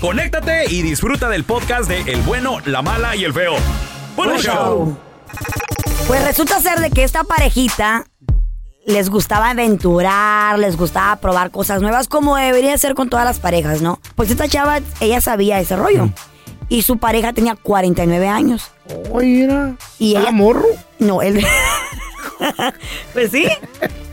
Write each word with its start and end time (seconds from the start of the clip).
conéctate 0.00 0.64
y 0.72 0.82
disfruta 0.82 1.28
del 1.28 1.44
podcast 1.44 1.88
de 1.88 2.00
El 2.12 2.22
bueno, 2.22 2.58
la 2.64 2.82
mala 2.82 3.16
y 3.16 3.24
el 3.24 3.32
feo. 3.32 3.54
¡Buen 4.16 4.30
Buen 4.30 4.40
show! 4.40 4.54
show. 4.54 4.96
Pues 6.06 6.24
resulta 6.24 6.60
ser 6.60 6.80
de 6.80 6.90
que 6.90 7.04
esta 7.04 7.24
parejita 7.24 8.04
les 8.86 9.10
gustaba 9.10 9.50
aventurar, 9.50 10.58
les 10.58 10.76
gustaba 10.76 11.16
probar 11.16 11.50
cosas 11.50 11.82
nuevas, 11.82 12.08
como 12.08 12.36
debería 12.36 12.76
ser 12.78 12.94
con 12.94 13.10
todas 13.10 13.26
las 13.26 13.38
parejas, 13.38 13.82
¿no? 13.82 14.00
Pues 14.14 14.30
esta 14.30 14.48
chava, 14.48 14.80
ella 15.00 15.20
sabía 15.20 15.60
ese 15.60 15.76
rollo. 15.76 16.08
Y 16.70 16.82
su 16.82 16.98
pareja 16.98 17.32
tenía 17.32 17.54
49 17.54 18.28
años. 18.28 18.70
Oye, 19.10 19.44
era. 19.44 19.76
Y 19.98 20.16
ella. 20.16 20.30
morro? 20.30 20.66
No, 20.98 21.22
él. 21.22 21.44
pues 23.12 23.30
sí. 23.30 23.46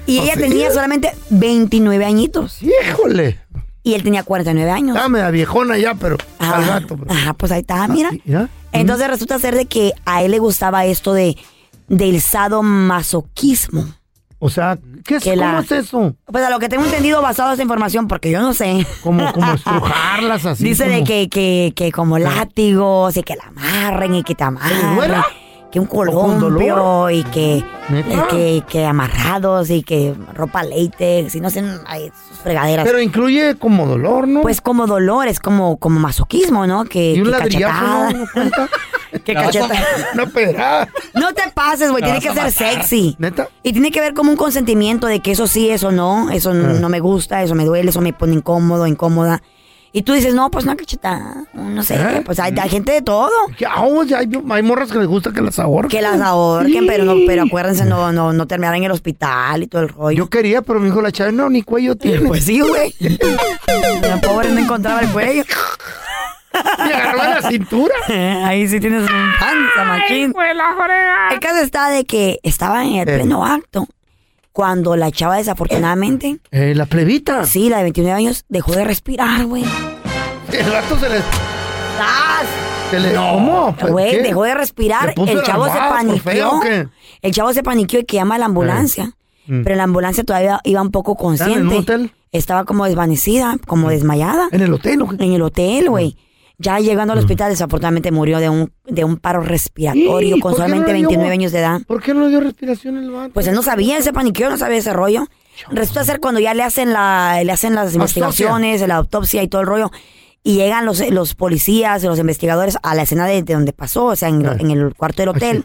Y 0.05 0.19
ella 0.23 0.33
¿Ah, 0.33 0.35
sí? 0.35 0.41
tenía 0.41 0.71
solamente 0.71 1.15
29 1.29 2.05
añitos. 2.05 2.59
Híjole. 2.61 3.39
Y 3.85 3.93
él 3.93 4.03
tenía 4.03 4.23
49 4.23 4.69
años. 4.71 4.95
Dame 4.95 5.19
la 5.19 5.29
viejona 5.31 5.77
ya, 5.77 5.93
pero 5.95 6.17
Ah, 6.39 6.55
al 6.57 6.65
gato. 6.65 6.97
bro. 6.97 7.09
Ajá, 7.09 7.33
pues 7.35 7.51
ahí 7.53 7.61
está, 7.61 7.87
mira. 7.87 8.09
¿Ya? 8.25 8.49
Entonces 8.73 9.07
resulta 9.07 9.39
ser 9.39 9.55
de 9.55 9.67
que 9.67 9.93
a 10.05 10.23
él 10.23 10.31
le 10.31 10.39
gustaba 10.39 10.83
esto 10.85 11.13
de 11.13 11.37
del 11.87 12.19
sadomasoquismo. 12.19 13.85
O 14.39 14.49
sea, 14.49 14.77
¿qué 15.05 15.15
es, 15.17 15.23
Que 15.23 15.29
¿cómo 15.35 15.41
la- 15.41 15.59
es 15.59 15.71
eso? 15.71 16.15
Pues 16.25 16.43
a 16.43 16.49
lo 16.49 16.59
que 16.59 16.67
tengo 16.67 16.83
entendido 16.83 17.21
basado 17.21 17.49
en 17.49 17.53
esa 17.53 17.61
información, 17.63 18.07
porque 18.07 18.29
yo 18.31 18.41
no 18.41 18.53
sé. 18.53 18.85
Como, 19.01 19.31
como 19.31 19.53
estrujarlas 19.53 20.45
así. 20.45 20.63
Dice 20.63 20.87
de 20.87 21.03
que, 21.03 21.29
que, 21.29 21.71
que 21.75 21.91
como 21.91 22.19
látigos 22.19 23.15
y 23.17 23.23
que 23.23 23.35
la 23.35 23.45
amarren 23.45 24.15
y 24.15 24.23
que 24.23 24.35
te 24.35 24.43
amarren. 24.43 25.21
Que 25.75 25.79
un 25.81 25.87
columpio 25.87 27.09
y 27.09 27.21
que, 27.25 27.61
¿Neta? 27.89 28.27
que, 28.29 28.63
que 28.65 28.85
amarrados 28.85 29.69
y 29.69 29.83
que 29.83 30.15
ropa 30.33 30.63
látex 30.63 31.35
y 31.35 31.41
no 31.41 31.49
sé, 31.49 31.65
ay, 31.85 32.13
sus 32.29 32.37
fregaderas. 32.37 32.85
Pero 32.85 33.01
incluye 33.01 33.55
como 33.55 33.85
dolor, 33.85 34.25
¿no? 34.25 34.41
pues 34.41 34.61
como 34.61 34.87
dolor, 34.87 35.27
es 35.27 35.41
como, 35.41 35.75
como 35.75 35.99
masoquismo, 35.99 36.65
¿no? 36.65 36.85
Que, 36.85 37.15
y 37.15 37.19
un 37.19 37.25
que 37.25 37.31
ladrillazo, 37.31 38.15
cachetada. 39.25 39.69
¿no? 40.15 40.25
No 41.13 41.33
te 41.33 41.43
pases, 41.53 41.91
güey. 41.91 42.01
Tiene 42.01 42.21
que 42.21 42.31
ser 42.31 42.51
sexy. 42.53 43.17
¿Neta? 43.19 43.49
Y 43.61 43.73
tiene 43.73 43.91
que 43.91 43.99
ver 43.99 44.13
como 44.13 44.31
un 44.31 44.37
consentimiento 44.37 45.07
de 45.07 45.19
que 45.19 45.31
eso 45.31 45.45
sí, 45.45 45.69
eso 45.69 45.91
no, 45.91 46.29
eso 46.29 46.51
Ah. 46.51 46.53
no 46.53 46.87
me 46.87 47.01
gusta, 47.01 47.43
eso 47.43 47.53
me 47.53 47.65
duele, 47.65 47.89
eso 47.89 47.99
me 47.99 48.13
pone 48.13 48.35
incómodo, 48.35 48.87
incómoda. 48.87 49.41
Y 49.97 50.01
tú 50.01 50.11
dices, 50.11 50.33
no, 50.33 50.51
pues 50.51 50.65
una 50.65 50.75
cachetada, 50.75 51.45
no 51.53 51.81
sé, 51.81 51.95
¿Eh? 51.95 52.21
pues 52.25 52.37
hay, 52.41 52.53
hay 52.61 52.69
gente 52.69 52.91
de 52.91 53.01
todo. 53.01 53.29
Que, 53.57 53.65
o 53.65 54.05
sea, 54.05 54.17
hay, 54.19 54.29
hay 54.49 54.61
morras 54.61 54.91
que 54.91 54.97
les 54.99 55.07
gusta 55.07 55.31
que 55.31 55.39
las 55.39 55.57
ahorquen. 55.57 55.89
Que 55.89 56.01
las 56.01 56.19
ahorquen, 56.19 56.85
pero 56.85 57.05
no, 57.05 57.15
pero 57.25 57.43
acuérdense, 57.43 57.85
no, 57.85 58.11
no, 58.11 58.33
no 58.33 58.45
terminar 58.45 58.75
en 58.75 58.83
el 58.83 58.91
hospital 58.91 59.63
y 59.63 59.67
todo 59.67 59.83
el 59.83 59.87
rollo. 59.87 60.17
Yo 60.17 60.29
quería, 60.29 60.61
pero 60.61 60.81
me 60.81 60.87
dijo 60.87 61.01
la 61.01 61.13
chava, 61.13 61.31
no, 61.31 61.49
ni 61.49 61.61
cuello 61.61 61.95
tiene. 61.97 62.27
Pues 62.27 62.43
sí, 62.43 62.59
güey. 62.59 62.93
La 64.01 64.17
pobre 64.19 64.49
no 64.49 64.59
encontraba 64.59 64.99
el 64.99 65.09
cuello. 65.11 65.43
Me 66.79 66.93
agarró 66.93 67.17
la 67.41 67.49
cintura. 67.49 67.93
Ahí 68.45 68.67
sí 68.67 68.81
tienes 68.81 69.01
un 69.03 69.31
panza, 69.39 69.83
machín. 69.85 70.33
El 71.31 71.39
caso 71.39 71.59
está 71.61 71.89
de 71.89 72.03
que 72.03 72.39
estaba 72.43 72.83
en 72.83 72.95
el 72.95 73.07
Eh. 73.09 73.15
pleno 73.15 73.45
acto 73.45 73.87
cuando 74.55 74.95
la 74.95 75.11
chava 75.11 75.35
desafortunadamente, 75.35 76.39
Eh, 76.49 76.73
la 76.75 76.85
plebita. 76.85 77.45
sí, 77.45 77.67
la 77.67 77.79
de 77.79 77.83
29 77.83 78.17
años, 78.17 78.45
dejó 78.47 78.71
de 78.71 78.85
respirar, 78.85 79.45
güey. 79.45 79.65
El 80.53 80.71
gato 80.71 80.97
se 80.97 81.09
le... 81.09 81.17
¡Zas! 81.97 82.47
Se 82.89 82.99
le 83.01 83.13
¿Cómo? 83.15 83.75
¿Pero 83.77 83.91
Güey, 83.91 84.21
dejó 84.23 84.43
de 84.43 84.53
respirar, 84.53 85.09
¿Se 85.09 85.13
puso 85.15 85.33
el 85.33 85.43
chavo 85.43 85.65
se 85.65 85.71
paniqueó. 85.77 86.61
El 87.21 87.33
chavo 87.33 87.51
se 87.51 87.63
paniqueó 87.63 87.99
y 87.99 88.05
que 88.05 88.15
llama 88.15 88.35
a 88.35 88.37
la 88.37 88.45
ambulancia. 88.45 89.11
Mm. 89.47 89.63
Pero 89.63 89.75
la 89.75 89.83
ambulancia 89.83 90.23
todavía 90.23 90.61
iba 90.63 90.81
un 90.81 90.91
poco 90.91 91.11
¿Estaban 91.33 91.51
en 91.53 91.57
consciente. 91.67 91.75
hotel? 91.75 92.01
Mm. 92.03 92.09
Estaba 92.31 92.63
como 92.63 92.85
desvanecida, 92.85 93.57
como 93.67 93.89
desmayada. 93.89 94.47
En 94.53 94.61
el 94.61 94.71
hotel, 94.73 95.01
¿o 95.01 95.09
qué? 95.09 95.15
En 95.21 95.33
el 95.33 95.41
hotel, 95.41 95.89
güey. 95.89 96.15
Ya 96.57 96.79
llegando 96.79 97.13
al 97.13 97.19
hospital, 97.19 97.49
desafortunadamente 97.51 98.11
murió 98.11 98.39
de 98.39 98.49
un, 98.49 98.71
de 98.85 99.03
un 99.03 99.17
paro 99.17 99.41
respiratorio 99.41 100.37
¿Y 100.37 100.39
con 100.39 100.53
solamente 100.55 100.93
le 100.93 100.99
dio- 100.99 101.09
29 101.09 101.33
años 101.33 101.51
de 101.51 101.59
edad. 101.59 101.81
¿Por 101.85 102.01
qué 102.01 102.13
no 102.13 102.21
le 102.21 102.29
dio 102.29 102.39
respiración 102.39 102.97
el 102.97 103.11
vato? 103.11 103.31
Pues 103.33 103.47
él 103.47 103.55
no 103.55 103.61
sabía, 103.63 103.97
él 103.97 104.03
se 104.03 104.13
paniqueó, 104.13 104.49
no 104.49 104.57
sabía 104.57 104.77
ese 104.77 104.93
rollo. 104.93 105.25
Resulta 105.71 106.03
ser 106.05 106.19
cuando 106.19 106.39
ya 106.39 106.53
le 106.53 106.63
hacen 106.63 106.93
la, 106.93 107.41
le 107.43 107.51
hacen 107.51 107.75
las 107.75 107.93
investigaciones, 107.95 108.87
la 108.87 108.95
autopsia 108.95 109.43
y 109.43 109.47
todo 109.47 109.61
el 109.61 109.67
rollo. 109.67 109.91
Y 110.43 110.55
llegan 110.55 110.85
los, 110.85 110.99
los 111.11 111.33
policías 111.35 112.03
los 112.03 112.19
investigadores 112.19 112.77
a 112.83 112.93
la 112.95 113.01
escena 113.01 113.25
de, 113.25 113.41
de 113.41 113.53
donde 113.53 113.73
pasó, 113.73 114.05
o 114.05 114.15
sea, 114.15 114.29
en, 114.29 114.45
en 114.45 114.71
el 114.71 114.93
cuarto 114.95 115.21
del 115.23 115.29
hotel. 115.29 115.63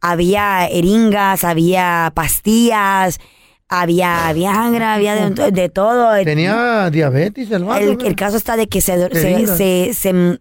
Había 0.00 0.66
eringas, 0.68 1.44
había 1.44 2.10
pastillas, 2.14 3.18
había 3.68 4.32
Viagra, 4.32 4.94
había 4.94 5.14
de, 5.30 5.50
de 5.50 5.68
todo. 5.68 6.12
Tenía 6.24 6.90
diabetes 6.90 7.50
el 7.50 7.64
vato. 7.64 7.84
El, 7.84 8.16
caso 8.16 8.36
está 8.36 8.56
de 8.56 8.68
que 8.68 8.80
se, 8.80 8.96
se, 9.14 9.46
se, 9.46 9.94
se, 9.94 10.40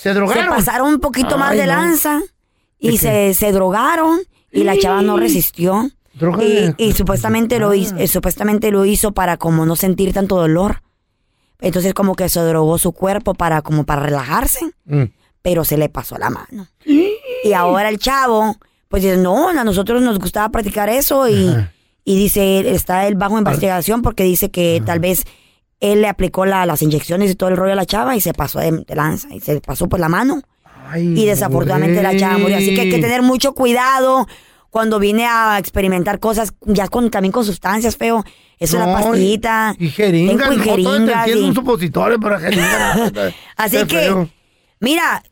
Se 0.00 0.14
drogaron. 0.14 0.44
se 0.44 0.48
pasaron 0.50 0.88
un 0.94 1.00
poquito 1.00 1.36
más 1.38 1.52
de 1.52 1.66
no. 1.66 1.72
lanza 1.74 2.20
y 2.78 2.92
¿De 2.92 2.98
se, 2.98 3.34
se 3.34 3.52
drogaron 3.52 4.20
y 4.50 4.64
la 4.64 4.78
chava 4.78 5.02
no 5.02 5.16
resistió. 5.18 5.90
Y, 6.40 6.74
y 6.84 6.92
supuestamente 6.94 7.58
lo 7.60 7.74
hizo, 7.74 7.94
eh, 7.96 8.08
supuestamente 8.08 8.70
lo 8.72 8.84
hizo 8.84 9.12
para 9.12 9.36
como 9.36 9.64
no 9.66 9.76
sentir 9.76 10.12
tanto 10.12 10.36
dolor. 10.36 10.82
Entonces 11.60 11.94
como 11.94 12.14
que 12.16 12.28
se 12.28 12.40
drogó 12.40 12.78
su 12.78 12.92
cuerpo 12.92 13.34
para 13.34 13.62
como 13.62 13.84
para 13.84 14.02
relajarse, 14.02 14.60
Mm. 14.84 15.04
pero 15.42 15.64
se 15.64 15.76
le 15.76 15.88
pasó 15.88 16.16
la 16.18 16.30
mano. 16.30 16.66
Y 16.84 17.52
ahora 17.52 17.88
el 17.88 17.98
chavo, 17.98 18.56
pues 18.88 19.02
dice, 19.02 19.16
no, 19.16 19.48
a 19.48 19.64
nosotros 19.64 20.02
nos 20.02 20.18
gustaba 20.18 20.48
practicar 20.48 20.88
eso 20.88 21.28
y, 21.28 21.48
Ajá. 21.50 21.72
Y 22.10 22.16
dice, 22.18 22.70
está 22.74 23.06
él 23.06 23.16
bajo 23.16 23.36
investigación 23.38 24.00
porque 24.00 24.22
dice 24.24 24.50
que 24.50 24.82
tal 24.86 24.98
vez 24.98 25.24
él 25.80 26.00
le 26.00 26.08
aplicó 26.08 26.46
la- 26.46 26.64
las 26.64 26.80
inyecciones 26.80 27.30
y 27.30 27.34
todo 27.34 27.50
el 27.50 27.56
rollo 27.58 27.72
a 27.72 27.76
la 27.76 27.84
chava 27.84 28.16
y 28.16 28.20
se 28.22 28.32
pasó 28.32 28.60
de, 28.60 28.70
de 28.86 28.94
lanza 28.94 29.28
y 29.34 29.40
se 29.40 29.60
pasó 29.60 29.88
por 29.90 30.00
la 30.00 30.08
mano 30.08 30.40
Ay, 30.90 31.20
y 31.20 31.26
desafortunadamente 31.26 32.02
la 32.02 32.16
chava 32.16 32.38
murió. 32.38 32.56
Así 32.56 32.74
que 32.74 32.80
hay 32.80 32.88
que 32.90 32.98
tener 32.98 33.20
mucho 33.20 33.52
cuidado 33.52 34.26
cuando 34.70 34.98
viene 34.98 35.26
a 35.26 35.58
experimentar 35.58 36.18
cosas, 36.18 36.54
ya 36.64 36.88
con, 36.88 37.10
también 37.10 37.30
con 37.32 37.44
sustancias, 37.44 37.96
feo. 37.98 38.24
Es 38.58 38.72
una 38.72 38.86
No, 38.86 38.92
pastillita. 38.94 39.74
Y 39.78 39.88
jeringas, 39.90 40.48
no, 40.48 40.54
todo 40.54 40.64
te 40.64 40.70
jeringas, 40.70 41.28
y- 41.28 41.32
un 41.42 41.54
supositorio 41.54 42.18
para 42.18 42.38
jeringas. 42.40 43.12
Así 43.56 43.76
que, 43.86 43.98
feo. 43.98 44.28
mira, 44.80 45.22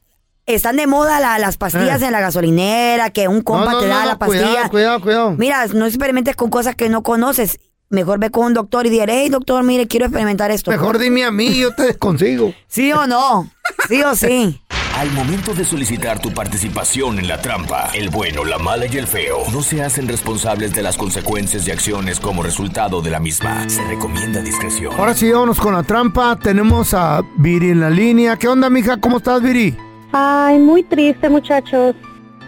están 0.46 0.76
de 0.76 0.87
moda 0.87 1.20
la- 1.20 1.38
las 1.38 1.56
pastillas 1.56 2.00
Eh. 2.02 2.06
en 2.06 2.12
la 2.12 2.20
gasolinera, 2.20 3.10
que 3.10 3.28
un 3.28 3.43
compa 3.43 3.66
No, 3.66 3.72
no, 3.72 3.81
te 3.81 3.88
da 3.88 4.00
no, 4.00 4.06
la 4.06 4.19
pastilla. 4.19 4.46
Cuidado, 4.46 4.70
cuidado, 4.70 5.00
cuidado. 5.00 5.31
Mira, 5.38 5.66
no 5.66 5.87
experimentes 5.87 6.37
con 6.37 6.50
cosas 6.50 6.75
que 6.76 6.88
no 6.88 7.02
conoces. 7.02 7.58
Mejor 7.88 8.19
ve 8.19 8.31
con 8.31 8.46
un 8.46 8.54
doctor 8.54 8.84
y 8.87 8.90
diré, 8.90 9.22
hey, 9.22 9.28
doctor, 9.28 9.62
mire, 9.62 9.87
quiero 9.87 10.06
experimentar 10.06 10.50
esto. 10.50 10.70
Mejor 10.72 10.98
dime 10.98 11.25
a 11.25 11.31
mí, 11.31 11.54
yo 11.56 11.72
te 11.75 11.82
desconsigo. 11.87 12.52
¿Sí 12.66 12.93
o 12.93 13.06
no? 13.06 13.48
¿Sí 13.88 14.02
o 14.02 14.14
sí? 14.16 14.60
Al 14.96 15.10
momento 15.12 15.52
de 15.52 15.62
solicitar 15.64 16.19
tu 16.20 16.32
participación 16.32 17.19
en 17.19 17.28
la 17.28 17.40
trampa, 17.42 17.90
el 17.92 18.08
bueno, 18.08 18.44
la 18.46 18.58
mala 18.58 18.87
y 18.87 18.96
el 18.96 19.06
feo 19.06 19.42
no 19.52 19.62
se 19.62 19.82
hacen 19.84 20.08
responsables 20.08 20.72
de 20.75 20.82
las 20.82 20.96
consecuencias 20.96 21.69
y 21.69 21.70
acciones 21.70 22.19
como 22.19 22.42
resultado 22.42 23.02
de 23.02 23.10
la 23.10 23.20
misma. 23.20 23.69
Se 23.69 23.84
recomienda 23.84 24.40
discreción. 24.40 24.94
Ahora 24.99 25.12
sí, 25.14 25.31
vámonos 25.31 25.60
con 25.60 25.75
la 25.75 25.82
trampa. 25.82 26.38
Tenemos 26.42 26.94
a 26.94 27.20
Viri 27.37 27.70
en 27.70 27.81
la 27.81 27.90
línea. 27.90 28.37
¿Qué 28.38 28.49
onda, 28.49 28.70
mija? 28.70 28.96
¿Cómo 28.99 29.19
estás, 29.19 29.42
Viri? 29.42 29.76
Ay, 30.12 30.58
muy 30.58 30.82
triste, 30.82 31.29
muchachos. 31.29 31.94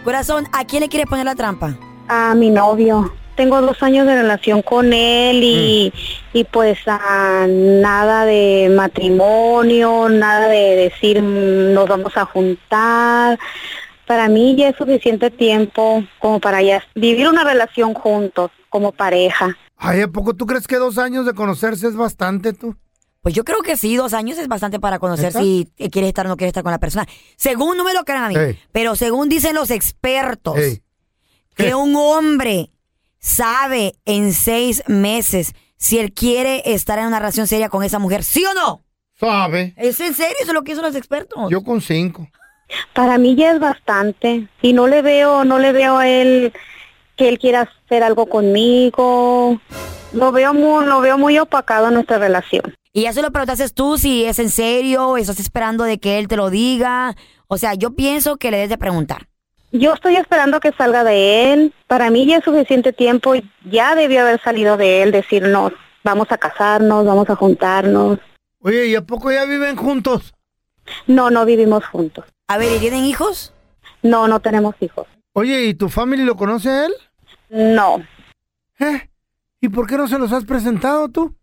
Corazón, 0.03 0.47
¿a 0.53 0.65
quién 0.65 0.81
le 0.81 0.89
quieres 0.89 1.09
poner 1.09 1.25
la 1.25 1.35
trampa? 1.35 1.75
A 2.07 2.33
mi 2.33 2.49
novio. 2.49 3.13
Tengo 3.35 3.61
dos 3.61 3.81
años 3.83 4.05
de 4.05 4.15
relación 4.15 4.61
con 4.61 4.91
él 4.91 5.41
y, 5.43 5.93
y 6.33 6.43
pues 6.43 6.77
ah, 6.87 7.45
nada 7.47 8.25
de 8.25 8.71
matrimonio, 8.75 10.09
nada 10.09 10.47
de 10.49 10.75
decir 10.75 11.21
mm, 11.21 11.73
nos 11.73 11.87
vamos 11.87 12.17
a 12.17 12.25
juntar. 12.25 13.39
Para 14.05 14.27
mí 14.27 14.55
ya 14.57 14.69
es 14.69 14.75
suficiente 14.75 15.29
tiempo 15.29 16.03
como 16.19 16.39
para 16.39 16.61
ya 16.61 16.83
vivir 16.95 17.29
una 17.29 17.43
relación 17.43 17.93
juntos, 17.93 18.51
como 18.69 18.91
pareja. 18.91 19.55
Ay, 19.77 20.01
¿a 20.01 20.07
poco 20.09 20.33
tú 20.33 20.45
crees 20.45 20.67
que 20.67 20.75
dos 20.75 20.97
años 20.97 21.25
de 21.25 21.33
conocerse 21.33 21.87
es 21.87 21.95
bastante, 21.95 22.51
tú? 22.51 22.75
Pues 23.21 23.35
yo 23.35 23.43
creo 23.43 23.61
que 23.61 23.75
sí, 23.75 23.95
dos 23.95 24.13
años 24.13 24.37
es 24.37 24.47
bastante 24.47 24.79
para 24.79 24.97
conocer 24.99 25.33
si 25.33 25.67
quieres 25.91 26.09
estar 26.09 26.25
o 26.25 26.29
no 26.29 26.37
quieres 26.37 26.51
estar 26.51 26.63
con 26.63 26.71
la 26.71 26.79
persona. 26.79 27.05
Según 27.35 27.75
no 27.75 27.83
me 27.83 27.93
lo 27.93 28.05
crean 28.05 28.23
a 28.23 28.29
mí, 28.29 28.35
Ey. 28.35 28.57
pero 28.71 28.95
según 28.95 29.27
dicen 29.27 29.55
los 29.55 29.71
expertos, 29.71 30.57
Ey, 30.57 30.81
que 31.55 31.75
un 31.75 31.95
hombre 31.95 32.71
sabe 33.19 33.93
en 34.05 34.33
seis 34.33 34.83
meses 34.87 35.53
si 35.75 35.97
él 35.99 36.13
quiere 36.13 36.61
estar 36.65 36.97
en 36.99 37.07
una 37.07 37.19
relación 37.19 37.47
seria 37.47 37.69
con 37.69 37.83
esa 37.83 37.99
mujer, 37.99 38.23
¿sí 38.23 38.45
o 38.45 38.53
no? 38.53 38.85
Sabe. 39.19 39.73
¿Es 39.75 39.99
en 39.99 40.13
serio? 40.13 40.35
Eso 40.39 40.51
es 40.51 40.53
lo 40.53 40.63
que 40.63 40.71
dicen 40.71 40.85
los 40.85 40.95
expertos. 40.95 41.49
Yo 41.49 41.61
con 41.61 41.81
cinco. 41.81 42.29
Para 42.93 43.17
mí 43.17 43.35
ya 43.35 43.51
es 43.51 43.59
bastante 43.59 44.47
y 44.61 44.73
no 44.73 44.87
le 44.87 45.01
veo, 45.01 45.43
no 45.43 45.59
le 45.59 45.73
veo 45.73 45.97
a 45.97 46.07
él 46.07 46.53
que 47.17 47.27
él 47.27 47.37
quiera 47.37 47.69
hacer 47.85 48.03
algo 48.03 48.27
conmigo. 48.27 49.59
Lo 50.13 50.31
veo 50.31 50.53
muy, 50.53 50.85
lo 50.85 51.01
veo 51.01 51.17
muy 51.17 51.37
opacado 51.37 51.89
en 51.89 51.95
nuestra 51.95 52.17
relación. 52.17 52.73
Y 52.91 53.03
ya 53.03 53.13
se 53.13 53.21
lo 53.21 53.31
preguntaste 53.31 53.69
tú 53.69 53.97
si 53.97 54.25
es 54.25 54.39
en 54.39 54.49
serio, 54.49 55.09
o 55.09 55.17
estás 55.17 55.39
esperando 55.39 55.83
de 55.83 55.99
que 55.99 56.17
él 56.17 56.27
te 56.27 56.37
lo 56.37 56.49
diga. 56.49 57.15
O 57.47 57.57
sea, 57.57 57.75
yo 57.75 57.95
pienso 57.95 58.37
que 58.37 58.49
le 58.49 58.57
debes 58.57 58.69
de 58.69 58.77
preguntar. 58.77 59.27
Yo 59.71 59.93
estoy 59.93 60.15
esperando 60.15 60.59
que 60.59 60.71
salga 60.71 61.03
de 61.03 61.53
él. 61.53 61.73
Para 61.87 62.09
mí 62.09 62.25
ya 62.25 62.37
es 62.37 62.43
suficiente 62.43 62.91
tiempo. 62.91 63.33
Ya 63.69 63.93
debió 63.93 64.21
haber 64.21 64.41
salido 64.41 64.77
de 64.77 65.03
él, 65.03 65.11
decirnos, 65.11 65.73
vamos 66.03 66.31
a 66.31 66.37
casarnos, 66.37 67.05
vamos 67.05 67.29
a 67.29 67.35
juntarnos. 67.35 68.17
Oye, 68.61 68.87
¿y 68.87 68.95
a 68.95 69.05
poco 69.05 69.31
ya 69.31 69.45
viven 69.45 69.75
juntos? 69.75 70.33
No, 71.05 71.29
no 71.29 71.45
vivimos 71.45 71.85
juntos. 71.85 72.25
A 72.47 72.57
ver, 72.57 72.75
¿y 72.75 72.79
tienen 72.79 73.05
hijos? 73.05 73.53
No, 74.01 74.27
no 74.27 74.39
tenemos 74.39 74.73
hijos. 74.79 75.07
Oye, 75.33 75.65
¿y 75.65 75.75
tu 75.75 75.89
familia 75.89 76.25
lo 76.25 76.35
conoce 76.35 76.69
a 76.69 76.85
él? 76.87 76.93
No. 77.49 78.03
¿Eh? 78.79 79.09
¿Y 79.61 79.69
por 79.69 79.85
qué 79.85 79.97
no 79.97 80.07
se 80.07 80.17
los 80.17 80.31
has 80.31 80.45
presentado 80.45 81.09
tú? 81.09 81.35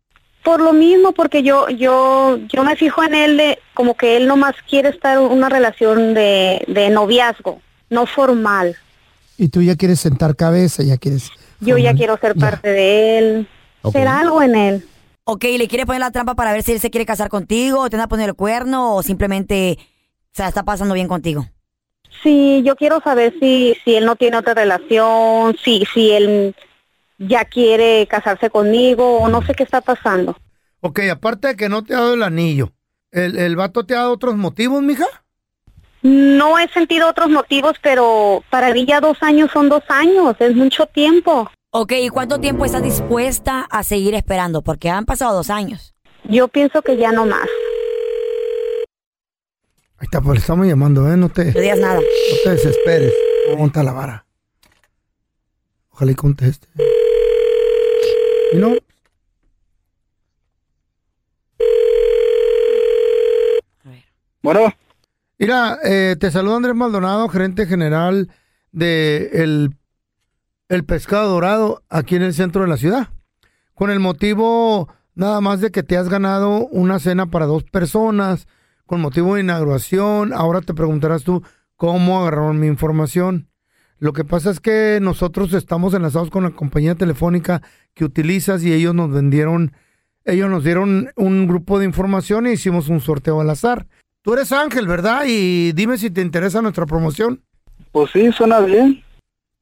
Por 0.47 0.61
lo 0.61 0.73
mismo, 0.73 1.11
porque 1.11 1.43
yo, 1.43 1.69
yo, 1.71 2.39
yo 2.47 2.63
me 2.63 2.77
fijo 2.77 3.03
en 3.03 3.17
él 3.17 3.37
de 3.37 3.59
como 3.75 3.97
que 3.97 4.17
él 4.17 4.29
nomás 4.29 4.55
quiere 4.71 4.91
estar 4.91 5.19
en 5.19 5.25
una 5.25 5.49
relación 5.49 6.15
de, 6.15 6.63
de 6.69 6.89
noviazgo, 6.89 7.61
no 7.91 8.07
formal. 8.07 8.77
Y 9.37 9.49
tú 9.49 9.61
ya 9.61 9.75
quieres 9.75 9.99
sentar 9.99 10.37
cabeza, 10.37 10.85
ya 10.85 10.99
quieres... 10.99 11.33
Yo 11.59 11.79
ya 11.79 11.95
quiero 11.95 12.17
ser 12.19 12.37
parte 12.37 12.69
de 12.69 13.19
él, 13.19 13.49
ser 13.91 14.07
algo 14.07 14.41
en 14.41 14.55
él. 14.55 14.89
Ok, 15.25 15.47
¿le 15.59 15.67
quieres 15.67 15.85
poner 15.85 15.99
la 15.99 16.13
trampa 16.13 16.37
para 16.37 16.53
ver 16.53 16.63
si 16.63 16.71
él 16.71 16.79
se 16.79 16.91
quiere 16.91 17.07
casar 17.07 17.29
contigo, 17.29 17.81
o 17.81 17.91
te 17.91 17.97
van 17.97 18.05
a 18.05 18.09
poner 18.09 18.29
el 18.29 18.37
cuerno, 18.37 18.95
o 18.95 19.03
simplemente 19.03 19.81
se 20.33 20.47
está 20.47 20.63
pasando 20.63 20.95
bien 20.95 21.09
contigo? 21.09 21.45
Sí, 22.23 22.63
yo 22.65 22.77
quiero 22.77 23.01
saber 23.01 23.35
si, 23.41 23.77
si 23.85 23.97
él 23.97 24.05
no 24.05 24.15
tiene 24.15 24.37
otra 24.37 24.55
relación, 24.55 25.57
si, 25.65 25.85
si 25.93 26.13
él 26.13 26.55
ya 27.19 27.45
quiere 27.45 28.07
casarse 28.09 28.51
conmigo 28.51 29.19
o 29.19 29.29
no 29.29 29.43
sé 29.43 29.55
qué 29.55 29.63
está 29.63 29.81
pasando. 29.81 30.37
Ok, 30.81 31.01
aparte 31.11 31.49
de 31.49 31.57
que 31.57 31.69
no 31.69 31.83
te 31.85 31.95
ha 31.95 31.99
dado 31.99 32.15
el 32.15 32.23
anillo, 32.23 32.73
¿el, 33.11 33.39
el 33.39 33.57
vato 33.57 33.85
te 33.87 33.95
ha 33.95 33.99
dado 33.99 34.13
otros 34.13 34.37
motivos, 34.37 34.83
mija? 34.83 35.07
No 36.03 36.59
he 36.59 36.69
sentido 36.69 37.09
otros 37.09 37.31
motivos, 37.31 37.77
pero 37.83 38.45
para 38.51 38.73
mí 38.73 38.85
ya 38.87 39.01
dos 39.01 39.19
años 39.23 39.51
son 39.53 39.69
dos 39.69 39.83
años, 39.89 40.37
es 40.39 40.55
mucho 40.55 40.87
tiempo. 40.87 41.51
Ok, 41.71 41.93
¿y 42.01 42.09
cuánto 42.11 42.39
tiempo 42.39 42.65
estás 42.65 42.83
dispuesta 42.83 43.67
a 43.71 43.83
seguir 43.83 44.15
esperando? 44.15 44.63
Porque 44.63 44.89
han 44.89 45.05
pasado 45.05 45.35
dos 45.35 45.51
años. 45.51 45.95
Yo 46.25 46.49
pienso 46.49 46.83
que 46.83 46.97
ya 46.97 47.11
no 47.13 47.27
más. 47.27 47.49
Ahí 49.99 50.05
está, 50.05 50.21
pues 50.21 50.35
le 50.35 50.41
estamos 50.41 50.67
llamando, 50.67 51.11
¿eh? 51.11 51.17
No 51.17 51.29
te, 51.29 51.53
No 51.53 51.61
digas 51.61 51.79
nada. 51.79 52.01
no 52.01 52.37
te 52.45 52.51
desesperes. 52.51 53.13
Monta 53.57 53.83
la 53.83 53.93
vara. 53.93 54.27
Ojalá 55.91 56.13
y 56.13 56.15
conteste. 56.15 56.69
¿Y 58.53 58.57
no? 58.59 58.77
Bueno, 64.43 64.73
Mira, 65.39 65.79
eh, 65.85 66.17
te 66.19 66.31
saluda 66.31 66.57
Andrés 66.57 66.75
Maldonado, 66.75 67.29
gerente 67.29 67.67
general 67.67 68.31
de 68.73 69.29
el, 69.35 69.77
el 70.71 70.85
Pescado 70.85 71.29
Dorado 71.29 71.83
aquí 71.91 72.17
en 72.17 72.23
el 72.23 72.33
centro 72.33 72.63
de 72.63 72.69
la 72.69 72.79
ciudad. 72.79 73.09
Con 73.75 73.91
el 73.91 74.01
motivo 74.01 74.89
nada 75.15 75.43
más 75.43 75.61
de 75.61 75.71
que 75.71 75.83
te 75.83 75.99
has 75.99 76.09
ganado 76.09 76.67
una 76.69 76.99
cena 77.01 77.27
para 77.27 77.45
dos 77.45 77.65
personas, 77.65 78.49
con 78.87 79.03
motivo 79.03 79.35
de 79.35 79.43
inauguración. 79.43 80.33
Ahora 80.33 80.63
te 80.63 80.73
preguntarás 80.73 81.23
tú 81.23 81.43
cómo 81.77 82.21
agarraron 82.21 82.59
mi 82.59 82.67
información. 82.67 83.51
Lo 83.99 84.13
que 84.13 84.25
pasa 84.25 84.51
es 84.51 84.61
que 84.61 84.99
nosotros 85.01 85.53
estamos 85.55 85.95
enlazados 85.95 86.31
con 86.31 86.45
la 86.45 86.51
compañía 86.51 86.95
telefónica 86.95 87.63
que 87.95 88.05
utilizas 88.05 88.63
y 88.63 88.73
ellos 88.73 88.95
nos 88.95 89.11
vendieron, 89.11 89.73
ellos 90.25 90.51
nos 90.51 90.65
dieron 90.65 91.09
un 91.17 91.47
grupo 91.47 91.79
de 91.79 91.87
información 91.87 92.47
e 92.47 92.53
hicimos 92.53 92.89
un 92.89 93.01
sorteo 93.01 93.41
al 93.41 93.49
azar. 93.49 93.87
Tú 94.23 94.35
eres 94.35 94.53
Ángel, 94.53 94.87
¿verdad? 94.87 95.23
Y 95.27 95.73
dime 95.73 95.97
si 95.97 96.11
te 96.11 96.21
interesa 96.21 96.61
nuestra 96.61 96.85
promoción. 96.85 97.43
pues 97.93 98.11
sí, 98.11 98.31
suena 98.33 98.61
bien. 98.61 99.03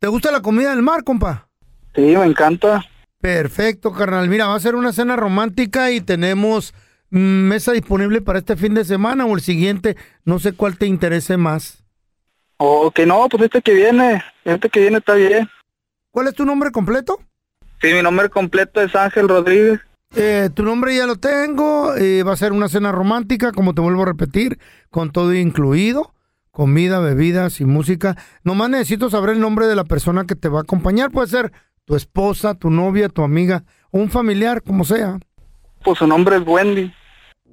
¿Te 0.01 0.09
gusta 0.09 0.33
la 0.33 0.43
comida 0.43 0.71
del 0.71 0.83
mar, 0.83 1.05
compa? 1.05 1.49
Sí, 1.95 2.01
me 2.01 2.25
encanta. 2.25 2.85
Perfecto, 3.21 3.93
carnal. 3.93 4.29
Mira, 4.29 4.49
va 4.49 4.57
a 4.57 4.61
ser 4.61 4.75
una 4.75 4.93
cena 4.93 5.17
romántica 5.17 5.93
y 5.93 6.01
tenemos 6.01 6.75
mm, 7.11 7.19
mesa 7.19 7.73
disponible 7.73 8.21
para 8.21 8.41
este 8.41 8.57
fin 8.57 8.75
de 8.75 8.85
semana 8.85 9.27
o 9.27 9.35
el 9.35 9.41
siguiente. 9.41 9.97
No 10.25 10.41
sé 10.41 10.53
cuál 10.53 10.77
te 10.77 10.87
interese 10.87 11.37
más. 11.37 11.84
O 12.57 12.91
que 12.91 13.07
no, 13.07 13.29
pues 13.29 13.43
este 13.45 13.63
que 13.63 13.75
viene, 13.75 14.23
este 14.45 14.69
que 14.69 14.81
viene 14.81 14.99
está 14.99 15.15
bien. 15.15 15.49
¿Cuál 16.11 16.29
es 16.29 16.35
tu 16.35 16.45
nombre 16.45 16.71
completo? 16.71 17.19
Sí, 17.81 17.93
mi 17.93 18.03
nombre 18.03 18.29
completo 18.31 18.81
es 18.81 18.95
Ángel 18.95 19.29
Rodríguez. 19.29 19.81
Eh, 20.17 20.49
tu 20.55 20.63
nombre 20.63 20.95
ya 20.97 21.07
lo 21.07 21.17
tengo. 21.17 21.95
eh, 21.97 22.23
va 22.23 22.33
a 22.33 22.37
ser 22.37 22.53
una 22.53 22.69
cena 22.69 22.93
romántica, 22.93 23.53
como 23.53 23.75
te 23.75 23.81
vuelvo 23.81 24.03
a 24.03 24.07
repetir, 24.07 24.59
con 24.91 25.11
todo 25.11 25.35
incluido. 25.35 26.13
Comida, 26.53 27.01
bebidas 27.01 27.61
y 27.61 27.65
música. 27.65 28.17
Nomás 28.45 28.71
necesito 28.71 29.11
saber 29.11 29.31
el 29.31 29.41
nombre 29.41 29.67
de 29.67 29.75
la 29.75 29.83
persona 29.85 30.25
que 30.25 30.37
te 30.37 30.49
va 30.49 30.61
a 30.61 30.63
acompañar. 30.63 31.11
Puede 31.11 31.27
ser 31.27 31.53
tu 31.85 31.97
esposa, 31.97 32.55
tu 32.55 32.71
novia, 32.71 33.09
tu 33.09 33.23
amiga 33.25 33.65
un 33.91 34.11
familiar, 34.11 34.63
como 34.63 34.85
sea. 34.85 35.19
Pues 35.85 35.99
su 35.99 36.07
nombre 36.07 36.37
es 36.37 36.43
Wendy. 36.47 36.93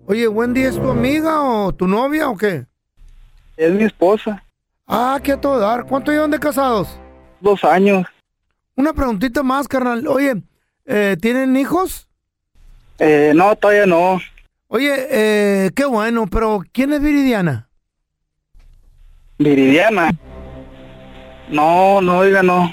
Oye, 0.08 0.27
¿Wendy 0.27 0.62
es 0.63 0.75
tu 0.75 0.89
amiga 0.89 1.41
o 1.41 1.72
tu 1.74 1.88
novia 1.88 2.29
o 2.29 2.38
qué? 2.38 2.65
Es 3.58 3.72
mi 3.74 3.84
esposa. 3.84 4.43
Ah, 4.94 5.20
qué 5.24 5.32
a 5.32 5.40
todo 5.42 5.58
dar. 5.60 5.86
¿Cuánto 5.86 6.12
llevan 6.12 6.32
de 6.32 6.40
casados? 6.40 7.00
Dos 7.40 7.64
años. 7.64 8.06
Una 8.76 8.92
preguntita 8.94 9.42
más, 9.42 9.68
carnal. 9.68 10.06
Oye, 10.08 10.42
eh, 10.86 11.16
¿tienen 11.22 11.56
hijos? 11.56 12.10
Eh, 13.00 13.32
no, 13.34 13.56
todavía 13.56 13.86
no. 13.86 14.20
Oye, 14.68 15.08
eh, 15.10 15.72
qué 15.76 15.86
bueno, 15.86 16.28
pero 16.28 16.62
¿quién 16.74 16.92
es 16.94 17.02
Viridiana? 17.02 17.70
Viridiana. 19.40 20.12
No, 21.50 22.02
no, 22.02 22.20
oiga, 22.20 22.44
no. 22.44 22.72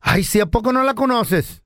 Ay, 0.00 0.24
sí, 0.24 0.40
¿a 0.40 0.46
poco 0.46 0.72
no 0.72 0.82
la 0.82 0.94
conoces? 0.94 1.62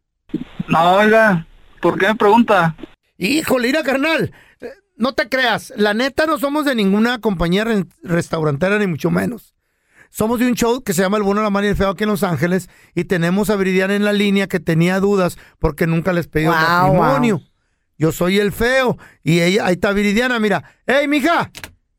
No, 0.69 0.97
oiga, 0.97 1.47
¿por 1.81 1.99
qué 1.99 2.09
me 2.09 2.15
pregunta? 2.17 2.75
Híjole, 3.19 3.69
mira, 3.69 3.83
carnal. 3.83 4.33
eh, 4.61 4.71
No 4.97 5.13
te 5.15 5.29
creas, 5.29 5.73
la 5.77 5.95
neta 5.95 6.27
no 6.27 6.39
somos 6.39 6.65
de 6.65 6.75
ninguna 6.75 7.19
compañía 7.21 7.65
re- 7.65 7.87
restaurantera, 8.03 8.79
ni 8.79 8.87
mucho 8.87 9.11
menos. 9.11 9.54
Somos 10.15 10.39
de 10.39 10.47
un 10.47 10.55
show 10.55 10.81
que 10.81 10.93
se 10.93 11.03
llama 11.03 11.17
El 11.17 11.25
Bueno, 11.25 11.43
la 11.43 11.51
Mala 11.51 11.67
y 11.67 11.71
el 11.71 11.77
Feo 11.77 11.89
aquí 11.89 12.05
en 12.05 12.11
Los 12.11 12.23
Ángeles 12.23 12.71
y 12.95 13.03
tenemos 13.03 13.51
a 13.51 13.57
Viridiana 13.57 13.97
en 13.97 14.05
la 14.05 14.13
línea 14.13 14.47
que 14.47 14.61
tenía 14.61 15.01
dudas 15.01 15.37
porque 15.59 15.89
nunca 15.89 16.13
les 16.13 16.29
pidió 16.29 16.51
Wow, 16.53 16.61
matrimonio. 16.95 17.41
Yo 17.99 18.13
soy 18.13 18.39
el 18.39 18.53
feo 18.53 18.97
y 19.25 19.41
ella, 19.41 19.67
ahí 19.67 19.73
está 19.73 19.91
Viridiana, 19.93 20.39
mira. 20.39 20.63
¡Ey, 20.87 21.09
mija! 21.09 21.51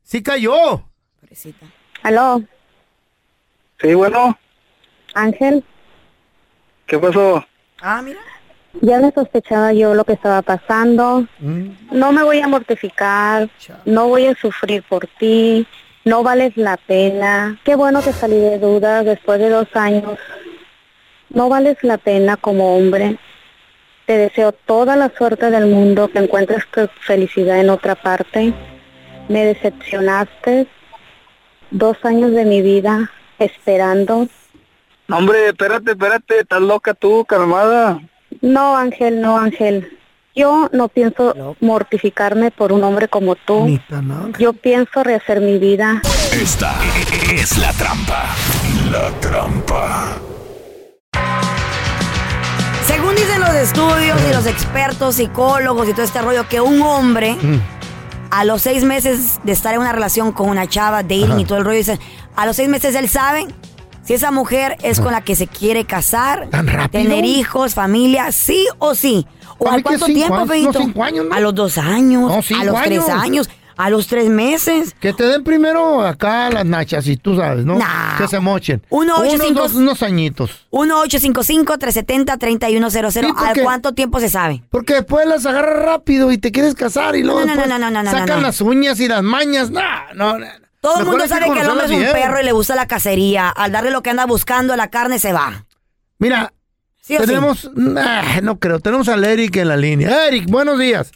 ¡Sí 0.02 0.22
cayó! 0.22 0.88
Pobrecita. 1.20 1.66
Aló, 2.04 2.42
Sí, 3.82 3.92
bueno, 3.92 4.38
Ángel. 5.12 5.62
¿qué 6.86 6.98
pasó? 6.98 7.44
Ah, 7.82 8.00
mira. 8.00 8.20
Ya 8.80 8.98
le 8.98 9.12
sospechaba 9.12 9.74
yo 9.74 9.94
lo 9.94 10.04
que 10.04 10.14
estaba 10.14 10.40
pasando. 10.40 11.26
No 11.92 12.12
me 12.12 12.22
voy 12.22 12.40
a 12.40 12.48
mortificar, 12.48 13.50
no 13.84 14.08
voy 14.08 14.24
a 14.24 14.34
sufrir 14.36 14.82
por 14.84 15.06
ti, 15.18 15.66
no 16.06 16.22
vales 16.22 16.56
la 16.56 16.76
pena. 16.76 17.58
Qué 17.64 17.74
bueno 17.74 18.00
que 18.00 18.12
salí 18.12 18.38
de 18.38 18.58
dudas 18.60 19.04
después 19.04 19.40
de 19.40 19.50
dos 19.50 19.66
años. 19.74 20.18
No 21.30 21.48
vales 21.48 21.76
la 21.82 21.98
pena 21.98 22.36
como 22.36 22.76
hombre. 22.76 23.18
Te 24.06 24.16
deseo 24.16 24.52
toda 24.52 24.94
la 24.94 25.10
suerte 25.18 25.50
del 25.50 25.66
mundo, 25.66 26.06
que 26.06 26.20
encuentres 26.20 26.64
tu 26.70 26.88
felicidad 27.00 27.58
en 27.58 27.70
otra 27.70 27.96
parte. 27.96 28.54
Me 29.28 29.44
decepcionaste. 29.46 30.68
Dos 31.72 31.96
años 32.04 32.30
de 32.30 32.44
mi 32.44 32.62
vida 32.62 33.10
esperando. 33.40 34.28
Hombre, 35.10 35.48
espérate, 35.48 35.90
espérate, 35.90 36.38
estás 36.38 36.60
loca 36.60 36.94
tú, 36.94 37.24
calmada. 37.24 38.00
No, 38.40 38.76
Ángel, 38.76 39.20
no, 39.20 39.36
Ángel. 39.36 39.98
Yo 40.36 40.68
no 40.70 40.88
pienso 40.88 41.56
mortificarme 41.60 42.50
por 42.50 42.70
un 42.70 42.84
hombre 42.84 43.08
como 43.08 43.36
tú. 43.36 43.80
Yo 44.38 44.52
pienso 44.52 45.02
rehacer 45.02 45.40
mi 45.40 45.58
vida. 45.58 46.02
Esta 46.30 46.74
es 47.32 47.56
la 47.56 47.72
trampa. 47.72 48.26
La 48.90 49.10
trampa. 49.20 50.18
Según 52.86 53.14
dicen 53.14 53.40
los 53.40 53.54
estudios 53.54 54.20
y 54.28 54.32
los 54.34 54.44
expertos, 54.46 55.14
psicólogos 55.14 55.88
y 55.88 55.92
todo 55.92 56.02
este 56.02 56.20
rollo, 56.20 56.46
que 56.46 56.60
un 56.60 56.82
hombre 56.82 57.32
Mm. 57.40 57.60
a 58.30 58.44
los 58.44 58.60
seis 58.60 58.84
meses 58.84 59.40
de 59.42 59.52
estar 59.52 59.72
en 59.72 59.80
una 59.80 59.92
relación 59.92 60.32
con 60.32 60.50
una 60.50 60.66
chava, 60.68 61.02
dating 61.02 61.40
y 61.40 61.44
todo 61.46 61.56
el 61.58 61.64
rollo, 61.64 61.78
dice, 61.78 61.98
a 62.36 62.44
los 62.44 62.56
seis 62.56 62.68
meses 62.68 62.94
él 62.94 63.08
sabe 63.08 63.46
si 64.02 64.12
esa 64.12 64.30
mujer 64.30 64.76
es 64.82 65.00
con 65.00 65.12
la 65.12 65.22
que 65.22 65.34
se 65.34 65.46
quiere 65.46 65.84
casar, 65.86 66.48
¿Tan 66.50 66.66
rápido? 66.66 67.02
tener 67.04 67.24
hijos, 67.24 67.72
familia, 67.74 68.30
sí 68.32 68.66
o 68.78 68.94
sí. 68.94 69.26
¿O 69.58 69.64
Para 69.64 69.78
a 69.78 69.82
cuánto 69.82 70.06
tiempo, 70.06 70.34
años, 70.34 70.48
Feito? 70.48 70.72
no, 70.72 70.80
cinco 70.84 71.04
años, 71.04 71.26
¿no? 71.28 71.34
A 71.34 71.40
los 71.40 71.54
dos 71.54 71.78
años, 71.78 72.22
No, 72.30 72.40
a 72.60 72.64
los 72.64 72.82
tres 72.82 73.08
años. 73.08 73.48
a 73.78 73.90
los 73.90 74.06
tres 74.06 74.28
meses. 74.28 74.94
Que 75.00 75.12
te 75.12 75.24
den 75.24 75.44
primero 75.44 76.06
acá 76.06 76.48
las 76.50 76.64
nachas 76.64 77.06
y 77.08 77.16
tú 77.16 77.36
sabes, 77.36 77.64
¿no? 77.66 77.76
Nah. 77.78 78.16
Que 78.18 78.28
se 78.28 78.38
mochen. 78.40 78.82
Uno, 78.90 79.14
ocho, 79.18 79.32
Unos, 79.34 79.46
cinco- 79.46 79.60
dos, 79.60 79.74
unos 79.74 80.02
añitos. 80.02 80.66
1-855-370-3100. 80.70 83.10
Sí, 83.12 83.20
¿Al 83.36 83.62
cuánto 83.62 83.92
tiempo 83.94 84.20
se 84.20 84.28
sabe? 84.28 84.62
Porque 84.70 84.94
después 84.94 85.26
las 85.26 85.46
agarras 85.46 85.82
rápido 85.84 86.32
y 86.32 86.38
te 86.38 86.52
quieres 86.52 86.74
casar 86.74 87.16
y 87.16 87.22
luego 87.22 87.40
No, 87.44 87.54
no, 87.54 87.66
no, 87.66 87.78
no, 87.78 87.90
no, 87.90 88.02
no, 88.02 88.10
sacan 88.10 88.42
las 88.42 88.60
uñas 88.60 89.00
y 89.00 89.08
las 89.08 89.22
mañas. 89.22 89.70
No, 89.70 89.80
no. 90.14 90.36
Todo 90.80 91.00
el 91.00 91.06
mundo 91.06 91.26
sabe 91.26 91.50
que 91.52 91.60
el 91.60 91.68
hombre 91.68 91.86
es 91.86 91.92
un 91.92 92.12
perro 92.12 92.40
y 92.40 92.44
le 92.44 92.52
gusta 92.52 92.74
la 92.76 92.86
cacería. 92.86 93.48
Al 93.48 93.72
darle 93.72 93.90
lo 93.90 94.02
que 94.02 94.10
anda 94.10 94.24
buscando, 94.26 94.76
la 94.76 94.88
carne 94.88 95.18
se 95.18 95.32
va. 95.32 95.64
Mira, 96.18 96.52
¿Sí 97.06 97.16
o 97.16 97.20
sí? 97.20 97.26
tenemos... 97.26 97.70
Nah, 97.74 98.40
no 98.42 98.58
creo. 98.58 98.80
Tenemos 98.80 99.08
al 99.08 99.22
Eric 99.24 99.54
en 99.56 99.68
la 99.68 99.76
línea. 99.76 100.26
Eric, 100.26 100.46
buenos 100.50 100.76
días. 100.78 101.12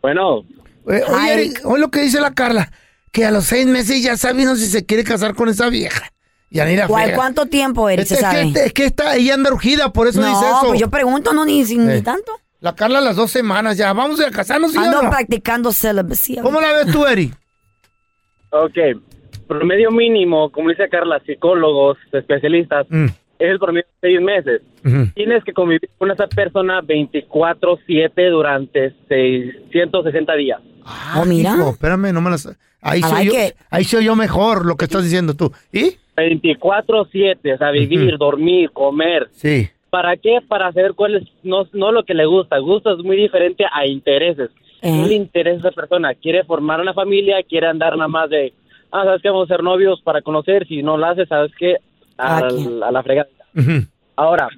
Bueno, 0.00 0.44
Eh, 0.88 1.02
oye, 1.08 1.20
Hi, 1.26 1.30
Eric, 1.30 1.60
oye 1.64 1.80
lo 1.80 1.90
que 1.90 2.00
dice 2.02 2.20
la 2.20 2.32
Carla. 2.34 2.70
Que 3.10 3.24
a 3.24 3.30
los 3.32 3.44
seis 3.46 3.66
meses 3.66 4.00
ya 4.02 4.16
sabe 4.16 4.44
uno 4.44 4.54
si 4.54 4.66
se 4.66 4.86
quiere 4.86 5.02
casar 5.02 5.34
con 5.34 5.48
esa 5.48 5.68
vieja. 5.68 6.12
Ya 6.50 6.64
ni 6.66 6.76
la 6.76 6.86
¿Cuál-. 6.86 7.14
¿Cuánto 7.14 7.46
tiempo, 7.46 7.88
Eric, 7.88 8.02
Es, 8.04 8.08
se 8.10 8.14
es 8.14 8.20
sabe? 8.20 8.52
que, 8.52 8.64
es 8.66 8.72
que 8.72 8.84
está, 8.84 9.16
ella 9.16 9.34
anda 9.34 9.52
urgida, 9.52 9.92
por 9.92 10.06
eso 10.06 10.20
dice 10.20 10.30
no, 10.32 10.58
eso. 10.60 10.66
pues 10.68 10.80
yo 10.80 10.88
pregunto, 10.88 11.32
no, 11.32 11.44
ni, 11.44 11.64
ni 11.64 11.92
Eh. 11.94 12.02
tanto. 12.02 12.32
La 12.60 12.74
Carla 12.76 12.98
a 12.98 13.02
las 13.02 13.16
dos 13.16 13.30
semanas 13.32 13.76
ya. 13.76 13.92
Vamos 13.92 14.20
a 14.20 14.30
casarnos, 14.30 14.70
¿sí 14.72 14.78
Ando 14.78 15.02
no? 15.02 15.10
practicando 15.10 15.72
celibacy. 15.72 16.36
¿Cómo 16.38 16.60
la 16.60 16.72
ves 16.72 16.92
tú, 16.92 17.04
Eric? 17.06 17.34
Ok, 18.50 18.76
promedio 19.46 19.90
mínimo, 19.90 20.50
como 20.52 20.70
dice 20.70 20.88
Carla, 20.88 21.20
psicólogos, 21.26 21.98
especialistas, 22.12 22.86
Mm, 22.88 23.06
es 23.38 23.50
el 23.50 23.58
promedio 23.58 23.86
de 24.00 24.08
seis 24.08 24.20
meses. 24.20 24.62
ujú. 24.84 25.12
Tienes 25.14 25.44
que 25.44 25.52
convivir 25.52 25.88
con 25.98 26.10
esa 26.10 26.26
persona 26.26 26.82
24-7 26.82 28.30
durante 28.30 28.94
660 29.08 30.34
días. 30.34 30.60
Oh, 31.16 31.24
mira. 31.24 31.54
Hijo, 31.54 31.70
espérame, 31.70 32.12
no 32.12 32.20
me 32.20 32.30
las... 32.30 32.48
Ahí 32.80 33.02
soy, 33.02 33.26
yo, 33.26 33.32
ahí 33.70 33.84
soy 33.84 34.04
yo 34.04 34.14
mejor 34.14 34.64
lo 34.64 34.76
que 34.76 34.84
estás 34.84 35.02
diciendo 35.02 35.34
tú. 35.34 35.52
¿Y? 35.72 35.96
24-7, 36.16 37.54
o 37.54 37.58
sea, 37.58 37.70
vivir, 37.70 38.16
dormir, 38.18 38.70
comer. 38.70 39.28
Sí. 39.32 39.68
¿Para 39.90 40.16
qué? 40.16 40.38
Para 40.46 40.72
saber 40.72 40.94
cuál 40.94 41.16
es, 41.16 41.24
no, 41.42 41.66
no 41.72 41.92
lo 41.92 42.04
que 42.04 42.14
le 42.14 42.26
gusta. 42.26 42.58
Gusto 42.58 42.92
es 42.92 43.04
muy 43.04 43.16
diferente 43.16 43.64
a 43.72 43.86
intereses. 43.86 44.50
Eh. 44.82 45.02
¿Qué 45.02 45.08
le 45.08 45.14
interesa 45.14 45.68
a 45.68 45.70
esa 45.70 45.80
persona? 45.80 46.14
¿Quiere 46.14 46.44
formar 46.44 46.80
una 46.80 46.94
familia? 46.94 47.42
¿Quiere 47.42 47.66
andar 47.66 47.96
nada 47.96 48.08
más 48.08 48.30
de, 48.30 48.52
ah, 48.92 49.04
sabes 49.04 49.22
que 49.22 49.30
vamos 49.30 49.50
a 49.50 49.54
ser 49.54 49.64
novios 49.64 50.00
para 50.02 50.22
conocer? 50.22 50.66
Si 50.66 50.82
no 50.82 50.96
lo 50.96 51.06
hace, 51.06 51.26
sabes 51.26 51.52
que 51.58 51.76
a, 52.18 52.40
Cada 52.40 52.48
quien. 52.48 52.82
a 52.82 52.90
la 52.90 53.02
fregada. 53.02 53.28
Ahora, 54.16 54.48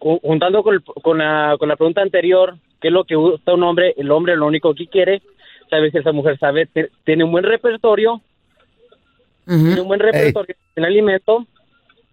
ju- 0.00 0.20
juntando 0.20 0.62
con, 0.62 1.18
la, 1.18 1.56
con 1.58 1.68
la 1.68 1.76
pregunta 1.76 2.02
anterior, 2.02 2.56
¿qué 2.80 2.88
es 2.88 2.92
lo 2.94 3.04
que 3.04 3.14
gusta 3.14 3.54
un 3.54 3.62
hombre? 3.62 3.94
El 3.96 4.10
hombre 4.10 4.36
lo 4.36 4.46
único 4.46 4.74
que 4.74 4.86
quiere, 4.86 5.22
sabe 5.70 5.90
si 5.90 5.98
esa 5.98 6.12
mujer 6.12 6.38
sabe, 6.38 6.68
tiene 7.04 7.24
un 7.24 7.30
buen 7.32 7.44
repertorio, 7.44 8.20
tiene 9.46 9.80
un 9.80 9.88
buen 9.88 10.00
repertorio 10.00 10.54
en 10.76 10.84
alimento, 10.84 11.46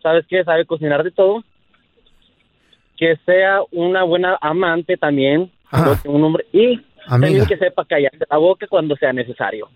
¿sabes 0.01 0.25
qué? 0.29 0.43
Sabe 0.43 0.65
cocinar 0.65 1.03
de 1.03 1.11
todo, 1.11 1.43
que 2.97 3.15
sea 3.25 3.59
una 3.71 4.03
buena 4.03 4.37
amante 4.41 4.95
también, 4.97 5.51
que 6.01 6.07
un 6.07 6.23
hombre, 6.23 6.45
y 6.53 6.75
Amiga. 7.07 7.09
también 7.09 7.45
que 7.45 7.57
sepa 7.57 7.83
callarse 7.85 8.25
la 8.29 8.37
boca 8.37 8.67
cuando 8.67 8.95
sea 8.95 9.11
necesario. 9.11 9.67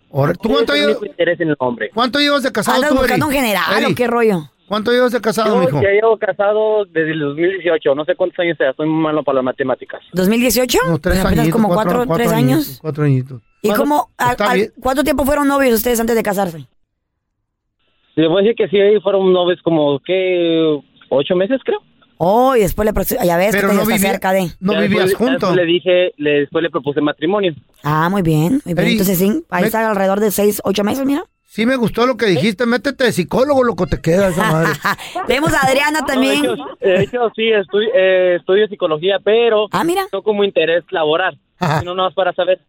¿Tú 0.41 0.49
cuánto, 0.49 0.73
llevas, 0.73 0.97
en 1.17 1.49
el 1.49 1.55
hombre. 1.59 1.89
cuánto 1.93 2.19
llevas 2.19 2.43
de 2.43 2.51
casado 2.51 2.77
¿Andas 2.77 2.91
tú, 2.91 2.97
buscando 2.97 3.25
un 3.27 3.33
general 3.33 3.85
o 3.91 3.95
qué 3.95 4.07
rollo? 4.07 4.49
¿Cuánto 4.69 4.91
llevas 4.91 5.11
de 5.11 5.19
casado, 5.19 5.55
Yo 5.55 5.59
mijo? 5.61 5.81
ya 5.81 5.89
llevo 5.89 6.17
casado 6.17 6.85
desde 6.85 7.11
el 7.11 7.19
2018, 7.19 7.95
no 7.95 8.05
sé 8.05 8.15
cuántos 8.15 8.39
años 8.39 8.55
sea, 8.57 8.71
soy 8.73 8.87
muy 8.87 9.01
malo 9.03 9.23
para 9.23 9.37
las 9.37 9.43
matemáticas. 9.43 10.01
¿2018? 10.13 10.77
No, 10.87 10.97
tres 10.99 11.15
Pues 11.15 11.19
apenas 11.25 11.39
añitos. 11.39 11.51
como 11.51 11.67
cuatro, 11.73 11.91
cuatro, 11.91 12.07
cuatro 12.07 12.15
tres 12.23 12.31
añitos, 12.31 12.65
años. 12.67 12.79
Cuatro 12.81 13.03
añitos. 13.03 13.41
¿Y 13.61 13.67
Bueno, 13.69 13.83
cómo, 13.83 14.09
está 14.31 14.51
al- 14.51 14.57
bien. 14.57 14.71
cuánto 14.79 15.03
tiempo 15.03 15.25
fueron 15.25 15.47
novios 15.47 15.73
ustedes 15.73 15.99
antes 15.99 16.15
de 16.15 16.23
casarse? 16.23 16.65
Le 18.15 18.27
voy 18.27 18.41
a 18.41 18.43
decir 18.43 18.55
que 18.55 18.67
sí, 18.69 18.99
fueron 19.01 19.31
novios 19.33 19.59
como, 19.63 19.99
¿qué? 20.05 20.79
¿Ocho 21.09 21.35
meses, 21.35 21.59
creo? 21.63 21.79
Oh, 22.17 22.53
y 22.55 22.59
después 22.59 22.85
le... 22.85 22.93
pro- 22.93 23.03
Ya 23.03 23.37
ves 23.37 23.51
Pero 23.55 23.69
que 23.69 23.73
no, 23.75 23.81
está 23.83 23.93
vivía- 23.95 24.11
cerca 24.11 24.31
de... 24.33 24.47
no 24.59 24.73
Ya 24.73 24.79
vivías 24.81 25.11
ya 25.11 25.17
juntos. 25.17 25.39
después 25.39 25.55
le 25.55 25.65
dije, 25.65 26.11
le, 26.17 26.29
después 26.41 26.61
le 26.61 26.69
propuse 26.69 26.99
matrimonio. 27.01 27.53
Ah, 27.81 28.09
muy 28.09 28.21
bien. 28.21 28.61
Muy 28.65 28.73
bien. 28.73 28.77
Eri, 28.79 28.91
Entonces 28.91 29.17
sí, 29.17 29.43
ahí 29.49 29.61
me- 29.61 29.67
está 29.67 29.89
alrededor 29.89 30.19
de 30.19 30.29
seis, 30.31 30.61
ocho 30.65 30.83
meses, 30.83 31.05
mira. 31.05 31.23
Sí 31.51 31.65
me 31.65 31.77
gustó 31.77 32.05
lo 32.05 32.15
que 32.15 32.27
dijiste. 32.27 32.67
Métete 32.67 33.05
de 33.05 33.11
psicólogo, 33.11 33.63
loco, 33.63 33.87
te 33.87 33.99
queda 33.99 34.27
esa 34.27 34.51
madre. 34.51 34.69
Tenemos 35.27 35.51
a 35.51 35.65
Adriana 35.65 36.05
también. 36.05 36.43
No, 36.43 36.51
de, 36.51 36.53
hecho, 36.53 36.65
de 36.79 37.03
hecho, 37.03 37.31
sí, 37.35 37.41
estu- 37.49 37.89
eh, 37.91 38.35
estudio 38.39 38.67
psicología, 38.67 39.17
pero 39.23 39.65
Ah, 39.71 39.83
mira. 39.83 40.03
no 40.13 40.21
como 40.21 40.43
interés 40.43 40.83
laboral, 40.91 41.39
Ajá. 41.59 41.79
sino 41.79 41.95
nada 41.95 42.09
más 42.09 42.15
para 42.15 42.33
saber. 42.33 42.59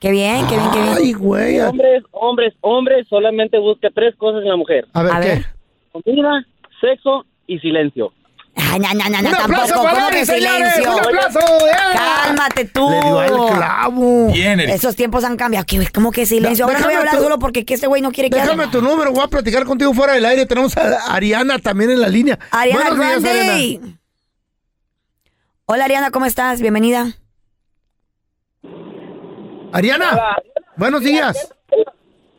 Qué 0.00 0.10
bien, 0.10 0.46
qué 0.48 0.56
bien, 0.58 0.70
qué 0.70 0.82
bien. 0.82 0.94
Ay, 0.98 1.12
güey. 1.14 1.60
Hombres, 1.60 2.02
hombres, 2.10 2.54
hombres 2.60 3.08
solamente 3.08 3.56
busca 3.58 3.88
tres 3.88 4.14
cosas 4.16 4.42
en 4.42 4.48
la 4.50 4.56
mujer. 4.56 4.86
a 4.92 5.02
ver, 5.02 5.12
A 5.14 5.20
¿qué? 5.22 5.44
Comida, 5.92 6.44
sexo 6.82 7.24
y 7.46 7.58
silencio. 7.60 8.12
Ay, 8.56 8.78
no, 8.78 8.88
no, 8.94 9.08
no, 9.10 9.22
no, 9.22 9.28
¡Un 9.28 9.34
aplauso 9.34 9.74
tampoco. 9.74 9.82
para 9.82 9.94
¿Cómo 9.94 10.06
Ari, 10.06 10.16
que 10.18 10.26
señores! 10.26 10.74
silencio? 10.74 10.92
¡Un 10.92 11.00
aplauso! 11.00 11.38
¡Eh! 11.66 11.72
Cálmate 11.94 12.64
tú. 12.66 12.90
Le 12.90 13.00
dio 13.02 13.18
al 13.18 13.56
clavo. 13.56 14.32
Bien, 14.32 14.60
Eric. 14.60 14.74
Esos 14.74 14.94
tiempos 14.96 15.24
han 15.24 15.36
cambiado. 15.36 15.66
¿Qué- 15.66 15.88
¿Cómo 15.92 16.10
que 16.12 16.24
silencio? 16.26 16.64
Ahora 16.64 16.78
no 16.78 16.84
voy 16.84 16.94
a 16.94 16.96
déjame 16.96 17.08
hablar 17.08 17.16
tú- 17.16 17.22
solo 17.24 17.38
porque 17.38 17.64
que 17.64 17.74
este 17.74 17.86
güey 17.88 18.00
no 18.02 18.12
quiere 18.12 18.30
que 18.30 18.36
Déjame 18.36 18.68
tu 18.68 18.80
número, 18.80 19.12
voy 19.12 19.24
a 19.24 19.28
platicar 19.28 19.64
contigo 19.64 19.92
fuera 19.92 20.12
del 20.14 20.24
aire. 20.24 20.46
Tenemos 20.46 20.76
a 20.76 21.14
Ariana 21.14 21.58
también 21.58 21.90
en 21.90 22.00
la 22.00 22.08
línea. 22.08 22.38
Ariana 22.52 22.90
Buenos 22.90 23.22
días. 23.22 23.34
Ariana. 23.34 23.98
Hola, 25.66 25.84
Ariana, 25.86 26.10
¿cómo 26.10 26.26
estás? 26.26 26.60
Bienvenida. 26.60 27.12
Ariana, 29.72 30.36
buenos 30.76 31.02
días. 31.02 31.48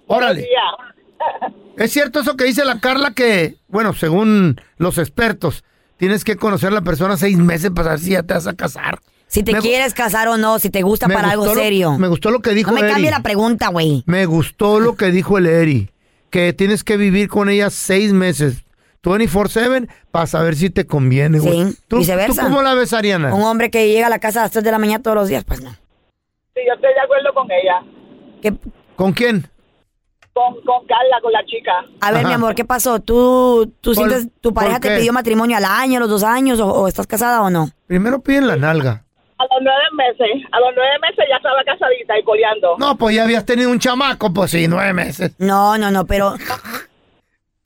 Órale. 0.08 0.48
Es 1.78 1.92
cierto 1.92 2.22
eso 2.22 2.38
que 2.38 2.46
dice 2.46 2.64
la 2.64 2.80
Carla 2.80 3.12
que, 3.12 3.58
bueno, 3.68 3.94
según 3.94 4.62
los 4.78 4.98
expertos, 4.98 5.64
tienes 5.98 6.24
que 6.24 6.36
conocer 6.36 6.70
a 6.70 6.76
la 6.76 6.82
persona 6.82 7.18
seis 7.18 7.38
meses 7.38 7.72
para 7.72 7.86
saber 7.90 8.00
si 8.00 8.12
ya 8.12 8.24
te 8.24 8.34
vas 8.34 8.48
a 8.48 8.54
casar. 8.54 9.00
Si 9.28 9.44
te 9.44 9.54
Me 9.54 9.60
quieres 9.60 9.94
casar 9.94 10.28
o 10.28 10.38
no, 10.38 10.60
si 10.60 10.70
te 10.70 10.82
gusta 10.84 11.08
para 11.08 11.32
algo 11.32 11.46
lo- 11.48 11.56
serio. 11.56 11.98
me 11.98 12.08
gustó 12.08 12.30
lo 12.32 12.42
que 12.42 12.52
dijo 12.52 12.72
No 12.72 12.76
me 12.76 12.82
Eri. 12.82 12.92
cambie 12.94 13.12
la 13.12 13.22
pregunta, 13.22 13.70
güey. 13.70 14.04
Me 14.06 14.26
gustó 14.26 14.80
lo 14.80 14.96
que 14.96 15.12
dijo 15.12 15.38
el 15.38 15.48
Eri, 15.48 15.90
que 16.30 16.54
tienes 16.54 16.84
que 16.84 16.96
vivir 16.98 17.28
con 17.28 17.50
ella 17.50 17.70
seis 17.70 18.14
meses. 18.14 18.62
24-7 19.04 19.88
para 20.12 20.26
saber 20.26 20.56
si 20.56 20.70
te 20.72 20.86
conviene, 20.88 21.40
güey. 21.40 21.66
Sí, 21.72 21.78
¿Tú, 21.88 21.98
viceversa. 21.98 22.42
¿Tú 22.44 22.48
cómo 22.50 22.62
la 22.64 22.74
ves, 22.74 22.92
Ariana? 22.94 23.36
Un 23.36 23.44
hombre 23.44 23.70
que 23.70 23.88
llega 23.88 24.08
a 24.08 24.10
la 24.10 24.18
casa 24.20 24.40
a 24.40 24.44
las 24.44 24.52
3 24.52 24.64
de 24.64 24.72
la 24.72 24.80
mañana 24.80 25.04
todos 25.04 25.16
los 25.16 25.28
días, 25.28 25.44
pues 25.44 25.62
no. 25.62 25.70
Sí, 25.70 26.62
yo 26.68 26.74
estoy 26.74 26.90
de 26.94 27.02
acuerdo 27.02 27.34
con 27.34 27.48
ella. 27.52 28.58
¿Con 28.96 29.14
quién? 29.14 29.48
Con, 30.36 30.54
con 30.66 30.86
Carla, 30.86 31.22
con 31.22 31.32
la 31.32 31.46
chica. 31.46 31.72
A 32.02 32.12
ver, 32.12 32.26
mi 32.26 32.34
amor, 32.34 32.56
¿qué 32.56 32.66
pasó? 32.66 33.00
¿Tú, 33.00 33.72
tú 33.80 33.94
¿Por- 33.94 33.96
sientes 33.96 34.28
tu 34.42 34.54
pareja 34.54 34.82
te 34.82 34.98
pidió 34.98 35.14
matrimonio 35.14 35.56
al 35.56 35.64
año, 35.64 35.96
a 35.96 36.00
los 36.02 36.10
dos 36.10 36.24
años, 36.26 36.60
o, 36.60 36.68
o 36.68 36.88
estás 36.90 37.08
casada 37.08 37.42
o 37.42 37.50
no? 37.50 37.70
Primero 37.88 38.20
piden 38.20 38.48
la 38.48 38.58
nalga. 38.58 39.06
A 39.38 39.44
los 39.44 39.62
nueve 39.62 39.84
meses, 39.94 40.46
a 40.52 40.60
los 40.60 40.70
nueve 40.76 40.92
meses 41.02 41.24
ya 41.30 41.38
estaba 41.38 41.64
casadita 41.64 42.20
y 42.20 42.24
coleando. 42.26 42.76
No, 42.80 42.98
pues 42.98 43.16
ya 43.16 43.24
habías 43.24 43.46
tenido 43.46 43.70
un 43.72 43.80
chamaco, 43.80 44.34
pues 44.34 44.52
sí, 44.52 44.68
nueve 44.68 44.92
meses. 44.92 45.32
No, 45.40 45.78
no, 45.78 45.90
no, 45.90 46.06
pero 46.06 46.34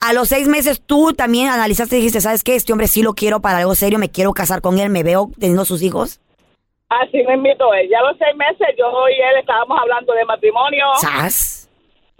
a 0.00 0.12
los 0.12 0.28
seis 0.28 0.46
meses 0.46 0.80
tú 0.80 1.12
también 1.12 1.48
analizaste 1.48 1.96
y 1.96 1.98
dijiste, 1.98 2.20
¿sabes 2.20 2.44
qué? 2.44 2.54
Este 2.54 2.72
hombre 2.72 2.86
sí 2.86 3.02
lo 3.02 3.14
quiero 3.14 3.40
para 3.40 3.58
algo 3.58 3.74
serio, 3.74 3.98
me 3.98 4.10
quiero 4.10 4.32
casar 4.32 4.60
con 4.60 4.78
él, 4.78 4.90
me 4.90 5.02
veo 5.02 5.28
teniendo 5.40 5.64
sus 5.64 5.82
hijos. 5.82 6.20
Así 6.88 7.20
me 7.26 7.34
invitó 7.34 7.74
él. 7.74 7.88
Ya 7.90 7.98
a 7.98 8.02
los 8.02 8.16
seis 8.18 8.36
meses 8.36 8.68
yo 8.78 8.86
y 9.08 9.14
él 9.14 9.40
estábamos 9.40 9.76
hablando 9.80 10.12
de 10.12 10.24
matrimonio. 10.24 10.84
¿Sas? 11.00 11.59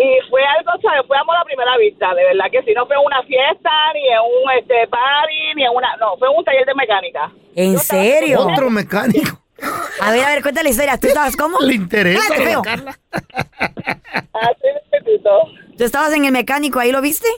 Y 0.00 0.30
fue 0.30 0.40
algo, 0.42 0.72
¿sabes? 0.80 1.06
Fue 1.06 1.18
amor 1.18 1.36
a 1.36 1.44
primera 1.44 1.76
vista, 1.76 2.14
de 2.14 2.24
verdad 2.24 2.46
que 2.50 2.62
si 2.62 2.72
no 2.72 2.86
fue 2.86 2.96
en 2.96 3.04
una 3.04 3.22
fiesta, 3.24 3.70
ni 3.92 4.08
en 4.08 4.20
un 4.20 4.50
este 4.58 4.88
party, 4.88 5.54
ni 5.56 5.64
en 5.64 5.70
una... 5.76 5.94
No, 5.96 6.16
fue 6.16 6.28
en 6.28 6.38
un 6.38 6.44
taller 6.44 6.64
de 6.64 6.74
mecánica. 6.74 7.30
¿En 7.54 7.78
serio? 7.78 8.40
Otro 8.40 8.70
mecánico. 8.70 9.38
A 10.00 10.10
ver, 10.10 10.24
a 10.24 10.28
ver, 10.30 10.40
cuéntale 10.40 10.64
la 10.64 10.70
historia. 10.70 10.98
¿Tú 10.98 11.08
estabas 11.08 11.36
cómo? 11.36 11.58
Le 11.60 11.74
interesa. 11.74 12.34
Carla. 12.64 12.98
Así 13.12 14.68
me 14.90 15.18
¿Tú 15.76 15.84
estabas 15.84 16.14
en 16.14 16.24
el 16.24 16.32
mecánico, 16.32 16.78
ahí 16.78 16.92
lo 16.92 17.02
viste? 17.02 17.28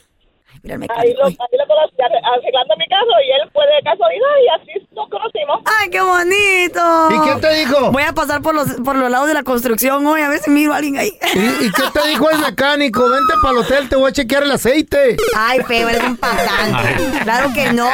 Mira 0.63 0.77
el 0.77 0.83
Ahí 0.83 0.89
lo, 1.15 1.25
mecánico. 1.27 1.43
ahí 1.43 1.59
lo 1.59 1.67
conocí 1.67 1.97
arre- 1.99 2.23
arreglando 2.23 2.75
mi 2.79 2.87
carro 2.87 3.11
y 3.27 3.31
él 3.33 3.51
fue 3.53 3.65
de 3.67 3.83
casualidad 3.83 4.29
y 4.45 4.49
así 4.61 4.87
nos 4.95 5.09
conocimos. 5.09 5.61
¡Ay, 5.81 5.91
qué 5.91 6.01
bonito! 6.01 7.09
¿Y 7.11 7.29
qué 7.35 7.41
te 7.41 7.55
dijo? 7.55 7.91
Voy 7.91 8.03
a 8.05 8.13
pasar 8.13 8.43
por 8.43 8.55
los, 8.55 8.69
por 8.85 8.95
los 8.97 9.11
lados 9.11 9.27
de 9.27 9.35
la 9.35 9.43
construcción 9.43 10.07
hoy, 10.07 10.21
a 10.23 10.29
ver 10.29 10.39
si 10.39 10.51
miro 10.51 10.73
a 10.73 10.77
alguien 10.77 10.99
ahí. 10.99 11.11
¿Y, 11.35 11.65
y 11.67 11.73
qué 11.73 11.83
te 11.93 12.09
dijo 12.09 12.31
el 12.31 12.39
mecánico? 12.39 13.09
Vente 13.09 13.35
para 13.43 13.55
el 13.55 13.59
hotel, 13.65 13.89
te 13.89 13.97
voy 13.97 14.11
a 14.11 14.13
chequear 14.13 14.45
el 14.45 14.53
aceite. 14.53 15.17
Ay, 15.37 15.61
feo, 15.65 15.89
eres 15.89 16.03
un 16.05 16.17
patán. 16.17 16.77
Claro 17.25 17.51
que 17.55 17.73
no. 17.73 17.89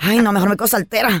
Ay, 0.00 0.18
no, 0.18 0.32
mejor 0.32 0.48
me 0.50 0.56
cosa 0.56 0.76
altera. 0.76 1.20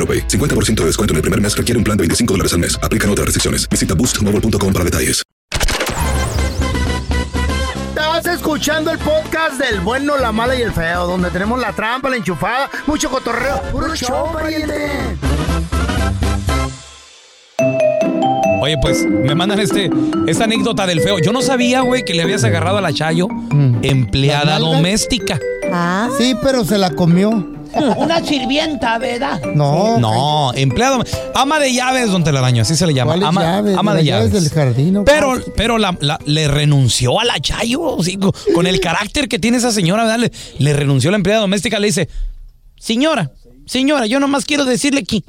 AroPay. 0.00 0.26
50% 0.28 0.74
de 0.80 0.86
descuento 0.86 1.12
en 1.12 1.16
el 1.16 1.22
primer 1.22 1.40
mes 1.40 1.56
requiere 1.56 1.76
un 1.78 1.84
plan 1.84 1.96
de 1.96 2.02
25 2.02 2.32
dólares 2.34 2.52
al 2.54 2.60
mes. 2.60 2.78
Aplican 2.82 3.10
otras 3.10 3.26
restricciones. 3.26 3.68
Visita 3.68 3.94
boostmobile.com 3.94 4.72
para 4.72 4.84
detalles. 4.84 5.22
Estás 7.90 8.26
escuchando 8.34 8.90
el 8.90 8.98
podcast 8.98 9.58
del 9.60 9.80
bueno, 9.80 10.16
la 10.18 10.32
mala 10.32 10.54
y 10.54 10.62
el 10.62 10.72
feo, 10.72 11.06
donde 11.06 11.30
tenemos 11.30 11.58
la 11.60 11.72
trampa, 11.72 12.08
la 12.10 12.16
enchufada, 12.16 12.70
mucho 12.86 13.08
cotorreo. 13.10 13.60
¡Puro 13.72 13.94
show, 13.94 14.32
pariente! 14.32 14.90
Oye, 18.62 18.76
pues 18.82 19.06
me 19.06 19.34
mandan 19.34 19.58
este, 19.60 19.90
esta 20.26 20.44
anécdota 20.44 20.86
del 20.86 21.00
feo. 21.00 21.18
Yo 21.18 21.32
no 21.32 21.40
sabía, 21.40 21.80
güey, 21.80 22.04
que 22.04 22.12
le 22.14 22.22
habías 22.22 22.44
agarrado 22.44 22.76
a 22.78 22.80
la 22.82 22.92
Chayo 22.92 23.26
empleada 23.82 24.44
¿Las 24.44 24.60
nalgas? 24.60 24.74
doméstica. 24.76 25.40
Sí, 26.18 26.34
pero 26.42 26.64
se 26.64 26.76
la 26.78 26.90
comió. 26.90 27.59
Una 27.98 28.24
sirvienta, 28.24 28.98
¿verdad? 28.98 29.40
No. 29.54 29.98
No, 29.98 30.52
empleado. 30.54 31.02
Ama 31.34 31.58
de 31.58 31.72
llaves, 31.74 32.10
don 32.10 32.24
Telaraño, 32.24 32.62
así 32.62 32.76
se 32.76 32.86
le 32.86 32.94
llama. 32.94 33.12
¿Cuáles 33.12 33.28
Ama, 33.28 33.42
llaves? 33.42 33.76
ama 33.78 33.94
de 33.94 34.04
llaves 34.04 34.32
llaves. 34.32 34.44
del 34.44 34.52
jardín, 34.52 34.96
¿o 34.98 35.04
Pero, 35.04 35.34
pero 35.56 35.78
la, 35.78 35.96
la- 36.00 36.18
le 36.26 36.48
renunció 36.48 37.18
a 37.20 37.24
la 37.24 37.38
Chayo. 37.40 37.96
sí, 38.02 38.18
con, 38.54 38.66
el 38.66 38.80
carácter 38.80 39.28
que 39.28 39.38
tiene 39.38 39.56
esa 39.58 39.72
señora, 39.72 40.04
¿verdad? 40.04 40.18
Le, 40.18 40.32
le 40.58 40.72
renunció 40.72 41.10
a 41.10 41.12
la 41.12 41.16
empleada 41.16 41.40
doméstica. 41.42 41.78
Le 41.78 41.86
dice: 41.88 42.08
Señora, 42.78 43.30
señora, 43.66 44.06
yo 44.06 44.20
nomás 44.20 44.44
quiero 44.44 44.64
decirle 44.64 45.04
que 45.04 45.22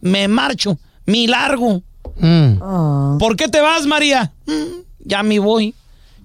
me 0.00 0.28
marcho, 0.28 0.78
mi 1.06 1.26
largo. 1.26 1.82
Mm. 2.18 3.18
¿Por 3.18 3.36
qué 3.36 3.48
te 3.48 3.60
vas, 3.60 3.86
María? 3.86 4.32
"Mm, 4.46 4.80
ya 5.04 5.22
me 5.22 5.38
voy. 5.38 5.74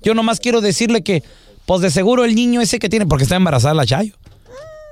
Yo 0.01 0.13
nomás 0.13 0.39
quiero 0.39 0.59
decirle 0.61 1.01
que, 1.03 1.23
pues 1.65 1.81
de 1.81 1.89
seguro 1.91 2.25
el 2.25 2.35
niño 2.35 2.61
ese 2.61 2.79
que 2.79 2.89
tiene, 2.89 3.05
porque 3.05 3.23
está 3.23 3.35
embarazada 3.35 3.73
la 3.73 3.85
Chayo. 3.85 4.15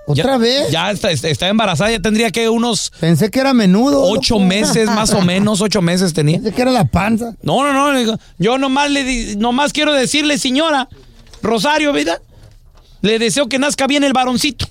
¿Otra 0.07 0.37
vez? 0.37 0.71
Ya 0.71 0.91
está, 0.91 1.11
está 1.11 1.47
embarazada, 1.47 1.91
ya 1.91 1.99
tendría 1.99 2.31
que 2.31 2.49
unos 2.49 2.91
Pensé 2.99 3.29
que 3.29 3.39
era 3.39 3.53
menudo. 3.53 4.01
ocho 4.03 4.39
meses, 4.39 4.87
más 4.87 5.13
o 5.13 5.21
menos, 5.23 5.61
ocho 5.61 5.81
meses 5.81 6.13
tenía. 6.13 6.37
Pensé 6.37 6.53
que 6.53 6.61
era 6.61 6.71
la 6.71 6.85
panza. 6.85 7.35
No, 7.43 7.63
no, 7.71 7.93
no. 7.93 8.17
Yo 8.37 8.57
nomás 8.57 8.89
le 8.91 9.03
di- 9.03 9.35
nomás 9.37 9.71
quiero 9.73 9.93
decirle, 9.93 10.37
señora, 10.37 10.89
Rosario, 11.41 11.93
¿verdad? 11.93 12.21
Le 13.01 13.19
deseo 13.19 13.47
que 13.47 13.57
nazca 13.59 13.87
bien 13.87 14.03
el 14.03 14.13
varoncito. 14.13 14.65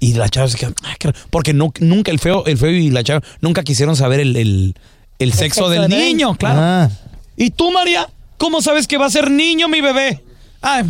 Y 0.00 0.14
la 0.14 0.28
chava 0.28 0.48
se 0.48 0.56
queda, 0.56 0.72
"Ay, 0.84 0.94
qué 0.98 1.08
raro", 1.08 1.18
porque 1.30 1.52
no- 1.52 1.72
nunca 1.80 2.10
el 2.10 2.18
feo, 2.18 2.44
el 2.46 2.56
feo 2.56 2.70
y 2.70 2.90
la 2.90 3.02
chava 3.04 3.22
nunca 3.40 3.62
quisieron 3.62 3.96
saber 3.96 4.20
el, 4.20 4.36
el- 4.36 4.74
el 5.18 5.32
sexo, 5.32 5.68
sexo 5.68 5.68
del 5.70 5.88
niño, 5.90 6.34
claro. 6.36 6.58
Ah. 6.62 6.90
¿Y 7.36 7.50
tú, 7.50 7.70
María? 7.70 8.08
¿Cómo 8.38 8.62
sabes 8.62 8.86
que 8.86 8.96
va 8.96 9.06
a 9.06 9.10
ser 9.10 9.30
niño 9.30 9.68
mi 9.68 9.80
bebé? 9.82 10.24
Ay, 10.62 10.84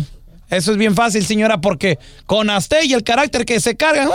eso 0.51 0.71
es 0.71 0.77
bien 0.77 0.95
fácil, 0.95 1.25
señora, 1.25 1.59
porque 1.59 1.97
con 2.27 2.49
Asté 2.49 2.85
y 2.85 2.93
el 2.93 3.03
carácter 3.03 3.45
que 3.45 3.59
se 3.59 3.75
carga, 3.75 4.07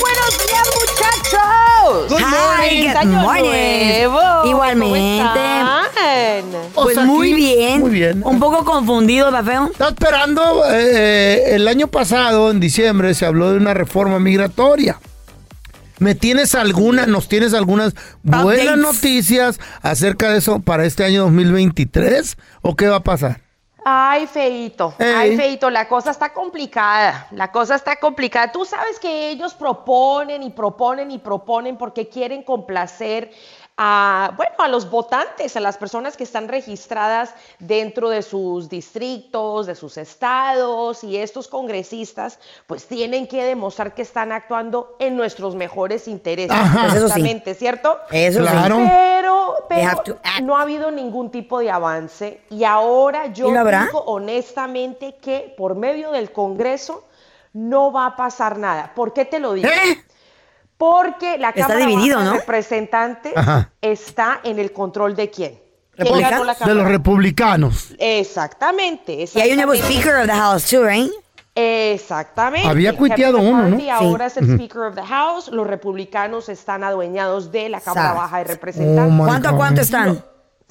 buenos 0.00 0.38
días, 0.46 0.68
muchachos. 0.80 2.08
Good 2.08 2.18
Hi, 2.18 2.30
morning. 2.30 2.88
good 2.88 2.96
Año 2.96 3.20
morning. 3.20 3.42
nuevo. 3.50 4.20
Igualmente. 4.46 5.22
¿Cómo 5.22 5.80
están? 5.86 6.44
O 6.74 6.82
Pues 6.84 6.96
muy 6.98 7.32
bien. 7.34 7.80
Muy 7.80 7.90
bien. 7.90 8.22
Un 8.24 8.38
poco 8.38 8.64
confundido, 8.64 9.30
¿va 9.32 9.42
feo? 9.42 9.66
Está 9.70 9.88
esperando, 9.88 10.62
eh, 10.70 11.54
el 11.54 11.68
año 11.68 11.88
pasado, 11.88 12.50
en 12.50 12.60
diciembre, 12.60 13.14
se 13.14 13.26
habló 13.26 13.50
de 13.52 13.56
una 13.58 13.74
reforma 13.74 14.18
migratoria. 14.18 14.98
¿Me 15.98 16.14
tienes 16.14 16.54
alguna, 16.54 17.06
nos 17.06 17.26
tienes 17.28 17.54
algunas 17.54 17.94
buenas 18.22 18.64
Updates. 18.66 18.76
noticias 18.76 19.58
acerca 19.80 20.30
de 20.30 20.38
eso 20.38 20.60
para 20.60 20.84
este 20.84 21.04
año 21.04 21.22
2023? 21.22 22.36
¿O 22.60 22.76
qué 22.76 22.88
va 22.88 22.96
a 22.96 23.02
pasar? 23.02 23.40
Ay, 23.88 24.26
feito, 24.26 24.92
ay, 24.98 25.36
feito, 25.36 25.70
la 25.70 25.86
cosa 25.86 26.10
está 26.10 26.32
complicada, 26.32 27.28
la 27.30 27.52
cosa 27.52 27.76
está 27.76 27.94
complicada. 27.94 28.50
Tú 28.50 28.64
sabes 28.64 28.98
que 28.98 29.30
ellos 29.30 29.54
proponen 29.54 30.42
y 30.42 30.50
proponen 30.50 31.12
y 31.12 31.18
proponen 31.18 31.76
porque 31.76 32.08
quieren 32.08 32.42
complacer 32.42 33.30
a, 33.78 34.32
bueno, 34.36 34.52
a 34.58 34.68
los 34.68 34.88
votantes, 34.90 35.54
a 35.56 35.60
las 35.60 35.76
personas 35.76 36.16
que 36.16 36.24
están 36.24 36.48
registradas 36.48 37.34
dentro 37.58 38.08
de 38.08 38.22
sus 38.22 38.70
distritos, 38.70 39.66
de 39.66 39.74
sus 39.74 39.98
estados, 39.98 41.04
y 41.04 41.18
estos 41.18 41.46
congresistas, 41.48 42.38
pues 42.66 42.86
tienen 42.86 43.26
que 43.26 43.44
demostrar 43.44 43.94
que 43.94 44.02
están 44.02 44.32
actuando 44.32 44.96
en 44.98 45.14
nuestros 45.16 45.54
mejores 45.54 46.08
intereses, 46.08 46.52
Ajá. 46.52 46.96
Eso 46.96 47.08
sí. 47.10 47.42
¿cierto? 47.54 47.98
Eso 48.10 48.40
sí. 48.40 48.50
Claro. 48.50 48.78
Pero, 48.88 49.54
They 49.68 49.86
pero 49.86 50.18
act. 50.22 50.40
no 50.42 50.56
ha 50.56 50.62
habido 50.62 50.90
ningún 50.90 51.30
tipo 51.30 51.58
de 51.58 51.70
avance 51.70 52.40
y 52.50 52.64
ahora 52.64 53.26
yo 53.26 53.48
digo 53.48 54.04
honestamente 54.06 55.16
que 55.20 55.54
por 55.56 55.74
medio 55.74 56.12
del 56.12 56.32
Congreso 56.32 57.04
no 57.52 57.92
va 57.92 58.06
a 58.06 58.16
pasar 58.16 58.58
nada. 58.58 58.92
¿Por 58.94 59.12
qué 59.12 59.24
te 59.24 59.38
lo 59.38 59.52
digo? 59.52 59.68
¿Eh? 59.68 60.04
Porque 60.78 61.38
la 61.38 61.48
Está 61.50 61.68
Cámara 61.68 61.86
dividido, 61.86 62.18
Baja 62.18 62.28
de 62.30 62.34
¿no? 62.34 62.40
Representantes 62.40 63.32
Ajá. 63.36 63.70
está 63.80 64.40
en 64.44 64.58
el 64.58 64.72
control 64.72 65.16
de 65.16 65.30
quién. 65.30 65.52
¿Quién 65.94 66.06
¿Republicanos? 66.08 66.30
ganó 66.30 66.44
la 66.44 66.52
De 66.52 66.58
los 66.60 66.68
Cámara? 66.68 66.88
republicanos. 66.90 67.94
Exactamente, 67.98 69.24
Y 69.34 69.40
hay 69.40 69.50
un 69.52 69.56
nuevo 69.56 69.72
exactamente. 69.72 70.02
Speaker 70.02 70.20
of 70.20 70.26
the 70.26 70.32
House, 70.32 70.66
too, 70.68 70.84
right? 70.84 71.10
Exactamente. 71.54 72.68
Había 72.68 72.94
cuiteado 72.96 73.38
uno, 73.38 73.68
¿no? 73.68 73.78
Sí. 73.78 73.88
Ahora 73.88 74.26
es 74.26 74.36
el. 74.36 74.44
Speaker 74.54 74.82
of 74.82 74.94
the 74.94 75.02
House. 75.02 75.48
Los 75.48 75.66
republicanos 75.66 76.48
están 76.50 76.84
adueñados 76.84 77.50
de 77.50 77.70
la 77.70 77.80
Cámara. 77.80 78.12
Baja 78.12 78.36
de 78.38 78.44
Oh, 78.44 78.48
Representantes. 78.48 79.12
my 79.14 79.24
¿Cuánto 79.24 79.48
a 79.48 79.50
God. 79.52 79.58
cuánto 79.58 79.80
están? 79.80 80.22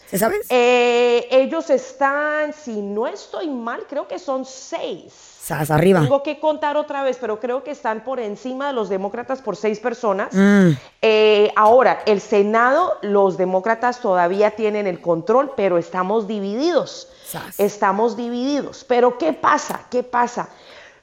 ¿Se 0.10 0.18
sabes? 0.18 0.46
Eh, 0.50 1.28
ellos 1.32 1.70
están, 1.70 2.54
si 2.54 2.82
no 2.82 3.08
estoy 3.08 3.50
mal, 3.50 3.86
creo 3.89 4.08
que 4.08 4.20
son 4.20 4.46
seis. 4.46 5.13
Sas, 5.41 5.70
arriba. 5.70 6.02
Tengo 6.02 6.24
que 6.24 6.39
contar 6.39 6.76
otra 6.76 7.04
vez, 7.04 7.18
pero 7.22 7.39
creo 7.39 7.63
que 7.63 7.72
están 7.72 8.04
por 8.04 8.20
encima 8.20 8.68
de 8.68 8.74
los 8.74 8.89
demócratas 8.89 9.41
por 9.41 9.56
seis 9.56 9.80
personas. 9.80 10.30
Mm. 10.34 10.72
Eh, 11.02 11.52
ahora, 11.56 12.02
el 12.08 12.20
Senado, 12.20 12.98
los 13.04 13.38
demócratas 13.38 14.00
todavía 14.00 14.52
tienen 14.52 14.88
el 14.88 15.02
control, 15.02 15.54
pero 15.56 15.78
estamos 15.78 16.28
divididos. 16.28 17.10
Sas. 17.26 17.60
Estamos 17.60 18.18
divididos. 18.18 18.84
Pero 18.88 19.18
¿qué 19.20 19.34
pasa? 19.34 19.82
¿Qué 19.91 20.02
pasa? 20.02 20.50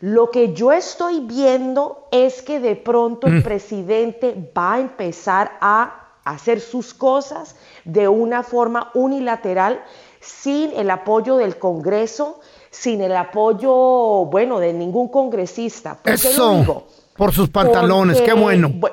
Lo 0.01 0.33
que 0.33 0.53
yo 0.53 0.73
estoy 0.73 1.21
viendo 1.21 2.09
es 2.11 2.43
que 2.43 2.59
de 2.59 2.75
pronto 2.75 3.29
Mm. 3.29 3.37
el 3.37 3.43
presidente 3.45 4.51
va 4.57 4.75
a 4.75 4.81
empezar 4.81 5.53
a 5.61 6.02
hacer 6.25 6.61
sus 6.61 6.95
cosas 6.95 7.57
de 7.85 8.09
una 8.09 8.43
forma 8.43 8.91
unilateral, 8.95 9.83
sin 10.21 10.73
el 10.77 10.91
apoyo 10.91 11.37
del 11.37 11.59
Congreso, 11.59 12.41
sin 12.71 13.01
el 13.03 13.17
apoyo, 13.17 13.73
bueno, 14.27 14.59
de 14.61 14.73
ningún 14.73 15.09
congresista. 15.09 15.95
¿Por 16.03 16.19
qué 16.21 16.33
lo 16.37 16.51
digo? 16.51 16.63
Eso. 16.63 16.87
Por 17.17 17.33
sus 17.33 17.51
pantalones, 17.51 18.17
Porque, 18.19 18.33
qué 18.33 18.39
bueno. 18.41 18.69
bu- 18.69 18.93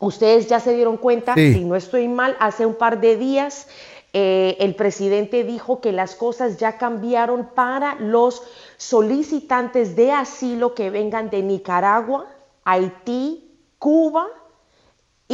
Ustedes 0.00 0.48
ya 0.48 0.60
se 0.60 0.74
dieron 0.74 0.96
cuenta, 0.96 1.34
Sí. 1.34 1.54
si 1.54 1.64
no 1.64 1.76
estoy 1.76 2.08
mal, 2.08 2.36
hace 2.40 2.66
un 2.66 2.74
par 2.74 3.00
de 3.00 3.16
días 3.16 3.68
eh, 4.16 4.56
el 4.60 4.76
presidente 4.76 5.42
dijo 5.42 5.80
que 5.80 5.90
las 5.90 6.14
cosas 6.14 6.58
ya 6.58 6.78
cambiaron 6.78 7.48
para 7.54 7.96
los 7.96 8.42
solicitantes 8.76 9.96
de 9.96 10.12
asilo 10.12 10.72
que 10.74 10.88
vengan 10.90 11.30
de 11.30 11.42
Nicaragua, 11.42 12.26
Haití, 12.64 13.50
Cuba 13.78 14.26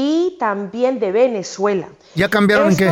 y 0.03 0.37
también 0.39 0.99
de 0.99 1.13
Venezuela. 1.13 1.89
¿Ya 2.15 2.31
cambiaron 2.31 2.71
en 2.71 2.77
qué? 2.79 2.91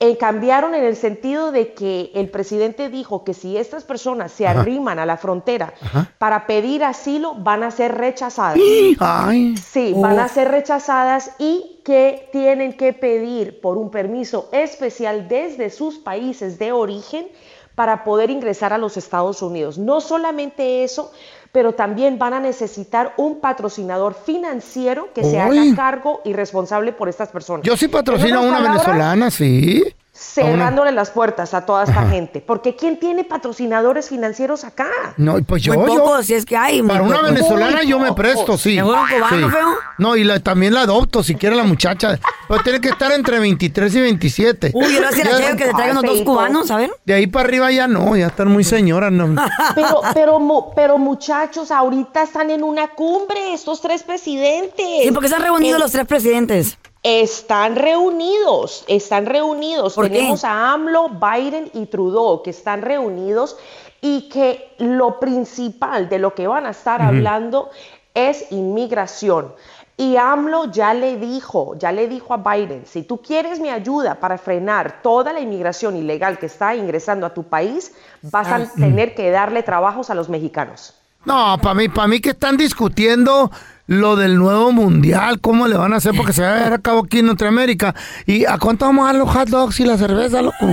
Eh, 0.00 0.16
cambiaron 0.16 0.74
en 0.74 0.82
el 0.84 0.96
sentido 0.96 1.52
de 1.52 1.74
que 1.74 2.10
el 2.14 2.30
presidente 2.30 2.88
dijo 2.88 3.24
que 3.24 3.34
si 3.34 3.58
estas 3.58 3.84
personas 3.84 4.32
se 4.32 4.46
Ajá. 4.46 4.60
arriman 4.60 4.98
a 4.98 5.04
la 5.04 5.18
frontera 5.18 5.74
Ajá. 5.82 6.10
para 6.18 6.46
pedir 6.46 6.82
asilo, 6.82 7.34
van 7.34 7.62
a 7.62 7.70
ser 7.70 7.94
rechazadas. 7.98 8.58
Ay. 8.98 9.54
Sí, 9.58 9.92
Oh. 9.94 10.00
van 10.00 10.18
a 10.18 10.28
ser 10.28 10.48
rechazadas 10.48 11.32
y 11.38 11.80
que 11.84 12.28
tienen 12.32 12.72
que 12.72 12.92
pedir 12.94 13.60
por 13.60 13.76
un 13.76 13.90
permiso 13.90 14.48
especial 14.52 15.28
desde 15.28 15.68
sus 15.68 15.98
países 15.98 16.58
de 16.58 16.72
origen 16.72 17.26
para 17.74 18.02
poder 18.04 18.30
ingresar 18.30 18.72
a 18.72 18.78
los 18.78 18.96
Estados 18.96 19.42
Unidos. 19.42 19.78
No 19.78 20.00
solamente 20.00 20.84
eso, 20.84 21.12
pero 21.52 21.72
también 21.74 22.18
van 22.18 22.34
a 22.34 22.40
necesitar 22.40 23.14
un 23.16 23.40
patrocinador 23.40 24.14
financiero 24.14 25.08
que 25.14 25.24
se 25.24 25.40
haga 25.40 25.62
cargo 25.74 26.20
y 26.24 26.32
responsable 26.32 26.92
por 26.92 27.08
estas 27.08 27.28
personas. 27.30 27.66
Yo 27.66 27.76
sí 27.76 27.88
patrocino 27.88 28.38
a 28.38 28.42
una 28.42 28.58
palabras, 28.58 28.84
venezolana, 28.84 29.30
sí. 29.30 29.84
Cerrándole 30.22 30.92
las 30.92 31.08
puertas 31.10 31.54
a 31.54 31.64
toda 31.64 31.84
esta 31.84 32.00
Ajá. 32.02 32.10
gente. 32.10 32.42
Porque 32.46 32.76
¿quién 32.76 32.98
tiene 33.00 33.24
patrocinadores 33.24 34.10
financieros 34.10 34.64
acá? 34.64 34.86
No, 35.16 35.38
pues 35.42 35.62
yo, 35.62 35.72
Muy 35.72 35.86
yo. 35.94 36.04
poco, 36.04 36.22
si 36.22 36.34
es 36.34 36.44
que 36.44 36.58
hay. 36.58 36.82
Para 36.82 37.02
una 37.02 37.20
poco. 37.20 37.26
venezolana 37.32 37.76
Muy 37.78 37.86
yo 37.86 37.98
me 37.98 38.12
presto, 38.12 38.58
sí. 38.58 38.76
¿Mejor 38.76 38.98
un 38.98 39.08
cubano, 39.08 39.46
Sí. 39.48 39.54
feo? 39.54 39.68
No, 39.96 40.16
y 40.16 40.24
la- 40.24 40.38
también 40.40 40.74
la 40.74 40.82
adopto 40.82 41.22
si 41.22 41.36
quiere 41.36 41.56
la 41.56 41.64
muchacha. 41.64 42.18
Pero 42.48 42.62
tiene 42.62 42.80
que 42.82 42.90
estar 42.90 43.10
entre 43.12 43.38
23 43.38 43.94
y 43.94 44.00
27. 44.02 44.72
Uy, 44.74 44.92
yo 44.94 45.00
le 45.00 45.06
hacía 45.06 45.24
Ya- 45.24 45.30
la 45.50 45.56
que 45.56 45.64
se 45.64 45.72
traigan 45.72 45.96
unos 45.98 46.10
dos 46.14 46.22
cubanos, 46.22 46.70
a 46.70 46.76
ver. 46.76 46.90
De 47.06 47.14
ahí 47.14 47.26
para 47.26 47.46
arriba 47.48 47.70
ya 47.70 47.88
no, 47.88 48.14
ya 48.14 48.26
están 48.26 48.48
muy 48.48 48.62
señoras. 48.62 49.10
No. 49.12 49.26
Pero, 49.74 50.00
pero, 50.12 50.72
pero 50.76 50.98
muchachos, 50.98 51.70
ahorita 51.70 52.24
están 52.24 52.50
en 52.50 52.62
una 52.62 52.88
cumbre 52.88 53.54
estos 53.54 53.80
tres 53.80 54.02
presidentes. 54.02 54.86
Sí, 55.02 55.10
porque 55.12 55.28
se 55.30 55.36
han 55.36 55.42
reunido 55.42 55.76
Eh, 55.78 55.80
los 55.80 55.92
tres 55.92 56.06
presidentes. 56.06 56.76
Están 57.02 57.76
reunidos, 57.76 58.84
están 58.86 59.26
reunidos. 59.26 59.94
Tenemos 59.94 60.44
a 60.44 60.72
AMLO, 60.72 61.08
Biden 61.10 61.70
y 61.72 61.86
Trudeau 61.86 62.42
que 62.42 62.50
están 62.50 62.82
reunidos 62.82 63.56
y 64.02 64.28
que 64.28 64.74
lo 64.78 65.18
principal 65.18 66.08
de 66.08 66.18
lo 66.18 66.34
que 66.34 66.46
van 66.46 66.66
a 66.66 66.70
estar 66.70 67.00
hablando 67.00 67.70
es 68.14 68.50
inmigración. 68.50 69.54
Y 69.96 70.16
AMLO 70.16 70.70
ya 70.70 70.94
le 70.94 71.18
dijo, 71.18 71.74
ya 71.78 71.92
le 71.92 72.08
dijo 72.08 72.32
a 72.32 72.38
Biden, 72.38 72.86
si 72.86 73.02
tú 73.02 73.18
quieres 73.18 73.60
mi 73.60 73.68
ayuda 73.68 74.14
para 74.14 74.38
frenar 74.38 75.02
toda 75.02 75.32
la 75.32 75.40
inmigración 75.40 75.94
ilegal 75.94 76.38
que 76.38 76.46
está 76.46 76.74
ingresando 76.74 77.26
a 77.26 77.34
tu 77.34 77.42
país, 77.42 77.94
vas 78.22 78.48
a 78.48 78.72
tener 78.74 79.14
que 79.14 79.30
darle 79.30 79.62
trabajos 79.62 80.08
a 80.08 80.14
los 80.14 80.30
mexicanos. 80.30 80.94
No, 81.26 81.58
para 81.60 81.74
mí, 81.74 81.90
para 81.90 82.08
mí 82.08 82.18
que 82.18 82.30
están 82.30 82.56
discutiendo 82.56 83.50
lo 83.90 84.14
del 84.14 84.36
nuevo 84.38 84.70
mundial, 84.70 85.40
cómo 85.40 85.66
le 85.66 85.76
van 85.76 85.92
a 85.92 85.96
hacer 85.96 86.12
porque 86.16 86.32
se 86.32 86.42
va 86.42 86.52
a 86.52 86.56
llevar 86.58 86.72
a 86.74 86.78
cabo 86.78 87.00
aquí 87.00 87.18
en 87.18 87.26
Norteamérica. 87.26 87.92
¿Y 88.24 88.44
a 88.44 88.56
cuánto 88.56 88.84
vamos 88.86 89.02
a 89.02 89.06
dar 89.12 89.16
los 89.16 89.28
hot 89.28 89.48
dogs 89.48 89.80
y 89.80 89.84
la 89.84 89.98
cerveza, 89.98 90.40
loco? 90.42 90.56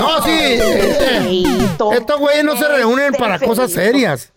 No, 0.00 0.22
sí. 0.22 0.30
este, 0.30 1.42
estos 1.96 2.20
güeyes 2.20 2.44
no 2.44 2.56
se 2.56 2.68
reúnen 2.68 3.12
para 3.14 3.34
este 3.34 3.46
cosas 3.46 3.72
feito. 3.72 3.90
serias. 3.92 4.32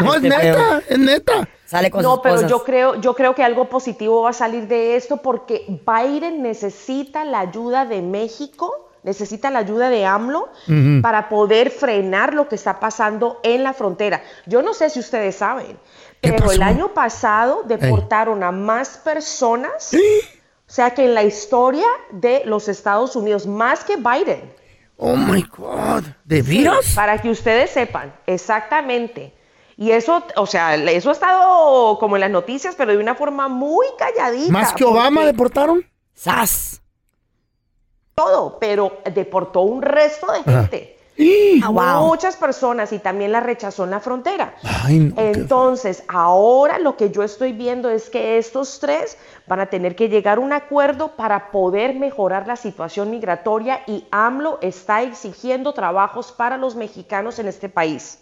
No, 0.00 0.14
es 0.14 0.22
Este 0.22 0.28
neta, 0.28 0.82
es 0.86 0.98
neta. 0.98 1.48
Sale 1.64 1.90
con 1.90 2.02
No, 2.02 2.12
sus 2.14 2.20
pero 2.22 2.34
cosas. 2.36 2.50
yo 2.50 2.62
creo, 2.62 3.00
yo 3.00 3.14
creo 3.14 3.34
que 3.34 3.42
algo 3.42 3.68
positivo 3.70 4.22
va 4.22 4.30
a 4.30 4.34
salir 4.34 4.68
de 4.68 4.96
esto 4.96 5.16
porque 5.22 5.64
Biden 5.86 6.42
necesita 6.42 7.24
la 7.24 7.40
ayuda 7.40 7.84
de 7.86 8.02
México, 8.02 8.87
necesita 9.08 9.50
la 9.50 9.60
ayuda 9.60 9.88
de 9.88 10.04
AMLO 10.04 10.50
para 11.02 11.30
poder 11.30 11.70
frenar 11.70 12.34
lo 12.34 12.46
que 12.46 12.56
está 12.56 12.78
pasando 12.78 13.40
en 13.42 13.62
la 13.62 13.72
frontera. 13.72 14.22
Yo 14.44 14.60
no 14.60 14.74
sé 14.74 14.90
si 14.90 15.00
ustedes 15.00 15.36
saben, 15.36 15.78
¿Qué 16.20 16.32
pero 16.32 16.52
el 16.52 16.62
año 16.62 16.92
pasado 16.92 17.62
deportaron 17.64 18.42
a 18.42 18.52
más 18.52 18.98
personas, 18.98 19.94
o 19.94 20.70
sea 20.70 20.90
que 20.90 21.06
en 21.06 21.14
la 21.14 21.22
historia 21.22 21.86
de 22.10 22.42
los 22.44 22.68
Estados 22.68 23.16
Unidos, 23.16 23.46
más 23.46 23.82
que 23.82 23.96
Biden. 23.96 24.52
Oh 24.98 25.16
my 25.16 25.42
God. 25.56 26.04
¿De 26.24 26.42
veras? 26.42 26.92
Para 26.94 27.16
que 27.22 27.30
ustedes 27.30 27.70
sepan, 27.70 28.14
exactamente. 28.26 29.32
Y 29.76 29.92
eso, 29.92 30.22
o 30.36 30.46
sea, 30.46 30.74
eso 30.74 31.08
ha 31.08 31.12
estado 31.12 31.98
como 31.98 32.16
en 32.16 32.20
las 32.20 32.30
noticias, 32.30 32.74
pero 32.76 32.92
de 32.92 32.98
una 32.98 33.14
forma 33.14 33.48
muy 33.48 33.86
calladita. 33.96 34.52
¿Más 34.52 34.74
que 34.74 34.84
Obama 34.84 35.20
porque 35.20 35.26
deportaron? 35.32 35.86
¡Sas! 36.14 36.82
Todo, 38.18 38.58
pero 38.58 38.98
deportó 39.14 39.60
un 39.62 39.80
resto 39.82 40.26
de 40.32 40.42
gente. 40.52 40.94
Ah, 41.64 41.70
wow. 41.70 42.06
Muchas 42.06 42.36
personas 42.36 42.92
y 42.92 43.00
también 43.00 43.32
la 43.32 43.40
rechazó 43.40 43.82
en 43.82 43.90
la 43.90 43.98
frontera. 43.98 44.54
Ay, 44.62 45.00
no, 45.00 45.16
qué- 45.16 45.32
Entonces, 45.32 46.04
ahora 46.06 46.78
lo 46.78 46.96
que 46.96 47.10
yo 47.10 47.24
estoy 47.24 47.52
viendo 47.52 47.90
es 47.90 48.08
que 48.08 48.38
estos 48.38 48.78
tres 48.78 49.18
van 49.48 49.58
a 49.58 49.66
tener 49.66 49.96
que 49.96 50.08
llegar 50.08 50.38
a 50.38 50.40
un 50.40 50.52
acuerdo 50.52 51.16
para 51.16 51.50
poder 51.50 51.96
mejorar 51.96 52.46
la 52.46 52.54
situación 52.54 53.10
migratoria 53.10 53.80
y 53.88 54.06
AMLO 54.12 54.58
está 54.62 55.02
exigiendo 55.02 55.72
trabajos 55.72 56.30
para 56.30 56.56
los 56.56 56.76
mexicanos 56.76 57.40
en 57.40 57.48
este 57.48 57.68
país. 57.68 58.20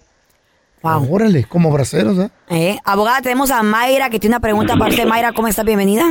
Wow. 0.80 1.06
Órale, 1.14 1.44
como 1.44 1.70
braceros, 1.70 2.18
¿eh? 2.18 2.30
Eh, 2.48 2.78
Abogada, 2.82 3.20
tenemos 3.20 3.50
a 3.50 3.62
Mayra 3.62 4.08
que 4.08 4.18
tiene 4.18 4.36
una 4.36 4.40
pregunta 4.40 4.74
para 4.78 4.88
usted. 4.90 5.06
Mayra, 5.06 5.32
¿cómo 5.32 5.48
está? 5.48 5.62
Bienvenida. 5.64 6.04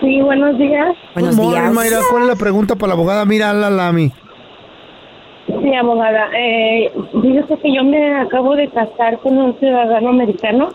Sí, 0.00 0.20
buenos 0.22 0.56
días. 0.58 0.96
Buenos 1.14 1.36
Good 1.36 1.44
morning, 1.44 1.60
días. 1.60 1.72
Mayra, 1.74 1.98
¿cuál 2.10 2.22
es 2.22 2.28
la 2.28 2.36
pregunta 2.36 2.74
para 2.74 2.88
la 2.88 2.94
abogada? 2.94 3.24
Mira, 3.24 3.52
la 3.52 3.70
Lami. 3.70 4.10
Sí, 5.46 5.74
abogada. 5.74 6.30
Eh, 6.34 6.90
fíjese 7.20 7.58
que 7.58 7.74
yo 7.74 7.84
me 7.84 8.20
acabo 8.20 8.56
de 8.56 8.68
casar 8.68 9.18
con 9.18 9.36
un 9.36 9.58
ciudadano 9.58 10.10
americano 10.10 10.68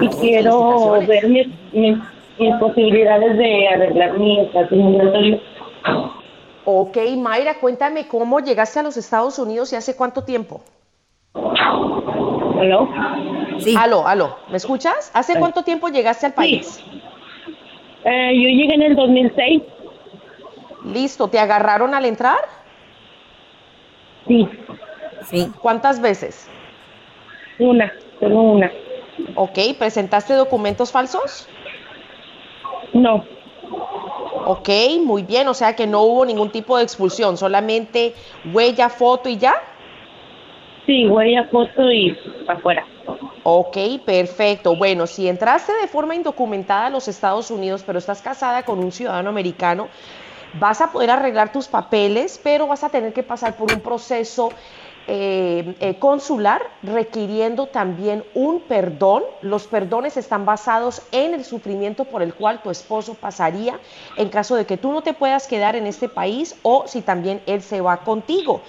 y 0.00 0.08
quiero 0.08 0.92
ver 1.06 1.28
mis, 1.28 1.48
mis, 1.72 1.98
mis 2.38 2.54
posibilidades 2.54 3.36
de 3.36 3.68
arreglar 3.68 4.18
mi 4.18 4.40
estatus 4.40 4.78
migratorio. 4.78 5.40
Ok, 6.64 6.96
Mayra, 7.18 7.58
cuéntame 7.60 8.08
cómo 8.08 8.40
llegaste 8.40 8.80
a 8.80 8.82
los 8.82 8.96
Estados 8.96 9.38
Unidos 9.38 9.72
y 9.74 9.76
hace 9.76 9.94
cuánto 9.94 10.24
tiempo. 10.24 10.62
¿Aló? 11.34 12.88
Sí. 13.58 13.74
Aló, 13.78 14.06
aló, 14.06 14.36
¿me 14.48 14.56
escuchas? 14.56 15.10
¿Hace 15.12 15.38
cuánto 15.38 15.64
tiempo 15.64 15.88
llegaste 15.88 16.26
al 16.26 16.32
país? 16.32 16.82
Eh, 18.04 18.32
yo 18.34 18.48
llegué 18.48 18.74
en 18.74 18.82
el 18.82 18.96
2006. 18.96 19.62
Listo, 20.92 21.28
¿te 21.28 21.38
agarraron 21.38 21.94
al 21.94 22.04
entrar? 22.04 22.38
Sí. 24.26 24.48
Sí. 25.24 25.50
¿Cuántas 25.60 26.00
veces? 26.00 26.48
Una, 27.58 27.92
solo 28.20 28.40
una. 28.42 28.70
Ok, 29.34 29.58
¿presentaste 29.78 30.34
documentos 30.34 30.92
falsos? 30.92 31.48
No. 32.92 33.24
Ok, 34.46 34.68
muy 35.02 35.22
bien, 35.22 35.48
o 35.48 35.54
sea 35.54 35.74
que 35.74 35.86
no 35.86 36.02
hubo 36.02 36.26
ningún 36.26 36.50
tipo 36.50 36.76
de 36.76 36.82
expulsión, 36.82 37.38
solamente 37.38 38.14
huella, 38.52 38.90
foto 38.90 39.28
y 39.30 39.38
ya. 39.38 39.54
Sí, 40.84 41.06
huella, 41.06 41.44
foto 41.50 41.90
y 41.90 42.16
afuera. 42.46 42.84
Ok, 43.42 43.76
perfecto. 44.04 44.74
Bueno, 44.76 45.06
si 45.06 45.28
entraste 45.28 45.72
de 45.74 45.88
forma 45.88 46.14
indocumentada 46.14 46.86
a 46.86 46.90
los 46.90 47.08
Estados 47.08 47.50
Unidos, 47.50 47.82
pero 47.86 47.98
estás 47.98 48.22
casada 48.22 48.62
con 48.62 48.78
un 48.78 48.90
ciudadano 48.90 49.28
americano, 49.28 49.88
vas 50.58 50.80
a 50.80 50.90
poder 50.92 51.10
arreglar 51.10 51.52
tus 51.52 51.68
papeles, 51.68 52.40
pero 52.42 52.66
vas 52.66 52.84
a 52.84 52.88
tener 52.88 53.12
que 53.12 53.22
pasar 53.22 53.56
por 53.56 53.72
un 53.72 53.80
proceso 53.80 54.50
eh, 55.06 55.74
eh, 55.80 55.98
consular 55.98 56.62
requiriendo 56.82 57.66
también 57.66 58.24
un 58.32 58.60
perdón. 58.60 59.22
Los 59.42 59.66
perdones 59.66 60.16
están 60.16 60.46
basados 60.46 61.02
en 61.12 61.34
el 61.34 61.44
sufrimiento 61.44 62.06
por 62.06 62.22
el 62.22 62.32
cual 62.32 62.62
tu 62.62 62.70
esposo 62.70 63.12
pasaría 63.12 63.78
en 64.16 64.30
caso 64.30 64.56
de 64.56 64.64
que 64.64 64.78
tú 64.78 64.92
no 64.92 65.02
te 65.02 65.12
puedas 65.12 65.46
quedar 65.46 65.76
en 65.76 65.86
este 65.86 66.08
país 66.08 66.56
o 66.62 66.84
si 66.86 67.02
también 67.02 67.42
él 67.44 67.60
se 67.60 67.82
va 67.82 67.98
contigo. 67.98 68.62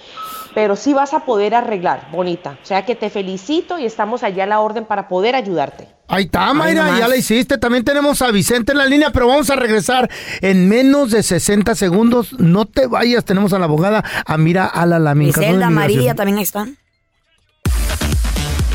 Pero 0.56 0.76
sí 0.76 0.94
vas 0.94 1.14
a 1.14 1.20
poder 1.26 1.54
arreglar, 1.54 2.08
bonita. 2.12 2.58
O 2.64 2.66
sea 2.66 2.86
que 2.86 2.96
te 2.96 3.10
felicito 3.10 3.78
y 3.78 3.86
estamos 3.86 4.24
allá 4.24 4.46
a 4.46 4.48
la 4.48 4.62
orden 4.62 4.86
para 4.86 5.08
poder 5.08 5.36
ayudarte. 5.36 5.90
Ahí 6.08 6.26
está, 6.26 6.54
Mayra, 6.54 6.86
nomás. 6.86 7.00
ya 7.00 7.08
la 7.08 7.18
hiciste. 7.18 7.58
También 7.58 7.84
tenemos 7.84 8.22
a 8.22 8.32
Vicente 8.32 8.72
en 8.72 8.78
la 8.78 8.86
línea, 8.86 9.10
pero 9.12 9.28
vamos 9.28 9.50
a 9.50 9.56
regresar 9.56 10.10
en 10.42 10.70
menos 10.70 11.12
de 11.12 11.24
60 11.24 11.76
segundos. 11.76 12.34
No 12.40 12.66
te 12.66 12.88
vayas, 12.88 13.26
tenemos 13.26 13.54
a 13.54 13.60
la 13.60 13.66
abogada 13.66 14.04
Amira 14.26 14.66
Alalami. 14.66 15.26
inmigración. 15.26 15.74
María 15.74 16.16
también 16.16 16.38
ahí 16.38 16.44
están. 16.44 16.78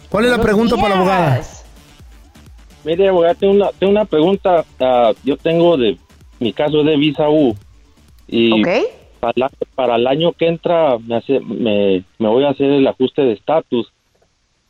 ¿Cuál 0.09 0.25
es 0.27 0.31
la 0.33 0.41
pregunta 0.41 0.77
para 0.77 0.89
la 0.91 0.95
abogada? 0.97 1.41
Mire, 2.85 3.09
abogada, 3.09 3.35
tengo 3.35 3.53
una, 3.55 3.71
tengo 3.79 3.93
una 3.93 4.05
pregunta. 4.05 4.65
ah, 4.81 5.13
yo 5.23 5.37
tengo 5.37 5.77
de 5.77 5.97
mi 6.41 6.53
caso 6.53 6.83
de 6.83 6.97
visa 6.97 7.29
U. 7.29 7.57
Y 8.27 8.51
para, 9.21 9.33
la- 9.37 9.51
para 9.75 9.97
el 9.97 10.07
año 10.07 10.33
que 10.33 10.47
entra 10.49 10.99
me, 10.99 11.17
hace, 11.17 11.41
me, 11.41 12.05
me 12.19 12.29
voy 12.29 12.45
a 12.45 12.51
hacer 12.51 12.71
el 12.71 12.87
ajuste 12.87 13.23
de 13.23 13.33
estatus. 13.33 13.91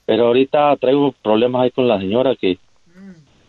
Pero 0.06 0.26
ahorita 0.26 0.76
traigo 0.76 1.12
problemas 1.22 1.62
ahí 1.62 1.70
con 1.70 1.88
la 1.88 1.98
señora 1.98 2.36
que, 2.36 2.58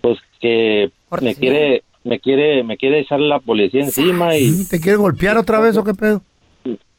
pues, 0.02 0.18
que 0.40 0.92
me 1.22 1.36
quiere, 1.36 1.84
me 2.04 2.20
quiere, 2.20 2.64
me 2.64 2.78
quiere 2.78 3.00
echar 3.00 3.20
la 3.20 3.40
policía 3.40 3.82
encima 3.82 4.38
y 4.38 4.66
¿Te 4.70 4.80
quiere 4.80 4.98
golpear 4.98 5.38
otra 5.38 5.60
vez 5.60 5.76
o 5.78 5.84
qué 5.84 5.94
pedo? 5.94 6.22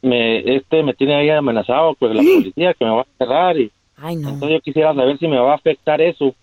me, 0.01 0.55
este, 0.55 0.83
me 0.83 0.93
tiene 0.93 1.15
ahí 1.15 1.29
amenazado 1.29 1.95
pues 1.95 2.15
la 2.15 2.21
policía 2.21 2.73
que 2.73 2.85
me 2.85 2.91
va 2.91 3.01
a 3.01 3.07
cerrar 3.17 3.57
y 3.57 3.71
entonces 3.99 4.49
yo 4.49 4.61
quisiera 4.61 4.93
saber 4.93 5.17
si 5.17 5.27
me 5.27 5.39
va 5.39 5.53
a 5.53 5.55
afectar 5.55 5.99
eso 6.01 6.35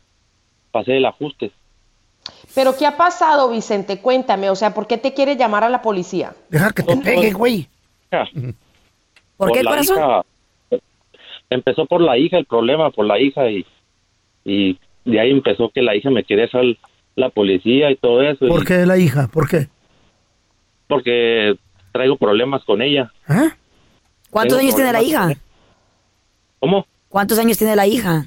para 0.73 0.83
hacer 0.83 0.97
el 0.97 1.07
ajuste. 1.07 1.53
Pero 2.55 2.77
¿qué 2.77 2.87
ha 2.87 2.97
pasado, 2.97 3.49
Vicente? 3.51 4.01
Cuéntame, 4.01 4.51
o 4.51 4.57
sea, 4.57 4.75
¿por 4.75 4.87
qué 4.87 4.99
te 4.99 5.15
quiere 5.15 5.37
llamar 5.37 5.63
a 5.63 5.69
la 5.69 5.83
policía? 5.83 6.35
Deja 6.49 6.73
que 6.73 6.83
te 6.83 6.97
pegue, 6.97 7.33
güey. 7.33 7.69
¿Por 9.37 9.53
qué, 9.53 9.63
la 9.63 9.71
corazón? 9.71 9.99
hija. 9.99 10.25
Empezó 11.55 11.87
por 11.87 12.01
la 12.01 12.19
hija 12.19 12.39
el 12.39 12.45
problema, 12.47 12.91
por 12.91 13.07
la 13.07 13.19
hija 13.21 13.51
y, 13.51 13.65
y 14.45 14.79
de 15.05 15.21
ahí 15.21 15.31
empezó 15.31 15.71
que 15.71 15.83
la 15.83 15.95
hija 15.97 16.11
me 16.11 16.25
quería 16.25 16.45
echar 16.45 16.65
la 17.17 17.31
policía 17.31 17.91
y 17.91 17.97
todo 17.97 18.23
eso. 18.23 18.47
y- 18.47 18.49
¿Por 18.49 18.65
qué 18.65 18.85
la 18.87 18.99
hija? 18.99 19.29
¿Por 19.29 19.49
qué? 19.49 19.69
Porque 20.87 21.57
traigo 21.93 22.17
problemas 22.17 22.65
con 22.65 22.83
ella. 22.83 23.13
¿Cuántos 24.31 24.59
Tengo 24.59 24.61
años 24.69 24.75
tiene 24.77 24.93
la 24.93 25.03
hija? 25.03 25.29
¿Cómo? 26.59 26.87
¿Cuántos 27.09 27.39
años 27.39 27.57
tiene 27.57 27.77
la 27.77 27.87
hija? 27.87 28.27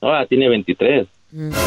Ahora 0.00 0.26
tiene 0.26 0.48
23. 0.48 1.06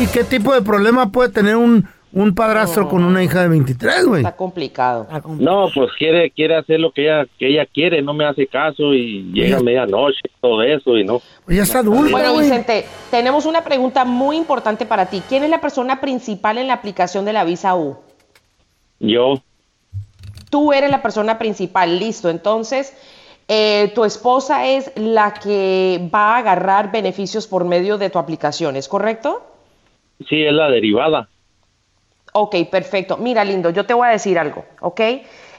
¿Y 0.01 0.07
qué 0.13 0.23
tipo 0.23 0.53
de 0.53 0.61
problema 0.61 1.11
puede 1.11 1.29
tener 1.29 1.55
un, 1.55 1.87
un 2.21 2.35
padrastro 2.35 2.87
con 2.89 3.03
una 3.03 3.23
hija 3.23 3.41
de 3.41 3.47
23, 3.49 4.05
güey? 4.05 4.21
Está 4.21 4.35
complicado. 4.35 5.07
No, 5.39 5.67
pues 5.73 5.91
quiere 5.97 6.31
quiere 6.31 6.55
hacer 6.55 6.79
lo 6.79 6.91
que 6.91 7.03
ella 7.03 7.25
que 7.37 7.47
ella 7.47 7.65
quiere, 7.65 8.01
no 8.01 8.13
me 8.13 8.25
hace 8.25 8.47
caso 8.47 8.93
y 8.93 9.31
llega 9.33 9.57
a 9.57 9.61
medianoche 9.61 10.19
y 10.23 10.41
todo 10.41 10.61
eso 10.63 10.97
y 10.97 11.03
no. 11.03 11.21
Pues 11.45 11.57
ya 11.57 11.63
está 11.63 11.79
adulta, 11.79 12.11
Bueno, 12.11 12.33
güey. 12.33 12.45
Vicente, 12.45 12.85
tenemos 13.11 13.45
una 13.45 13.63
pregunta 13.63 14.03
muy 14.05 14.37
importante 14.37 14.85
para 14.85 15.05
ti. 15.05 15.21
¿Quién 15.27 15.43
es 15.43 15.49
la 15.49 15.61
persona 15.61 16.01
principal 16.01 16.57
en 16.57 16.67
la 16.67 16.73
aplicación 16.73 17.25
de 17.25 17.33
la 17.33 17.43
visa 17.43 17.75
U? 17.75 17.97
Yo, 18.99 19.35
Tú 20.49 20.71
eres 20.73 20.89
la 20.89 21.01
persona 21.01 21.37
principal, 21.37 21.99
listo. 21.99 22.29
Entonces, 22.29 22.95
eh, 23.47 23.91
tu 23.95 24.05
esposa 24.05 24.67
es 24.67 24.91
la 24.95 25.33
que 25.33 26.09
va 26.13 26.35
a 26.35 26.37
agarrar 26.37 26.91
beneficios 26.91 27.47
por 27.47 27.65
medio 27.65 27.97
de 27.97 28.09
tu 28.09 28.19
aplicación, 28.19 28.75
¿es 28.75 28.87
correcto? 28.87 29.43
sí, 30.27 30.43
es 30.43 30.53
la 30.53 30.69
derivada. 30.71 31.29
Ok, 32.39 32.55
perfecto. 32.69 33.17
Mira, 33.17 33.43
lindo, 33.43 33.71
yo 33.71 33.85
te 33.87 33.95
voy 33.95 34.07
a 34.07 34.11
decir 34.11 34.37
algo, 34.37 34.63
¿ok? 34.79 35.01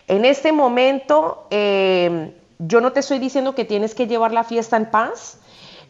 En 0.06 0.24
este 0.24 0.52
momento, 0.52 1.46
eh, 1.50 2.32
yo 2.60 2.80
no 2.80 2.92
te 2.92 3.00
estoy 3.00 3.18
diciendo 3.18 3.54
que 3.56 3.64
tienes 3.64 3.96
que 3.96 4.06
llevar 4.06 4.32
la 4.32 4.44
fiesta 4.44 4.76
en 4.76 4.86
paz, 4.86 5.38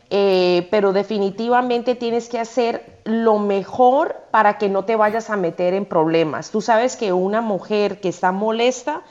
eh, 0.08 0.66
pero 0.70 0.94
definitivamente 0.94 1.94
tienes 1.94 2.30
que 2.30 2.38
hacer 2.38 3.00
lo 3.04 3.38
mejor 3.38 4.16
para 4.30 4.56
que 4.56 4.70
no 4.70 4.86
te 4.86 4.96
vayas 4.96 5.28
a 5.28 5.36
meter 5.36 5.74
en 5.74 5.84
problemas. 5.84 6.50
Tú 6.50 6.62
sabes 6.62 6.96
que 6.96 7.12
una 7.12 7.42
mujer 7.42 8.00
que 8.00 8.08
está 8.08 8.32
molesta 8.32 9.02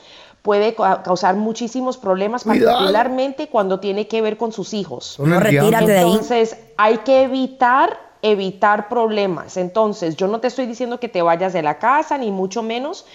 puede 0.42 0.74
ca- 0.74 1.04
causar 1.04 1.36
muchísimos 1.36 1.96
problemas, 1.96 2.42
Cuidado. 2.42 2.72
particularmente 2.78 3.48
cuando 3.48 3.78
tiene 3.78 4.08
que 4.08 4.20
ver 4.20 4.36
con 4.36 4.50
sus 4.50 4.74
hijos. 4.74 5.16
No, 5.20 5.38
retírate 5.38 5.86
de 5.86 5.98
ahí. 5.98 6.04
Entonces, 6.06 6.56
hay 6.76 6.98
que 6.98 7.22
evitar 7.22 8.07
evitar 8.22 8.88
problemas. 8.88 9.56
Entonces, 9.56 10.16
yo 10.16 10.26
no 10.26 10.40
te 10.40 10.48
estoy 10.48 10.66
diciendo 10.66 10.98
que 11.00 11.08
te 11.08 11.22
vayas 11.22 11.52
de 11.52 11.62
la 11.62 11.78
casa, 11.78 12.18
ni 12.18 12.30
mucho 12.30 12.62
menos, 12.62 13.06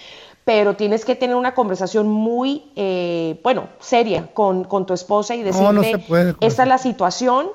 pero 0.44 0.74
tienes 0.76 1.04
que 1.04 1.14
tener 1.14 1.36
una 1.36 1.54
conversación 1.54 2.08
muy, 2.08 2.70
eh, 2.76 3.40
bueno, 3.42 3.68
seria 3.80 4.28
con, 4.34 4.64
con 4.64 4.84
tu 4.86 4.92
esposa 4.94 5.34
y 5.34 5.42
decirle, 5.42 5.72
no 5.72 5.82
se 5.82 5.98
puede, 5.98 6.34
esta 6.40 6.62
es 6.62 6.68
la 6.68 6.78
situación, 6.78 7.48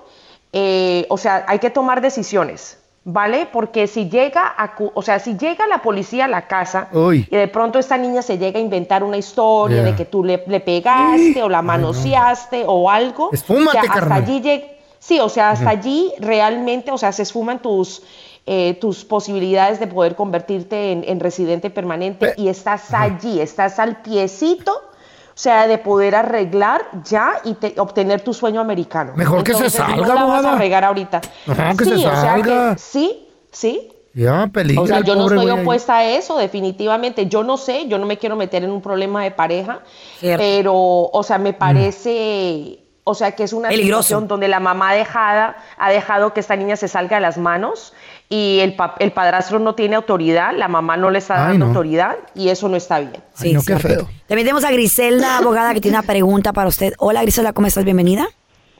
eh, 0.53 1.05
o 1.09 1.17
sea, 1.17 1.45
hay 1.47 1.59
que 1.59 1.69
tomar 1.69 2.01
decisiones. 2.01 2.77
¿Vale? 3.05 3.47
Porque 3.51 3.87
si 3.87 4.09
llega 4.09 4.53
a, 4.57 4.75
cu- 4.75 4.91
o 4.93 5.01
sea, 5.01 5.19
si 5.19 5.35
llega 5.37 5.65
la 5.67 5.81
policía 5.81 6.25
a 6.25 6.27
la 6.27 6.47
casa 6.47 6.89
Uy. 6.91 7.27
y 7.31 7.35
de 7.35 7.47
pronto 7.47 7.79
esta 7.79 7.97
niña 7.97 8.21
se 8.21 8.37
llega 8.37 8.59
a 8.59 8.61
inventar 8.61 9.03
una 9.05 9.17
historia 9.17 9.77
Yeah. 9.77 9.85
de 9.85 9.95
que 9.95 10.05
tú 10.05 10.23
le, 10.23 10.43
le 10.45 10.59
pegaste 10.59 11.41
o 11.41 11.47
la 11.49 11.61
manoseaste 11.61 12.65
o 12.67 12.89
algo, 12.89 13.29
Esfúmate, 13.31 13.69
o 13.69 13.71
sea, 13.71 13.81
hasta 13.81 13.93
carnal. 13.93 14.21
allí 14.23 14.41
lleg- 14.41 14.65
sí, 14.99 15.19
o 15.19 15.29
sea, 15.29 15.51
hasta 15.51 15.69
allí 15.69 16.11
realmente, 16.19 16.91
o 16.91 16.97
sea, 16.97 17.11
se 17.11 17.23
esfuman 17.23 17.61
tus, 17.61 18.01
eh, 18.45 18.75
tus 18.81 19.05
posibilidades 19.05 19.79
de 19.79 19.87
poder 19.87 20.15
convertirte 20.15 20.91
en, 20.91 21.03
en 21.07 21.19
residente 21.19 21.69
permanente 21.69 22.33
y 22.37 22.47
estás 22.49 22.93
allí, 22.93 23.39
estás 23.41 23.79
al 23.79 24.01
piecito, 24.01 24.71
o 24.73 25.41
sea, 25.41 25.67
de 25.67 25.77
poder 25.77 26.15
arreglar 26.15 26.81
ya 27.03 27.39
y 27.45 27.53
te- 27.53 27.79
obtener 27.79 28.21
tu 28.21 28.33
sueño 28.33 28.59
americano. 28.59 29.13
Mejor 29.15 29.43
que 29.43 29.53
se 29.53 29.69
salga, 29.69 29.95
no 29.95 30.01
la 30.07 30.13
vas 30.15 30.19
abogada. 30.23 30.53
a 30.53 30.57
regar 30.57 30.83
ahorita. 30.83 31.21
Ajá, 31.47 31.73
que 31.77 31.85
sí, 31.85 31.89
se 31.91 31.95
o 31.95 31.99
sea 31.99 32.15
salga. 32.21 32.73
que 32.75 32.79
sí, 32.79 33.27
sí, 33.51 33.89
Ya, 34.13 34.49
peligra 34.51 34.83
o 34.83 34.87
sea, 34.87 34.99
yo 35.01 35.15
no 35.15 35.27
estoy 35.27 35.49
ahí. 35.49 35.61
opuesta 35.61 35.97
a 35.97 36.03
eso, 36.09 36.37
definitivamente. 36.37 37.27
Yo 37.27 37.43
no 37.43 37.55
sé, 37.55 37.87
yo 37.87 37.97
no 37.99 38.05
me 38.05 38.17
quiero 38.17 38.35
meter 38.35 38.63
en 38.65 38.71
un 38.71 38.81
problema 38.81 39.23
de 39.23 39.31
pareja, 39.31 39.79
Cierto. 40.19 40.43
pero, 40.43 40.73
o 40.75 41.23
sea, 41.23 41.37
Mm. 41.37 41.43
me 41.43 41.53
parece 41.53 42.79
O 43.03 43.15
sea 43.15 43.31
que 43.31 43.43
es 43.43 43.53
una 43.53 43.69
Peligroso. 43.69 44.03
situación 44.03 44.27
donde 44.27 44.47
la 44.47 44.59
mamá 44.59 44.93
dejada, 44.93 45.55
ha 45.77 45.89
dejado 45.91 46.33
que 46.33 46.39
esta 46.41 46.55
niña 46.55 46.75
se 46.75 46.87
salga 46.87 47.15
de 47.17 47.21
las 47.21 47.37
manos 47.39 47.93
y 48.29 48.59
el, 48.59 48.75
pa- 48.75 48.95
el 48.99 49.11
padrastro 49.11 49.57
no 49.57 49.73
tiene 49.73 49.95
autoridad, 49.95 50.53
la 50.55 50.67
mamá 50.67 50.95
no 50.97 51.09
le 51.09 51.17
está 51.17 51.35
Ay, 51.47 51.51
dando 51.53 51.65
no. 51.65 51.71
autoridad 51.71 52.17
y 52.35 52.49
eso 52.49 52.69
no 52.69 52.75
está 52.77 52.99
bien. 52.99 53.13
Ay, 53.39 53.53
no, 53.53 53.61
qué 53.65 53.77
feo. 53.79 54.07
También 54.27 54.45
tenemos 54.45 54.63
a 54.63 54.71
Griselda, 54.71 55.37
abogada, 55.39 55.73
que 55.73 55.81
tiene 55.81 55.97
una 55.97 56.05
pregunta 56.05 56.53
para 56.53 56.67
usted. 56.67 56.93
Hola, 56.99 57.21
Griselda, 57.23 57.53
¿cómo 57.53 57.65
estás? 57.67 57.83
Bienvenida. 57.85 58.27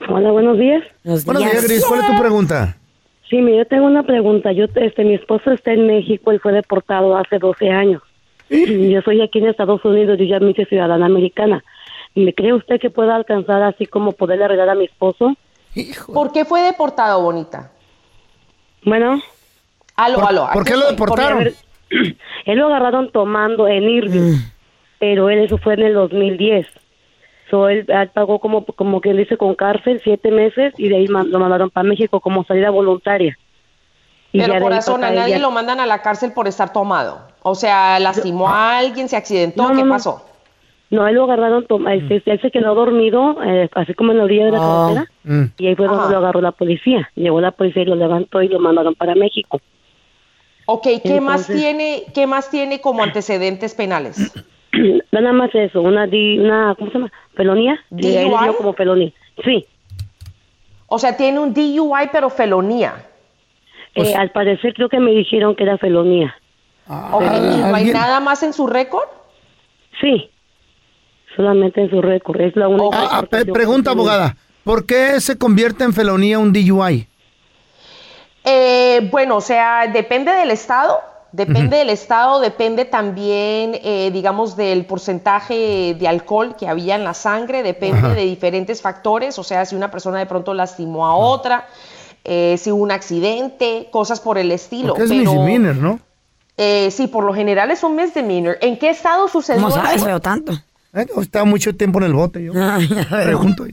Hola, 0.08 0.32
buenos 0.32 0.58
días. 0.60 0.84
Buenos 1.04 1.26
Buenos 1.26 1.44
días, 1.44 1.64
Gris. 1.68 1.86
¿Cuál 1.86 2.02
es 2.02 2.08
tu 2.08 2.20
pregunta? 2.20 2.78
Sí, 3.30 3.38
mire, 3.38 3.58
yo 3.60 3.66
tengo 3.66 3.86
una 3.86 4.04
pregunta. 4.04 4.52
Yo, 4.52 4.66
este, 4.76 5.04
mi 5.04 5.16
esposo 5.16 5.52
está 5.52 5.72
en 5.74 5.88
México, 5.88 6.32
él 6.32 6.40
fue 6.40 6.52
deportado 6.52 7.18
hace 7.18 7.40
12 7.40 7.70
años. 7.70 8.02
Yo 8.50 9.02
soy 9.04 9.22
aquí 9.22 9.38
en 9.40 9.48
Estados 9.48 9.84
Unidos, 9.86 10.18
yo 10.18 10.26
ya 10.26 10.40
me 10.40 10.52
hice 10.52 10.66
ciudadana 10.66 11.06
americana. 11.06 11.64
¿Me 12.20 12.34
cree 12.34 12.54
usted 12.54 12.80
que 12.80 12.90
pueda 12.90 13.16
alcanzar 13.16 13.64
así 13.64 13.86
como 13.86 14.12
poderle 14.12 14.46
arreglar 14.46 14.70
a 14.70 14.76
mi 14.76 14.86
esposo? 14.86 15.36
¿Por 16.14 16.32
qué 16.32 16.44
fue 16.44 16.62
deportado, 16.62 17.22
bonita? 17.22 17.72
Bueno. 18.84 19.22
Aló, 19.96 20.20
estoy. 20.22 20.96
Porque, 20.98 21.22
a 21.22 21.34
ver, 21.36 21.54
él 22.46 22.58
lo 22.60 22.68
agarraron 22.68 23.12
tomando 23.12 23.68
en 23.68 23.84
Irving, 23.84 24.36
pero 25.00 25.30
él 25.30 25.40
eso 25.40 25.58
fue 25.58 25.76
en 25.76 25.84
el 25.84 25.94
2010. 25.94 26.68
So, 27.50 27.70
él, 27.70 27.86
él 27.88 28.10
pagó 28.14 28.40
como, 28.40 28.66
como 28.66 29.02
que 29.02 29.14
dice 29.14 29.38
con 29.38 29.56
cárcel 29.56 30.02
siete 30.04 30.30
meses 30.30 30.74
y 30.78 30.90
de 30.90 30.98
ahí 30.98 31.08
lo 31.08 31.40
mandaron 31.40 31.70
para 31.70 31.88
México 31.88 32.20
como 32.20 32.44
salida 32.44 32.70
voluntaria. 32.70 33.38
Y 34.32 34.40
Pero 34.42 34.60
corazón, 34.60 35.04
a 35.04 35.12
nadie 35.12 35.40
lo 35.40 35.52
mandan 35.52 35.80
a 35.80 35.86
la 35.86 36.02
cárcel 36.02 36.34
por 36.34 36.48
estar 36.48 36.72
tomado. 36.72 37.22
O 37.42 37.56
sea, 37.56 38.00
lastimó 38.00 38.50
a 38.50 38.78
alguien, 38.78 39.10
se 39.10 39.16
accidentó, 39.18 39.64
No, 39.64 39.70
¿qué 39.70 39.76
no, 39.76 39.86
no. 39.86 39.94
pasó? 39.94 40.29
No, 40.92 41.08
él 41.08 41.16
lo 41.16 41.26
agarraron, 41.26 41.66
toma- 41.68 41.94
este, 41.94 42.22
él 42.26 42.42
se 42.42 42.50
quedó 42.50 42.74
dormido, 42.74 43.38
eh, 43.44 43.70
así 43.76 43.94
como 43.94 44.12
en 44.12 44.18
la 44.18 44.24
orilla 44.24 44.46
de 44.46 44.52
la 44.52 44.58
Ah. 44.60 44.94
carretera, 44.96 45.52
y 45.60 45.68
ahí 45.68 45.76
fue 45.76 45.86
donde 45.88 46.02
Ajá. 46.04 46.12
lo 46.12 46.18
agarró 46.18 46.42
la 46.42 46.52
policía. 46.52 47.10
Llegó 47.16 47.40
la 47.42 47.52
policía 47.52 47.84
y 47.84 47.86
lo 47.86 47.96
levantó 47.96 48.42
y 48.42 48.48
lo 48.48 48.60
mandaron 48.60 48.96
para 48.96 49.14
México. 49.14 49.62
Ok, 50.66 50.88
¿qué 51.04 51.22
más 51.22 51.48
tiene, 51.48 52.04
qué 52.14 52.26
más 52.28 52.50
tiene 52.50 52.82
como 52.82 53.04
antecedentes 53.04 53.76
penales? 53.76 54.34
Nada 55.12 55.32
más 55.34 55.54
eso, 55.54 55.82
una, 55.82 56.08
di- 56.08 56.40
una 56.40 56.76
¿cómo 56.78 56.92
se 56.92 56.98
llama? 56.98 57.12
¿Felonía? 57.36 57.80
DUI? 57.90 58.12
dio 58.44 58.58
como 58.58 58.74
felonía. 58.74 59.12
Sí. 59.44 59.66
O 60.88 60.98
sea, 61.00 61.16
tiene 61.18 61.40
un 61.40 61.54
DUI 61.54 62.10
pero 62.12 62.30
felonía. 62.30 63.06
Eh, 63.96 64.14
al 64.16 64.32
parecer 64.32 64.74
creo 64.74 64.90
que 64.90 65.00
me 65.00 65.12
dijeron 65.12 65.56
que 65.56 65.64
era 65.64 65.78
felonía. 65.78 66.36
Ok, 66.88 67.22
¿y 67.24 67.58
no 67.62 67.76
hay 67.76 67.86
nada 67.86 68.20
más 68.20 68.42
en 68.44 68.54
su 68.54 68.66
récord? 68.68 69.08
Sí, 70.02 70.30
solamente 71.40 71.82
en 71.82 71.90
su 71.90 72.02
récord. 72.02 72.42
Es 72.42 72.54
la 72.58 72.68
única. 72.68 72.98
Ah, 73.00 73.22
ah, 73.22 73.44
pregunta, 73.54 73.92
abogada. 73.92 74.36
¿Por 74.66 74.86
qué 74.86 75.22
se 75.22 75.38
convierte 75.38 75.86
en 75.86 75.94
felonía 75.94 76.38
un 76.38 76.52
DUI? 76.52 77.08
Eh, 78.44 79.08
bueno, 79.10 79.38
o 79.38 79.42
sea, 79.42 79.88
depende 79.88 80.34
del 80.34 80.52
estado, 80.52 81.00
depende 81.32 81.78
del 81.78 81.92
estado, 81.92 82.42
depende 82.42 82.84
también, 82.84 83.80
eh, 83.82 84.10
digamos, 84.12 84.58
del 84.58 84.86
porcentaje 84.86 85.96
de 85.98 86.08
alcohol 86.10 86.58
que 86.58 86.68
había 86.68 86.96
en 86.96 87.06
la 87.06 87.14
sangre, 87.14 87.64
depende 87.64 88.00
Ajá. 88.00 88.14
de 88.16 88.26
diferentes 88.26 88.82
factores, 88.82 89.40
o 89.40 89.44
sea, 89.44 89.66
si 89.66 89.76
una 89.76 89.92
persona 89.92 90.20
de 90.20 90.26
pronto 90.26 90.54
lastimó 90.54 91.06
a 91.06 91.16
otra, 91.16 91.68
eh, 92.26 92.58
si 92.58 92.70
hubo 92.72 92.84
un 92.84 92.92
accidente, 92.92 93.88
cosas 93.92 94.20
por 94.20 94.38
el 94.38 94.52
estilo. 94.52 94.90
Porque 94.90 95.04
es 95.04 95.10
pero, 95.10 95.32
misdemeanor, 95.32 95.76
¿no? 95.78 96.00
eh, 96.58 96.92
sí, 96.92 97.08
por 97.08 97.24
lo 97.24 97.34
general 97.34 97.72
es 97.72 97.82
un 97.84 97.96
misdemeanor. 97.96 98.58
¿En 98.60 98.78
qué 98.78 98.90
estado 98.90 99.30
sucedió 99.30 99.62
¿Cómo 99.62 99.74
sabes, 99.74 99.96
eso? 99.96 100.06
feo, 100.06 100.20
tanto? 100.20 100.54
Eh, 100.94 101.06
Está 101.22 101.44
mucho 101.46 101.76
tiempo 101.76 102.00
en 102.00 102.06
el 102.06 102.14
bote 102.14 102.44
yo. 102.44 102.54
Pregunto. 103.10 103.66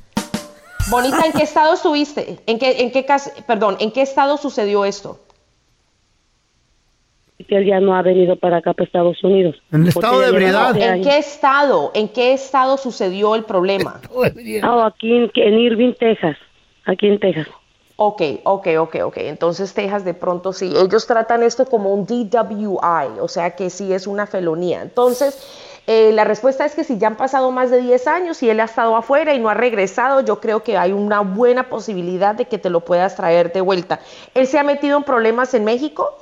Bonita, 0.90 1.20
¿en 1.26 1.32
qué 1.32 1.42
estado 1.42 1.74
estuviste? 1.74 2.38
¿En 2.46 2.58
qué, 2.58 2.80
en 2.82 2.92
qué 2.92 3.04
cas- 3.04 3.32
perdón, 3.46 3.76
¿en 3.80 3.90
qué 3.90 4.02
estado 4.02 4.36
sucedió 4.36 4.84
esto? 4.84 5.20
Que 7.48 7.56
él 7.58 7.66
ya 7.66 7.80
no 7.80 7.94
ha 7.94 8.02
venido 8.02 8.36
para 8.36 8.56
acá, 8.58 8.72
para 8.72 8.86
Estados 8.86 9.22
Unidos. 9.22 9.56
En 9.70 9.82
el 9.82 9.88
estado 9.88 10.20
de 10.20 10.28
ebriedad. 10.28 10.76
¿En 10.76 11.02
qué 11.02 11.18
estado? 11.18 11.92
¿En 11.94 12.08
qué 12.08 12.32
estado 12.32 12.76
sucedió 12.76 13.34
el 13.34 13.44
problema? 13.44 14.00
Ah, 14.62 14.86
aquí 14.86 15.12
en, 15.14 15.30
en 15.34 15.54
Irving, 15.58 15.92
Texas. 15.98 16.36
Aquí 16.86 17.06
en 17.08 17.20
Texas. 17.20 17.46
Ok, 17.96 18.22
ok, 18.44 18.66
ok, 18.78 18.96
ok. 19.04 19.16
Entonces 19.18 19.72
Texas 19.74 20.04
de 20.04 20.14
pronto 20.14 20.52
sí. 20.52 20.72
Ellos 20.76 21.06
tratan 21.06 21.42
esto 21.42 21.66
como 21.66 21.92
un 21.94 22.04
DWI, 22.06 23.20
o 23.20 23.28
sea 23.28 23.54
que 23.56 23.70
sí 23.70 23.92
es 23.92 24.06
una 24.06 24.26
felonía. 24.26 24.82
Entonces, 24.82 25.38
eh, 25.86 26.10
la 26.12 26.24
respuesta 26.24 26.64
es 26.64 26.74
que 26.74 26.84
si 26.84 26.98
ya 26.98 27.06
han 27.08 27.16
pasado 27.16 27.50
más 27.52 27.70
de 27.70 27.80
10 27.80 28.06
años 28.08 28.42
y 28.42 28.50
él 28.50 28.58
ha 28.60 28.64
estado 28.64 28.96
afuera 28.96 29.34
y 29.34 29.38
no 29.38 29.48
ha 29.48 29.54
regresado, 29.54 30.20
yo 30.20 30.40
creo 30.40 30.62
que 30.62 30.76
hay 30.76 30.92
una 30.92 31.20
buena 31.20 31.68
posibilidad 31.68 32.34
de 32.34 32.46
que 32.46 32.58
te 32.58 32.70
lo 32.70 32.80
puedas 32.80 33.14
traer 33.16 33.52
de 33.52 33.60
vuelta. 33.60 34.00
¿Él 34.34 34.46
se 34.46 34.58
ha 34.58 34.62
metido 34.64 34.96
en 34.98 35.04
problemas 35.04 35.54
en 35.54 35.64
México? 35.64 36.18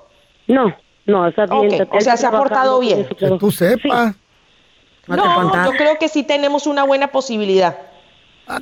No, 0.47 0.75
no, 1.07 1.27
está 1.29 1.47
bien. 1.47 1.67
Ok, 1.67 1.73
está- 1.73 1.97
o 1.97 2.01
sea, 2.01 2.17
se 2.17 2.27
ha 2.27 2.31
portado 2.31 2.79
bien. 2.81 3.09
trabajo. 3.17 3.39
Tú 3.39 3.51
sepas. 3.51 4.15
No, 5.07 5.65
yo 5.67 5.73
creo 5.77 5.99
que 5.99 6.09
sí 6.09 6.23
tenemos 6.23 6.67
una 6.67 6.85
buena 6.85 7.09
posibilidad. 7.09 7.77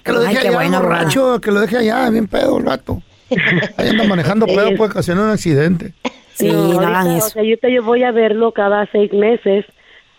Que 0.04 0.12
lo 0.12 0.20
deje 0.20 0.48
allá, 0.48 0.80
borracho, 0.80 1.40
que 1.40 1.50
lo 1.50 1.60
deje 1.60 1.78
allá, 1.78 2.08
bien 2.10 2.26
pedo 2.28 2.58
el 2.58 2.64
vato. 2.64 3.02
Ahí 3.76 3.88
anda 3.88 4.04
manejando 4.04 4.46
pedo, 4.46 4.76
puede 4.76 4.90
ocasionar 4.90 5.24
un 5.24 5.30
accidente. 5.30 5.94
No, 6.40 6.80
ahorita, 6.80 7.26
O 7.26 7.28
sea, 7.30 7.42
yo, 7.42 7.56
te- 7.58 7.72
yo 7.72 7.82
voy 7.82 8.02
a 8.04 8.10
verlo 8.12 8.52
cada 8.52 8.86
seis 8.92 9.12
meses. 9.12 9.64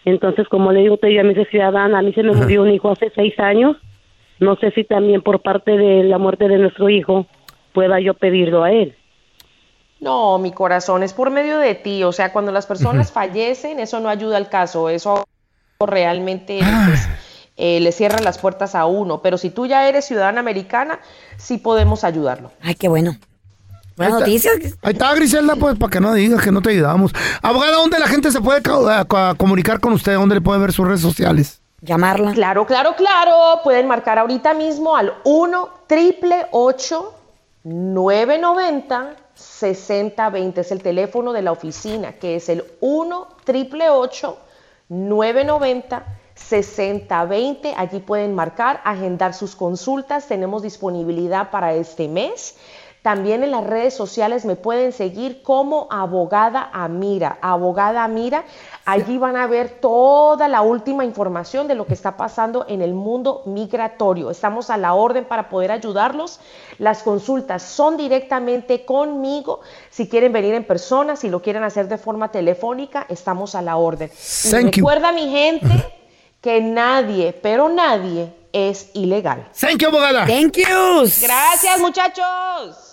Entonces, 0.05 0.47
como 0.49 0.71
le 0.71 0.81
digo, 0.81 0.95
usted 0.95 1.09
ya 1.09 1.23
me 1.23 1.31
hice 1.31 1.45
ciudadana. 1.45 1.99
A 1.99 2.01
mí 2.01 2.13
se 2.13 2.23
me 2.23 2.33
murió 2.33 2.63
un 2.63 2.71
hijo 2.71 2.91
hace 2.91 3.11
seis 3.15 3.37
años. 3.39 3.77
No 4.39 4.55
sé 4.57 4.71
si 4.71 4.83
también 4.83 5.21
por 5.21 5.41
parte 5.41 5.77
de 5.77 6.03
la 6.03 6.17
muerte 6.17 6.47
de 6.47 6.57
nuestro 6.57 6.89
hijo 6.89 7.27
pueda 7.73 7.99
yo 7.99 8.13
pedirlo 8.13 8.63
a 8.63 8.71
él. 8.71 8.95
No, 9.99 10.37
mi 10.37 10.51
corazón, 10.51 11.01
es 11.01 11.13
por 11.13 11.29
medio 11.31 11.57
de 11.57 11.75
ti. 11.75 12.03
O 12.03 12.11
sea, 12.11 12.33
cuando 12.33 12.51
las 12.51 12.65
personas 12.65 13.11
fallecen, 13.11 13.79
eso 13.79 14.01
no 14.01 14.09
ayuda 14.09 14.35
al 14.35 14.49
caso. 14.49 14.89
Eso 14.89 15.23
realmente 15.79 16.59
pues, 16.87 17.07
eh, 17.55 17.79
le 17.79 17.91
cierra 17.93 18.19
las 18.19 18.37
puertas 18.37 18.75
a 18.75 18.85
uno. 18.85 19.21
Pero 19.21 19.37
si 19.37 19.49
tú 19.49 19.65
ya 19.65 19.87
eres 19.87 20.05
ciudadana 20.05 20.41
americana, 20.41 20.99
sí 21.37 21.57
podemos 21.57 22.03
ayudarlo. 22.03 22.51
Ay, 22.61 22.75
qué 22.75 22.89
bueno. 22.89 23.15
Buenas 23.95 24.19
noticias. 24.19 24.55
ahí 24.81 24.93
está, 24.93 25.13
Griselda, 25.13 25.55
pues, 25.55 25.77
para 25.77 25.89
que 25.91 25.99
no 25.99 26.13
digas 26.13 26.41
que 26.41 26.51
no 26.51 26.61
te 26.61 26.71
ayudamos. 26.71 27.11
Abogada, 27.41 27.75
¿dónde 27.77 27.99
la 27.99 28.07
gente 28.07 28.31
se 28.31 28.41
puede 28.41 28.61
co- 28.61 28.87
comunicar 29.37 29.79
con 29.79 29.93
usted? 29.93 30.15
¿Dónde 30.15 30.35
le 30.35 30.41
puede 30.41 30.59
ver 30.59 30.71
sus 30.73 30.87
redes 30.87 31.01
sociales? 31.01 31.61
Llamarla. 31.81 32.31
Claro, 32.33 32.65
claro, 32.65 32.95
claro. 32.95 33.33
Pueden 33.63 33.87
marcar 33.87 34.17
ahorita 34.17 34.53
mismo 34.53 34.95
al 34.95 35.13
1 35.25 35.69
triple 35.87 36.47
990 37.63 39.15
6020. 39.35 40.61
Es 40.61 40.71
el 40.71 40.81
teléfono 40.81 41.33
de 41.33 41.41
la 41.41 41.51
oficina, 41.51 42.13
que 42.13 42.37
es 42.37 42.47
el 42.49 42.63
1 42.79 43.27
triple 43.43 43.85
990 44.89 46.03
6020. 46.35 47.73
Allí 47.77 47.99
pueden 47.99 48.33
marcar, 48.33 48.81
agendar 48.85 49.33
sus 49.33 49.55
consultas. 49.55 50.27
Tenemos 50.27 50.63
disponibilidad 50.63 51.51
para 51.51 51.73
este 51.73 52.07
mes. 52.07 52.55
También 53.03 53.43
en 53.43 53.51
las 53.51 53.65
redes 53.65 53.93
sociales 53.93 54.45
me 54.45 54.55
pueden 54.55 54.93
seguir 54.93 55.43
como 55.43 55.87
abogada 55.91 56.69
Amira. 56.71 57.37
Abogada 57.41 58.05
Amira, 58.05 58.45
allí 58.85 59.17
van 59.17 59.35
a 59.35 59.45
ver 59.45 59.81
toda 59.81 60.47
la 60.47 60.61
última 60.61 61.03
información 61.03 61.67
de 61.67 61.75
lo 61.75 61.85
que 61.85 61.95
está 61.95 62.15
pasando 62.15 62.65
en 62.69 62.81
el 62.81 62.93
mundo 62.93 63.41
migratorio. 63.45 64.31
Estamos 64.31 64.69
a 64.69 64.77
la 64.77 64.93
orden 64.93 65.25
para 65.25 65.49
poder 65.49 65.73
ayudarlos. 65.73 66.39
Las 66.79 67.03
consultas 67.03 67.61
son 67.61 67.97
directamente 67.97 68.85
conmigo. 68.85 69.59
Si 69.89 70.07
quieren 70.07 70.31
venir 70.31 70.53
en 70.53 70.63
persona, 70.63 71.17
si 71.17 71.27
lo 71.27 71.41
quieren 71.41 71.65
hacer 71.65 71.89
de 71.89 71.97
forma 71.97 72.31
telefónica, 72.31 73.05
estamos 73.09 73.53
a 73.53 73.61
la 73.61 73.75
orden. 73.75 74.09
Y 74.45 74.49
Thank 74.49 74.77
you. 74.77 74.87
recuerda, 74.87 75.11
mi 75.11 75.29
gente, 75.29 75.67
que 76.39 76.61
nadie, 76.61 77.33
pero 77.33 77.67
nadie 77.67 78.33
es 78.53 78.91
ilegal. 78.93 79.45
Thank 79.59 79.81
you, 79.81 79.89
abogada. 79.89 80.25
Thank 80.25 80.55
you. 80.55 81.01
Gracias, 81.21 81.79
muchachos. 81.81 82.92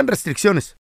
aplican 0.00 0.06
restricciones. 0.08 0.76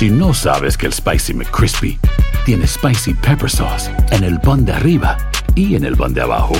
Si 0.00 0.08
no 0.08 0.32
sabes 0.32 0.78
que 0.78 0.86
el 0.86 0.94
Spicy 0.94 1.34
McCrispy 1.34 2.00
tiene 2.46 2.66
Spicy 2.66 3.12
Pepper 3.12 3.50
Sauce 3.50 3.90
en 4.12 4.24
el 4.24 4.40
pan 4.40 4.64
de 4.64 4.72
arriba 4.72 5.18
y 5.54 5.74
en 5.74 5.84
el 5.84 5.94
pan 5.94 6.14
de 6.14 6.22
abajo, 6.22 6.54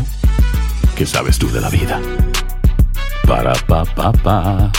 ¿qué 0.94 1.06
sabes 1.06 1.38
tú 1.38 1.50
de 1.50 1.62
la 1.62 1.70
vida? 1.70 2.02
Para, 3.26 3.54
pa, 3.66 3.86
pa, 3.86 4.12
pa. 4.12 4.70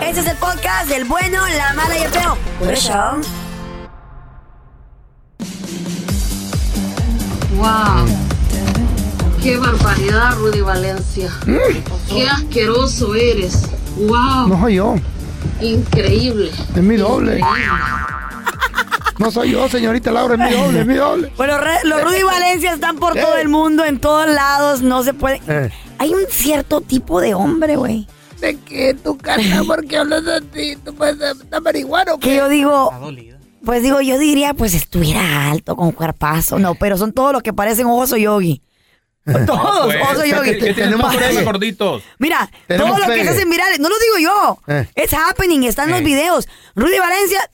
Este 0.00 0.20
es 0.20 0.26
el 0.28 0.36
podcast 0.36 0.88
del 0.88 1.06
bueno, 1.06 1.40
la 1.56 1.72
mala 1.72 1.98
y 1.98 2.02
el 2.02 2.10
feo. 2.12 2.38
Por 2.60 2.70
eso. 2.70 2.92
¡Wow! 7.56 8.06
¡Qué 9.42 9.56
barbaridad, 9.56 10.36
Rudy 10.36 10.60
Valencia! 10.60 11.32
¡Qué 12.08 12.28
asqueroso 12.28 13.16
eres! 13.16 13.68
¡Wow! 13.96 14.46
No 14.46 14.60
soy 14.60 14.76
yo, 14.76 14.94
Increíble. 15.62 16.50
es 16.74 16.82
mi 16.82 16.96
doble. 16.96 17.40
No 19.18 19.30
soy 19.30 19.52
yo, 19.52 19.68
señorita 19.68 20.10
Laura, 20.10 20.34
es 20.34 20.40
mi 20.50 20.58
doble, 20.60 20.80
es 20.80 20.86
mi 20.86 20.94
doble. 20.94 21.32
Bueno, 21.36 21.58
re- 21.58 21.78
los 21.84 22.02
Rudy 22.02 22.22
Valencia 22.24 22.72
están 22.72 22.96
por 22.98 23.14
todo 23.14 23.36
el 23.36 23.48
mundo, 23.48 23.84
en 23.84 24.00
todos 24.00 24.26
lados, 24.28 24.82
no 24.82 25.02
se 25.04 25.14
puede. 25.14 25.40
Eh. 25.46 25.70
Hay 25.98 26.12
un 26.12 26.22
cierto 26.28 26.80
tipo 26.80 27.20
de 27.20 27.34
hombre, 27.34 27.76
güey. 27.76 28.08
¿De 28.40 28.58
qué 28.58 28.94
tu 28.94 29.16
cara? 29.16 29.42
¿Por 29.66 29.86
qué 29.86 29.98
hablas 29.98 30.24
así? 30.26 30.76
¿Tú 30.84 30.92
puedes 30.94 31.20
estar 31.20 31.62
marihuana 31.62 32.14
o 32.14 32.18
Que 32.18 32.34
yo 32.36 32.48
digo, 32.48 32.92
pues 33.64 33.82
digo, 33.84 34.00
yo 34.00 34.18
diría, 34.18 34.54
pues 34.54 34.74
estuviera 34.74 35.50
alto, 35.52 35.76
con 35.76 35.92
cuerpazo. 35.92 36.58
No, 36.58 36.74
pero 36.74 36.96
son 36.96 37.12
todos 37.12 37.32
los 37.32 37.42
que 37.42 37.52
parecen 37.52 37.86
oso 37.86 38.16
yogi. 38.16 38.60
Todos, 39.46 39.86
Pues, 39.86 40.02
oso 40.10 40.24
yogi. 40.24 40.58
¿qué 40.58 40.74
tienen 40.74 40.98
más 40.98 41.14
problemas 41.14 41.44
gorditos? 41.44 42.02
Mira, 42.18 42.50
Tenemos 42.66 42.96
todo 42.98 43.06
lo 43.08 43.14
que 43.14 43.22
se 43.24 43.30
hacen 43.30 43.48
virales, 43.48 43.78
no 43.78 43.88
lo 43.88 43.94
digo 43.98 44.18
yo. 44.18 44.58
Eh. 44.66 44.88
Es 44.94 45.12
happening, 45.14 45.62
están 45.62 45.90
los 45.90 46.00
Eh. 46.00 46.04
videos. 46.04 46.48
Rudy 46.74 46.98
Valencia, 46.98 47.48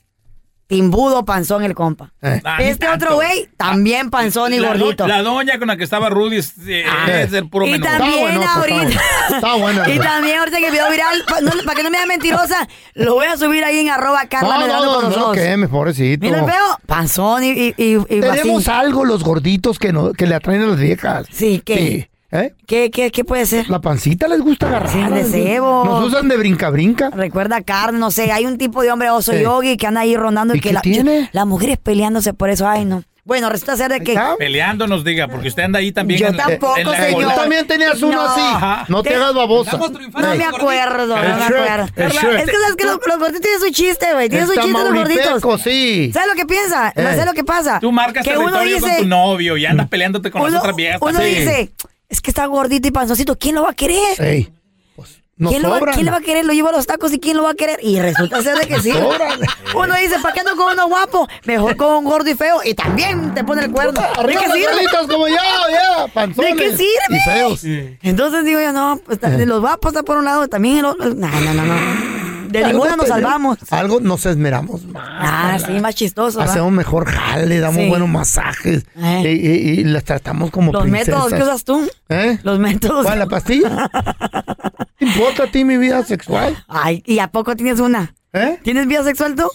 timbudo, 0.69 1.25
panzón 1.25 1.65
el 1.65 1.75
compa. 1.75 2.13
Ah, 2.23 2.57
ni 2.59 2.65
Este 2.67 2.87
tanto. 2.87 3.07
otro 3.07 3.15
güey, 3.17 3.49
también 3.57 4.11
panzón 4.11 4.53
y 4.53 4.59
La 4.61 4.75
do- 4.75 4.79
gordito. 4.85 5.07
La 5.09 5.23
doña 5.23 5.59
con 5.59 5.67
la 5.69 5.77
que 5.79 5.83
estaba 5.85 6.11
Rudy 6.11 6.37
es, 6.37 6.53
eh, 6.69 6.85
es 7.23 7.33
el 7.33 7.49
puro 7.49 7.67
Y 7.67 7.71
menú. 7.73 7.87
también 7.87 8.43
ahorita. 8.45 9.01
Está 9.35 9.55
buena. 9.55 9.89
Y 9.89 9.99
también 9.99 10.39
ahorita 10.39 10.59
que 10.59 10.71
video 10.71 10.91
viral, 10.91 11.25
no, 11.43 11.51
para 11.65 11.75
que 11.75 11.83
no 11.83 11.91
me 11.91 11.97
vean 11.97 12.09
mentirosa, 12.09 12.69
lo 12.95 13.15
voy 13.15 13.27
a 13.27 13.37
subir 13.39 13.65
ahí 13.65 13.79
en 13.79 13.89
arroba 13.89 14.27
Carla 14.29 14.55
No, 14.55 14.61
Medrano 14.61 14.85
no, 14.85 14.93
con 14.93 15.03
no, 15.05 15.09
los 15.09 15.19
no, 15.19 15.27
dos. 15.29 15.37
queme, 15.37 15.69
pobrecito. 15.69 16.25
Mira 16.25 16.45
feo, 16.45 16.79
panzón 16.87 17.45
y, 17.45 17.51
y, 17.51 17.75
y, 17.79 17.97
y 17.97 18.21
Tenemos 18.21 18.69
algo 18.69 19.05
los 19.07 19.25
gorditos 19.25 19.79
que, 19.79 19.93
no, 19.93 20.13
que 20.13 20.27
le 20.27 20.35
atraen 20.35 20.63
a 20.63 20.67
las 20.67 20.79
viejas. 20.79 21.27
Sí, 21.33 21.63
¿qué? 21.65 22.11
¿Eh? 22.31 22.53
¿Qué, 22.67 22.91
qué, 22.91 23.11
¿Qué 23.11 23.25
puede 23.25 23.47
ser? 23.47 23.71
La 23.71 23.81
pancita 23.81 24.29
les 24.29 24.41
gusta 24.41 24.67
agarrar. 24.69 24.91
Sí, 24.91 25.01
de 25.03 25.25
cebo. 25.25 25.85
Nos 25.85 26.05
usan 26.05 26.29
de 26.29 26.37
brinca-brinca. 26.37 27.11
Recuerda 27.11 27.63
carne, 27.63 27.99
no 27.99 28.11
sé, 28.11 28.31
hay 28.33 28.45
un 28.45 28.59
tipo 28.59 28.83
de 28.83 28.91
hombre 28.93 29.09
oso 29.11 29.33
Sí. 29.33 29.41
yogi 29.43 29.77
que 29.79 29.87
anda 29.87 30.03
ahí 30.03 30.15
rondando 30.17 30.55
y, 30.55 30.59
¿Y 30.59 30.61
que 30.61 30.73
la, 30.75 30.83
tiene? 30.83 31.31
las 31.33 31.47
mujeres 31.47 31.79
peleándose 31.79 32.35
por 32.35 32.51
eso, 32.51 32.69
ay 32.69 32.85
no. 32.85 33.03
Bueno, 33.25 33.51
resulta 33.51 33.77
ser 33.77 33.91
de 33.91 34.01
que 34.01 34.19
Peleando 34.39 34.87
nos 34.87 35.05
diga, 35.05 35.29
porque 35.29 35.49
usted 35.49 35.63
anda 35.63 35.81
ahí 35.81 35.93
también. 35.93 36.19
Yo 36.21 36.27
en 36.29 36.37
tampoco, 36.39 36.79
en 36.79 36.87
señor. 36.97 37.25
Tú 37.35 37.41
también 37.41 37.67
tenías 37.67 38.01
uno 38.03 38.17
No. 38.17 38.23
así. 38.23 38.41
Ajá. 38.43 38.85
No 38.89 39.03
te 39.03 39.11
Te- 39.11 39.17
hagas 39.17 39.35
babosa. 39.35 39.77
no 39.77 39.89
me 39.91 40.45
acuerdo, 40.45 41.07
no 41.15 41.23
El 41.23 41.35
me 41.35 41.41
Shrek, 41.47 41.61
acuerdo. 41.71 41.85
Es 41.97 42.13
que 42.51 42.57
sabes 42.57 42.77
que 42.79 42.85
los, 42.87 42.99
los 43.07 43.19
gorditos 43.19 43.41
tienen 43.43 43.61
su 43.61 43.71
chiste, 43.71 44.07
güey. 44.15 44.29
Tienen 44.31 44.47
su 44.49 44.55
chiste 44.55 44.71
los 44.73 44.95
gorditos. 44.95 45.61
Sí. 45.63 46.11
¿Sabes 46.13 46.29
lo 46.31 46.35
que 46.37 46.47
piensa? 46.47 46.91
No 46.97 47.03
Eh. 47.03 47.17
sé 47.17 47.27
lo 47.27 47.35
que 47.35 47.45
pasa. 47.45 47.79
Tú 47.81 47.93
marcas 47.93 48.25
que 48.25 48.31
uno 48.37 48.47
territorio 48.51 48.75
dice, 48.77 48.89
con 48.89 48.97
tu 49.03 49.09
novio 49.09 49.57
y 49.59 49.67
andas 49.67 49.89
peleándote 49.89 50.31
con 50.31 50.41
uno, 50.43 50.51
las 50.51 50.61
otras 50.61 50.77
viejas. 50.77 50.99
uno 51.03 51.19
Sí. 51.21 51.25
dice, 51.27 51.71
es 52.09 52.21
que 52.21 52.31
está 52.31 52.47
gordito 52.47 52.89
y 52.89 52.91
panzoncito, 52.91 53.37
¿quién 53.37 53.55
lo 53.55 53.63
va 53.63 53.71
a 53.71 53.75
querer? 53.75 54.21
Ey, 54.21 54.53
pues, 54.97 55.21
nos 55.37 55.51
¿Quién, 55.53 55.63
lo 55.63 55.71
va, 55.71 55.79
sobran. 55.79 55.95
quién 55.95 56.05
le 56.07 56.11
va 56.11 56.17
a 56.19 56.21
querer? 56.23 56.45
Lo 56.45 56.53
llevo 56.53 56.69
a 56.71 56.73
los 56.73 56.87
tacos 56.87 57.13
y 57.13 57.21
¿quién 57.21 57.37
lo 57.37 57.45
va 57.45 57.51
a 57.51 57.55
querer? 57.55 57.79
Y 57.83 58.01
resulta 58.01 58.43
ser 58.43 58.57
de 58.59 58.67
que 58.67 58.81
sí. 58.81 58.91
Sobran. 58.93 59.39
Uno 59.75 59.95
dice, 59.97 60.17
¿para 60.21 60.35
qué 60.35 60.41
ando 60.41 60.57
con 60.57 60.73
uno 60.73 60.89
guapo? 60.89 61.29
Mejor 61.45 61.77
con 61.77 61.95
un 61.99 62.05
gordo 62.05 62.29
y 62.31 62.35
feo. 62.35 62.61
Y 62.65 62.75
también 62.75 63.35
te 63.35 63.45
pone 63.45 63.65
el 63.65 63.71
cuerno. 63.71 63.93
¿De 64.01 64.07
Arriba 64.07 64.41
qué 64.43 64.49
los 64.49 64.57
sirve? 64.57 64.73
gorditos 64.73 65.07
como 65.07 65.29
yo, 65.29 65.35
ya, 65.37 66.03
¿De 66.07 66.09
panzones. 66.13 66.55
qué 66.57 66.71
sirve? 66.77 67.17
Y 67.17 67.21
feos. 67.21 67.65
Entonces 68.03 68.45
digo 68.45 68.61
yo, 68.61 68.73
no, 68.73 69.01
pues 69.05 69.21
ta- 69.21 69.29
los 69.29 69.65
va 69.65 69.75
a 69.75 69.77
pasar 69.77 70.03
por 70.05 70.17
un 70.17 70.25
lado, 70.25 70.49
también 70.49 70.79
el 70.79 70.87
otro. 70.87 71.15
No, 71.15 71.29
no, 71.29 71.55
no, 71.55 71.65
no. 71.65 72.18
De 72.53 72.65
ninguna 72.65 72.97
nos 72.97 73.07
tenemos- 73.07 73.09
salvamos. 73.09 73.59
Algo 73.73 74.01
nos 74.01 74.27
esmeramos 74.27 74.85
más. 74.87 75.05
Ah, 75.07 75.59
sí, 75.65 75.73
más 75.81 75.95
chistoso. 75.95 76.39
¿verdad? 76.39 76.53
Hacemos 76.55 76.73
mejor 76.73 77.07
jale, 77.07 77.61
damos 77.61 77.83
Sí. 77.83 77.89
buenos 77.89 78.09
masajes. 78.09 78.85
Eh. 78.97 79.23
Y, 79.25 79.29
y- 79.29 79.81
y 79.81 79.85
las 79.85 80.05
tratamos 80.05 80.51
como 80.51 80.73
Los 80.73 80.83
princesas. 80.83 81.09
métodos 81.09 81.33
que 81.33 81.43
usas 81.43 81.65
tú. 81.65 81.89
¿Eh? 82.09 82.39
Los 82.43 82.59
métodos. 82.59 83.05
¿Cuál, 83.05 83.19
la 83.19 83.27
pastilla? 83.27 83.91
¿Te 84.99 85.05
importa 85.05 85.45
a 85.45 85.47
ti 85.51 85.65
mi 85.65 85.77
vida 85.77 86.03
sexual? 86.05 86.57
Ay, 86.69 87.03
¿y 87.07 87.19
a 87.21 87.29
poco 87.29 87.55
tienes 87.57 87.81
una? 87.81 88.15
¿Eh? 88.33 88.59
¿Tienes 88.63 88.87
vida 88.87 89.03
sexual 89.05 89.35
tú? 89.35 89.49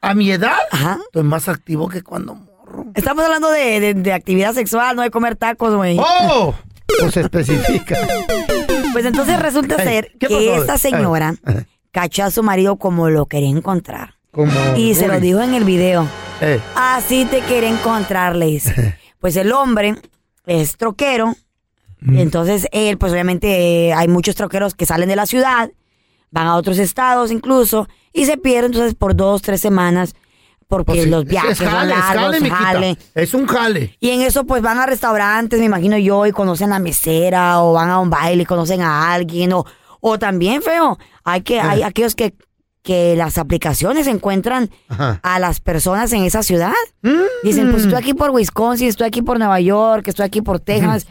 ¿A 0.00 0.14
mi 0.14 0.30
edad? 0.30 0.56
Ajá. 0.70 0.98
Estoy 1.06 1.22
más 1.22 1.48
activo 1.48 1.88
que 1.88 2.02
cuando... 2.02 2.38
Estamos 2.94 3.24
hablando 3.24 3.50
de, 3.50 3.78
de- 3.80 3.94
de 3.94 4.12
actividad 4.12 4.52
sexual, 4.52 4.96
no 4.96 5.02
de 5.02 5.10
comer 5.10 5.36
tacos, 5.36 5.74
güey. 5.74 5.96
¡Oh! 6.00 6.54
Pues 7.00 7.16
especifica. 7.16 7.96
Pues 8.92 9.04
entonces 9.04 9.40
resulta 9.40 9.82
ser 9.82 10.12
¿qué 10.20 10.28
que 10.28 10.54
esta 10.56 10.78
señora 10.78 11.34
ey. 11.44 11.66
Cachó 11.94 12.24
a 12.24 12.30
su 12.30 12.42
marido 12.42 12.76
como 12.76 13.08
lo 13.08 13.24
quería 13.26 13.48
encontrar. 13.48 14.16
Como 14.32 14.52
Y 14.76 14.94
se 14.94 15.06
lo 15.06 15.20
dijo 15.20 15.40
en 15.40 15.54
el 15.54 15.62
video. 15.64 16.06
Eh, 16.40 16.60
Así 16.74 17.24
te 17.24 17.38
quiere 17.40 17.68
encontrar, 17.68 18.36
le 18.36 18.46
dice. 18.46 18.98
Pues 19.20 19.36
el 19.36 19.52
hombre 19.52 19.94
es 20.44 20.76
troquero. 20.76 21.34
Mm. 22.00 22.18
Entonces 22.18 22.66
él, 22.72 22.98
pues 22.98 23.10
obviamente 23.10 23.86
eh, 23.88 23.94
hay 23.94 24.06
muchos 24.06 24.34
troqueros 24.34 24.74
que 24.74 24.84
salen 24.84 25.08
de 25.08 25.16
la 25.16 25.24
ciudad, 25.24 25.70
van 26.30 26.46
a 26.48 26.56
otros 26.56 26.78
estados 26.78 27.30
incluso, 27.30 27.88
y 28.12 28.26
se 28.26 28.36
pierden 28.36 28.72
entonces 28.72 28.94
por 28.94 29.16
dos, 29.16 29.40
tres 29.40 29.62
semanas, 29.62 30.14
porque 30.68 30.84
pues 30.92 31.04
sí, 31.04 31.08
los 31.08 31.22
es- 31.22 31.28
viajes 31.30 31.52
es 31.52 31.58
son 31.58 31.68
jale, 31.68 31.92
es 31.94 31.98
largos, 31.98 32.22
jale, 32.24 32.40
mijita. 32.40 32.56
jale. 32.58 32.98
Es 33.14 33.32
un 33.32 33.46
jale. 33.46 33.96
Y 33.98 34.10
en 34.10 34.20
eso 34.20 34.44
pues 34.44 34.60
van 34.60 34.78
a 34.78 34.84
restaurantes, 34.84 35.58
me 35.58 35.64
imagino 35.66 35.96
yo, 35.96 36.26
y 36.26 36.32
conocen 36.32 36.70
a 36.72 36.74
la 36.74 36.80
mesera, 36.80 37.62
o 37.62 37.72
van 37.72 37.88
a 37.88 38.00
un 38.00 38.10
baile 38.10 38.42
y 38.42 38.46
conocen 38.46 38.82
a 38.82 39.10
alguien, 39.14 39.54
o, 39.54 39.64
o 40.06 40.18
también, 40.18 40.60
feo, 40.60 40.98
hay 41.24 41.40
que, 41.40 41.58
hay 41.60 41.82
aquellos 41.82 42.14
que, 42.14 42.34
que 42.82 43.16
las 43.16 43.38
aplicaciones 43.38 44.06
encuentran 44.06 44.68
Ajá. 44.88 45.18
a 45.22 45.38
las 45.38 45.60
personas 45.60 46.12
en 46.12 46.24
esa 46.24 46.42
ciudad. 46.42 46.74
Dicen, 47.42 47.70
pues 47.70 47.84
estoy 47.84 47.98
aquí 48.00 48.12
por 48.12 48.28
Wisconsin, 48.28 48.88
estoy 48.88 49.06
aquí 49.06 49.22
por 49.22 49.38
Nueva 49.38 49.58
York, 49.60 50.06
estoy 50.06 50.26
aquí 50.26 50.42
por 50.42 50.60
Texas. 50.60 51.06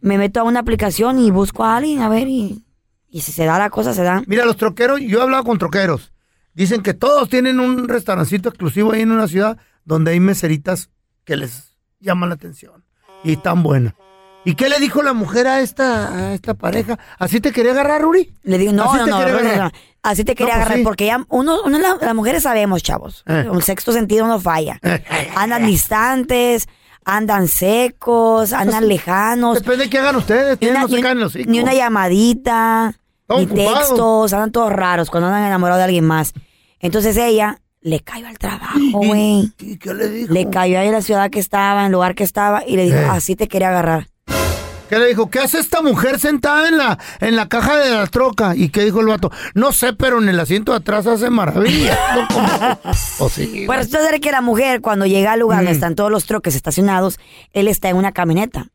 Me 0.00 0.16
meto 0.16 0.40
a 0.40 0.44
una 0.44 0.60
aplicación 0.60 1.18
y 1.18 1.30
busco 1.30 1.64
a 1.64 1.76
alguien, 1.76 2.00
a 2.00 2.08
ver, 2.08 2.28
y, 2.28 2.64
y 3.10 3.20
si 3.20 3.30
se 3.30 3.44
da 3.44 3.58
la 3.58 3.68
cosa, 3.68 3.92
se 3.92 4.02
da. 4.02 4.22
Mira, 4.26 4.46
los 4.46 4.56
troqueros, 4.56 5.00
yo 5.02 5.18
he 5.18 5.22
hablado 5.22 5.44
con 5.44 5.58
troqueros. 5.58 6.10
Dicen 6.54 6.82
que 6.82 6.94
todos 6.94 7.28
tienen 7.28 7.60
un 7.60 7.88
restaurancito 7.88 8.48
exclusivo 8.48 8.92
ahí 8.92 9.02
en 9.02 9.12
una 9.12 9.28
ciudad 9.28 9.58
donde 9.84 10.12
hay 10.12 10.20
meseritas 10.20 10.88
que 11.24 11.36
les 11.36 11.76
llaman 11.98 12.30
la 12.30 12.36
atención. 12.36 12.86
Y 13.22 13.36
tan 13.36 13.62
buenas. 13.62 13.92
¿Y 14.44 14.54
qué 14.54 14.68
le 14.70 14.78
dijo 14.78 15.02
la 15.02 15.12
mujer 15.12 15.46
a 15.46 15.60
esta, 15.60 16.14
a 16.16 16.32
esta 16.34 16.54
pareja? 16.54 16.98
¿Así 17.18 17.40
te 17.40 17.52
quería 17.52 17.72
agarrar, 17.72 18.00
Ruri? 18.02 18.32
Le 18.42 18.56
digo, 18.58 18.72
no, 18.72 18.84
¿Así 18.90 18.98
no, 18.98 19.06
no, 19.06 19.42
no, 19.42 19.56
no. 19.64 19.70
Así 20.02 20.24
te 20.24 20.34
quería 20.34 20.54
No, 20.54 20.58
pues 20.60 20.66
agarrar, 20.66 20.78
sí. 20.78 20.84
porque 20.84 21.06
ya 21.06 21.24
uno, 21.28 21.58
uno 21.64 21.78
la- 21.78 21.98
las 22.00 22.14
mujeres 22.14 22.42
sabemos, 22.44 22.82
chavos. 22.82 23.22
Eh. 23.26 23.46
Un 23.50 23.60
sexto 23.60 23.92
sentido 23.92 24.26
no 24.26 24.40
falla. 24.40 24.80
Andan 25.36 25.66
distantes, 25.66 26.68
andan 27.04 27.48
secos, 27.48 28.54
andan 28.54 28.88
lejanos. 28.88 29.56
Depende 29.56 29.84
de 29.84 29.90
qué 29.90 29.98
hagan 29.98 30.16
ustedes. 30.16 30.58
Ni 30.60 30.68
una, 30.68 30.80
no 30.82 30.88
se 30.88 30.96
ni- 30.96 31.02
caen 31.02 31.20
los 31.20 31.34
hocicos. 31.34 31.52
ni 31.52 31.60
una 31.60 31.74
llamadita, 31.74 32.94
ni 33.28 33.46
textos, 33.46 34.32
andan 34.32 34.52
todos 34.52 34.72
raros 34.72 35.10
cuando 35.10 35.26
andan 35.28 35.44
enamorados 35.44 35.80
de 35.80 35.84
alguien 35.84 36.06
más. 36.06 36.32
Entonces 36.80 37.14
ella 37.18 37.58
le 37.82 38.00
cayó 38.00 38.26
al 38.26 38.38
trabajo, 38.38 38.78
güey. 38.92 39.52
¿Y 39.58 39.76
qué 39.76 39.92
le 39.92 40.08
dijo? 40.08 40.32
Le 40.32 40.48
cayó 40.48 40.80
ahí 40.80 40.86
en 40.86 40.92
la 40.94 41.02
ciudad 41.02 41.28
que 41.30 41.40
estaba, 41.40 41.80
en 41.80 41.86
el 41.86 41.92
lugar 41.92 42.14
que 42.14 42.24
estaba, 42.24 42.62
y 42.66 42.76
le 42.76 42.84
dijo, 42.84 42.96
Eh. 42.96 43.06
así 43.10 43.36
te 43.36 43.48
quería 43.48 43.68
agarrar. 43.68 44.06
¿Qué 44.90 44.98
le 44.98 45.06
dijo? 45.06 45.30
¿Qué 45.30 45.38
hace 45.38 45.58
esta 45.60 45.80
mujer 45.82 46.18
sentada 46.18 46.68
en 46.68 46.76
la, 46.76 46.98
en 47.20 47.36
la 47.36 47.48
caja 47.48 47.76
de 47.78 47.90
la 47.90 48.06
troca? 48.08 48.56
¿Y 48.56 48.70
qué 48.70 48.84
dijo 48.84 49.00
el 49.00 49.06
vato? 49.06 49.30
No 49.54 49.70
sé, 49.72 49.92
pero 49.92 50.20
en 50.20 50.28
el 50.28 50.38
asiento 50.40 50.72
de 50.72 50.78
atrás 50.78 51.06
hace 51.06 51.30
maravilla. 51.30 51.96
No, 52.16 52.78
O 53.24 53.28
sí. 53.28 53.62
Pues 53.66 53.78
resulta 53.78 54.04
ser 54.08 54.20
que 54.20 54.32
la 54.32 54.40
mujer, 54.40 54.80
cuando 54.80 55.06
llega 55.06 55.32
al 55.32 55.40
lugar 55.40 55.58
Mm. 55.58 55.64
donde 55.64 55.72
están 55.72 55.94
todos 55.94 56.10
los 56.10 56.26
troques 56.26 56.54
estacionados, 56.56 57.18
él 57.52 57.68
está 57.68 57.88
en 57.88 57.96
una 57.96 58.10
camioneta. 58.12 58.66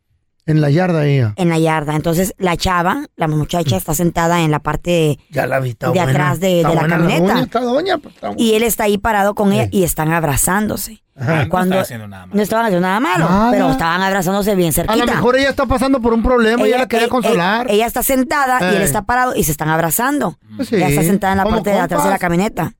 En 0.48 0.62
la 0.62 0.70
yarda 0.70 1.06
ella. 1.08 1.34
en 1.38 1.50
la 1.50 1.58
yarda. 1.58 1.96
Entonces 1.96 2.36
la 2.38 2.56
chava, 2.56 3.06
la 3.16 3.28
muchacha 3.28 3.78
está 3.78 3.94
sentada 3.96 4.42
en 4.42 4.52
la 4.52 4.60
parte 4.60 5.18
Ya 5.32 5.48
la 5.48 5.60
vi, 5.60 5.72
está 5.72 5.88
de 5.88 5.94
buena. 5.94 6.12
atrás 6.12 6.40
de, 6.40 6.58
Está 6.62 6.70
de 6.70 6.76
la 6.76 6.82
buena 6.82 6.96
camioneta. 6.98 7.26
doña, 7.34 7.44
está 7.44 7.60
doña, 7.62 7.98
pues, 7.98 8.16
está 8.16 8.32
y 8.38 8.54
él 8.54 8.64
está 8.64 8.84
ahí 8.84 8.98
parado 9.00 9.34
con 9.34 9.52
ella 9.54 9.68
y 9.72 9.84
están 9.84 10.12
abrazándose. 10.14 11.02
Ajá. 11.18 11.48
Cuando 11.48 11.76
No 11.76 11.82
haciendo 11.82 12.08
nada 12.10 12.28
no 12.32 12.42
estaban 12.42 12.66
haciendo 12.66 12.86
nada 12.86 13.00
malo, 13.00 13.30
Nada. 13.30 13.52
pero 13.52 13.72
estaban 13.72 14.02
abrazándose 14.02 14.54
bien 14.54 14.70
A 14.70 14.74
cerquita. 14.74 15.06
lo 15.06 15.12
mejor 15.12 15.38
ella 15.38 15.50
está 15.50 15.66
pasando 15.66 16.02
por 16.02 16.14
un 16.14 16.22
problema 16.22 16.64
y 16.66 16.68
ella 16.70 16.80
la 16.80 16.88
quería 16.90 17.06
eh, 17.08 17.10
consolar. 17.10 17.68
eh, 17.72 17.76
ella 17.76 17.86
está 17.88 18.04
sentada 18.04 18.60
y 18.72 18.76
él 18.76 18.82
Eh. 18.82 18.86
está 18.86 19.04
parado 19.04 19.34
y 19.36 19.44
se 19.46 19.52
están 19.52 19.70
abrazando. 19.70 20.38
Pues 20.58 20.68
sí, 20.68 20.76
Ella 20.76 20.90
está 20.90 21.04
sentada 21.04 21.32
en 21.34 21.38
la 21.40 21.46
parte 21.46 21.70
de 21.70 21.80
atrás 21.80 22.04
de 22.04 22.10
la 22.10 22.20
camioneta. 22.20 22.74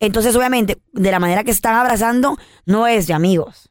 Entonces, 0.00 0.34
obviamente, 0.34 0.78
de 0.92 1.10
la 1.10 1.18
manera 1.20 1.44
que 1.44 1.52
se 1.52 1.56
están 1.56 1.76
abrazando, 1.76 2.36
no 2.66 2.86
es 2.86 3.06
de 3.06 3.14
amigos. 3.14 3.69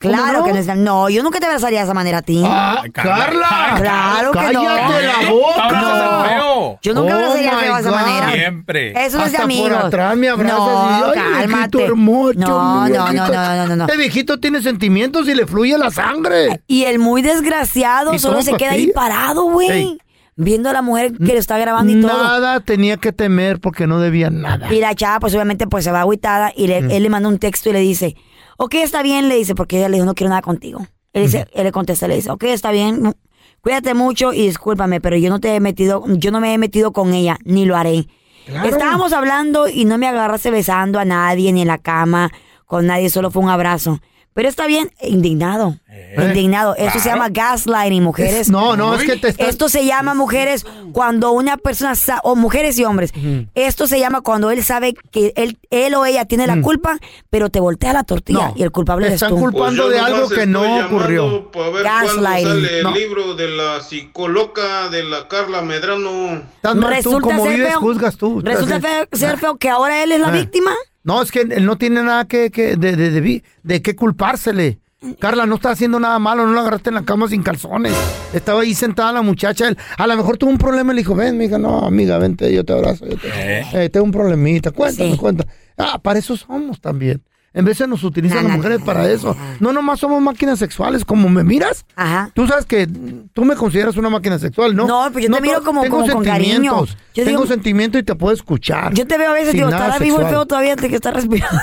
¿Cómo 0.00 0.14
Claro 0.14 0.38
no? 0.38 0.44
que 0.44 0.52
no 0.52 0.58
es 0.60 0.66
de 0.66 0.76
No, 0.76 1.08
yo 1.08 1.24
nunca 1.24 1.40
te 1.40 1.46
abrazaría 1.46 1.80
de 1.80 1.84
esa 1.84 1.94
manera 1.94 2.18
a 2.18 2.22
ti. 2.22 2.40
Ah, 2.46 2.84
Carla. 2.92 3.74
Claro 3.78 4.30
que 4.32 4.52
no. 4.52 4.64
Cállate 4.64 5.02
la 5.06 5.30
boca. 5.30 5.72
No. 5.72 6.24
feo. 6.24 6.78
Yo 6.82 6.94
nunca 6.94 7.14
Oh 7.14 7.18
abrazaría 7.18 7.58
feo 7.58 7.74
de 7.74 7.80
esa 7.80 7.90
manera. 7.90 8.32
Siempre. 8.32 8.90
Eso 9.04 9.18
no 9.18 9.24
es 9.24 9.32
de 9.32 9.36
Hasta 9.38 9.42
amigos. 9.42 9.68
por 9.70 9.86
atrás 9.86 10.16
me 10.16 10.28
abrazas 10.28 10.58
no, 11.00 11.12
y, 11.12 11.18
cálmate. 11.18 11.84
hermoso, 11.84 12.32
no, 12.38 12.88
no, 12.88 12.88
no, 12.88 13.12
no, 13.12 13.28
no, 13.28 13.66
no, 13.66 13.76
no. 13.76 13.84
Este 13.86 13.96
viejito 13.96 14.38
tiene 14.38 14.62
sentimientos 14.62 15.28
y 15.28 15.34
le 15.34 15.46
fluye 15.46 15.76
la 15.76 15.90
sangre. 15.90 16.60
Y 16.68 16.84
el 16.84 17.00
muy 17.00 17.20
desgraciado 17.22 18.16
solo 18.20 18.42
se 18.42 18.52
queda 18.54 18.72
ahí 18.72 18.92
parado, 18.92 19.44
güey. 19.50 19.68
Ey. 19.70 19.98
Viendo 20.36 20.70
a 20.70 20.72
la 20.72 20.82
mujer 20.82 21.10
que 21.14 21.32
lo 21.32 21.38
está 21.40 21.58
grabando 21.58 21.92
y 21.92 22.00
todo. 22.00 22.22
Nada 22.22 22.60
tenía 22.60 22.96
que 22.98 23.12
temer 23.12 23.58
porque 23.58 23.88
no 23.88 23.98
debía 23.98 24.30
nada. 24.30 24.72
Y 24.72 24.78
la 24.78 24.94
chava, 24.94 25.18
pues 25.18 25.34
obviamente, 25.34 25.66
pues 25.66 25.82
se 25.82 25.90
va 25.90 26.02
agüitada 26.02 26.52
y 26.56 26.68
le- 26.68 26.78
él 26.96 27.02
le 27.02 27.08
manda 27.10 27.28
un 27.28 27.40
texto 27.40 27.70
y 27.70 27.72
le 27.72 27.80
dice, 27.80 28.14
ok, 28.58 28.74
está 28.74 29.02
bien, 29.02 29.28
le 29.28 29.36
dice, 29.36 29.54
porque 29.54 29.78
ella 29.78 29.88
le 29.88 29.96
dijo, 29.96 30.04
no 30.04 30.14
quiero 30.14 30.28
nada 30.28 30.42
contigo. 30.42 30.86
Él, 31.14 31.22
dice, 31.22 31.46
él 31.54 31.64
le 31.64 31.72
contesta, 31.72 32.06
le 32.06 32.16
dice, 32.16 32.30
ok, 32.30 32.44
está 32.44 32.70
bien, 32.70 33.14
cuídate 33.62 33.94
mucho 33.94 34.32
y 34.32 34.42
discúlpame, 34.42 35.00
pero 35.00 35.16
yo 35.16 35.30
no 35.30 35.40
te 35.40 35.54
he 35.54 35.60
metido, 35.60 36.04
yo 36.06 36.30
no 36.30 36.40
me 36.40 36.52
he 36.52 36.58
metido 36.58 36.92
con 36.92 37.14
ella, 37.14 37.38
ni 37.44 37.64
lo 37.64 37.76
haré. 37.76 38.06
Claro. 38.46 38.68
Estábamos 38.68 39.12
hablando 39.12 39.68
y 39.68 39.84
no 39.84 39.96
me 39.96 40.06
agarraste 40.06 40.50
besando 40.50 40.98
a 40.98 41.04
nadie, 41.04 41.52
ni 41.52 41.62
en 41.62 41.68
la 41.68 41.78
cama, 41.78 42.30
con 42.66 42.86
nadie, 42.86 43.10
solo 43.10 43.30
fue 43.30 43.42
un 43.42 43.48
abrazo. 43.48 44.00
Pero 44.38 44.48
está 44.48 44.68
bien, 44.68 44.92
indignado. 45.02 45.74
Indignado. 46.16 46.76
Esto 46.76 47.00
se 47.00 47.08
llama 47.08 47.28
gaslighting, 47.28 48.04
mujeres. 48.04 48.34
Es- 48.42 48.50
no, 48.50 48.76
no, 48.76 48.94
es 48.94 49.02
que 49.02 49.16
te 49.16 49.30
estás- 49.30 49.48
Esto 49.48 49.68
se 49.68 49.84
llama, 49.84 50.14
mujeres, 50.14 50.64
cuando 50.92 51.32
una 51.32 51.56
persona, 51.56 51.94
o 52.22 52.36
mujeres 52.36 52.78
y 52.78 52.84
hombres, 52.84 53.12
esto 53.56 53.88
se 53.88 53.98
llama 53.98 54.20
cuando 54.20 54.52
él 54.52 54.62
sabe 54.62 54.94
que 55.10 55.32
él, 55.34 55.58
él 55.70 55.92
o 55.96 56.06
ella 56.06 56.24
tiene 56.26 56.46
la 56.46 56.62
culpa, 56.62 56.98
pero 57.30 57.50
te 57.50 57.58
voltea 57.58 57.92
la 57.92 58.04
tortilla 58.04 58.50
No, 58.50 58.54
y 58.56 58.62
el 58.62 58.70
culpable 58.70 59.06
te 59.06 59.14
eres 59.14 59.22
están 59.22 59.30
tú. 59.34 59.40
culpando 59.40 59.86
Pues 59.86 59.94
de 59.96 60.00
algo 60.00 60.28
que 60.28 60.46
no 60.46 60.86
ocurrió. 60.86 61.50
Gaslighting. 61.82 62.46
sale 62.48 62.76
el 62.78 62.82
No. 62.84 62.90
libro 62.92 63.34
de 63.34 63.48
la 63.48 63.80
psicóloga 63.80 64.88
de 64.88 65.02
la 65.02 65.26
Carla 65.26 65.62
Medrano. 65.62 66.44
Mal 66.62 66.74
tú, 66.80 66.86
Resulta 66.86 67.20
como 67.22 67.42
ser 67.44 67.54
vives, 67.56 67.70
feo- 67.70 67.80
juzgas 67.80 68.16
tú. 68.16 68.40
Resulta 68.40 68.80
feo- 68.80 69.08
ser 69.10 69.36
feo 69.38 69.56
que 69.56 69.68
ahora 69.68 70.00
él 70.04 70.12
es 70.12 70.20
la 70.20 70.28
Ah. 70.28 70.30
víctima. 70.30 70.70
No, 71.04 71.22
es 71.22 71.30
que 71.30 71.40
él 71.42 71.64
no 71.64 71.76
tiene 71.78 72.02
nada 72.02 72.26
que, 72.26 72.50
que 72.50 72.76
de, 72.76 72.96
de, 72.96 73.10
de, 73.10 73.42
de 73.62 73.82
qué 73.82 73.94
culpársele. 73.96 74.80
Carla, 75.20 75.46
no 75.46 75.54
está 75.54 75.70
haciendo 75.70 76.00
nada 76.00 76.18
malo, 76.18 76.44
no 76.44 76.54
la 76.54 76.60
agarraste 76.62 76.90
en 76.90 76.96
la 76.96 77.04
cama 77.04 77.28
sin 77.28 77.42
calzones. 77.44 77.92
Estaba 78.34 78.62
ahí 78.62 78.74
sentada 78.74 79.12
la 79.12 79.22
muchacha. 79.22 79.68
él- 79.68 79.78
a 79.96 80.06
lo 80.08 80.16
mejor 80.16 80.36
tuvo 80.38 80.50
un 80.50 80.58
problema 80.58 80.92
y 80.92 80.96
le 80.96 81.02
dijo, 81.02 81.14
ven, 81.14 81.38
mija, 81.38 81.56
no, 81.56 81.86
amiga, 81.86 82.18
vente, 82.18 82.52
yo 82.52 82.64
te 82.64 82.72
abrazo. 82.72 83.06
Yo 83.06 83.16
te... 83.16 83.84
Eh, 83.84 83.88
tengo 83.90 84.04
un 84.06 84.10
problemita, 84.12 84.72
cuéntame, 84.72 85.12
Sí. 85.12 85.16
cuéntame. 85.16 85.50
Ah, 85.76 86.00
para 86.02 86.18
eso 86.18 86.36
somos 86.36 86.80
también. 86.80 87.22
En 87.58 87.64
vez 87.64 87.76
de 87.78 87.88
nos 87.88 88.04
utilizan 88.04 88.44
las 88.46 88.56
mujeres 88.56 88.80
para 88.82 89.10
eso. 89.10 89.36
No, 89.58 89.72
nomás 89.72 89.98
somos 89.98 90.22
máquinas 90.22 90.60
sexuales. 90.60 91.04
Como 91.04 91.28
me 91.28 91.42
miras, 91.42 91.84
Ajá. 91.96 92.30
tú 92.32 92.46
sabes 92.46 92.66
que 92.66 92.86
tú 93.32 93.44
me 93.44 93.56
consideras 93.56 93.96
una 93.96 94.08
máquina 94.08 94.38
sexual, 94.38 94.76
¿no? 94.76 94.86
No, 94.86 95.10
pues 95.12 95.24
yo 95.26 95.32
te 95.34 95.40
miro 95.40 95.64
como- 95.64 95.82
tengo 95.82 95.98
como 96.02 96.12
con 96.12 96.24
cariño. 96.24 96.52
sentimientos. 96.52 96.96
Yo 97.14 97.24
tengo 97.24 97.40
digo- 97.42 97.46
sentimientos 97.52 98.00
y 98.00 98.04
te 98.04 98.14
puedo 98.14 98.32
escuchar. 98.32 98.94
Yo 98.94 99.08
te 99.08 99.18
veo 99.18 99.30
a 99.30 99.34
veces 99.34 99.54
y 99.54 99.56
digo, 99.56 99.70
estará 99.70 99.98
vivo 99.98 100.18
el 100.18 100.22
sexual. 100.22 100.30
feo 100.30 100.46
todavía 100.46 100.72
antes 100.74 100.88
que 100.88 100.94
está 100.94 101.10
respirando. 101.10 101.58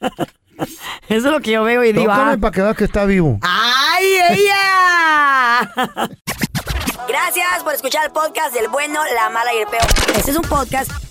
Eso 1.08 1.26
es 1.26 1.32
lo 1.32 1.40
que 1.40 1.50
yo 1.50 1.64
veo 1.64 1.82
y 1.82 1.92
digo, 1.92 2.04
Tócame 2.04 2.32
ah, 2.34 2.38
para 2.40 2.52
que 2.52 2.62
veas 2.62 2.76
que 2.76 2.84
está 2.84 3.04
vivo. 3.04 3.38
¡Ay, 3.42 4.06
ella! 4.30 5.72
Gracias 7.08 7.64
por 7.64 7.74
escuchar 7.74 8.04
el 8.06 8.12
podcast 8.12 8.54
del 8.54 8.68
bueno, 8.68 9.00
la 9.16 9.28
mala 9.30 9.52
y 9.54 9.58
el 9.58 9.66
peor. 9.66 9.82
Este 10.16 10.30
es 10.30 10.36
un 10.36 10.44
podcast 10.44 10.90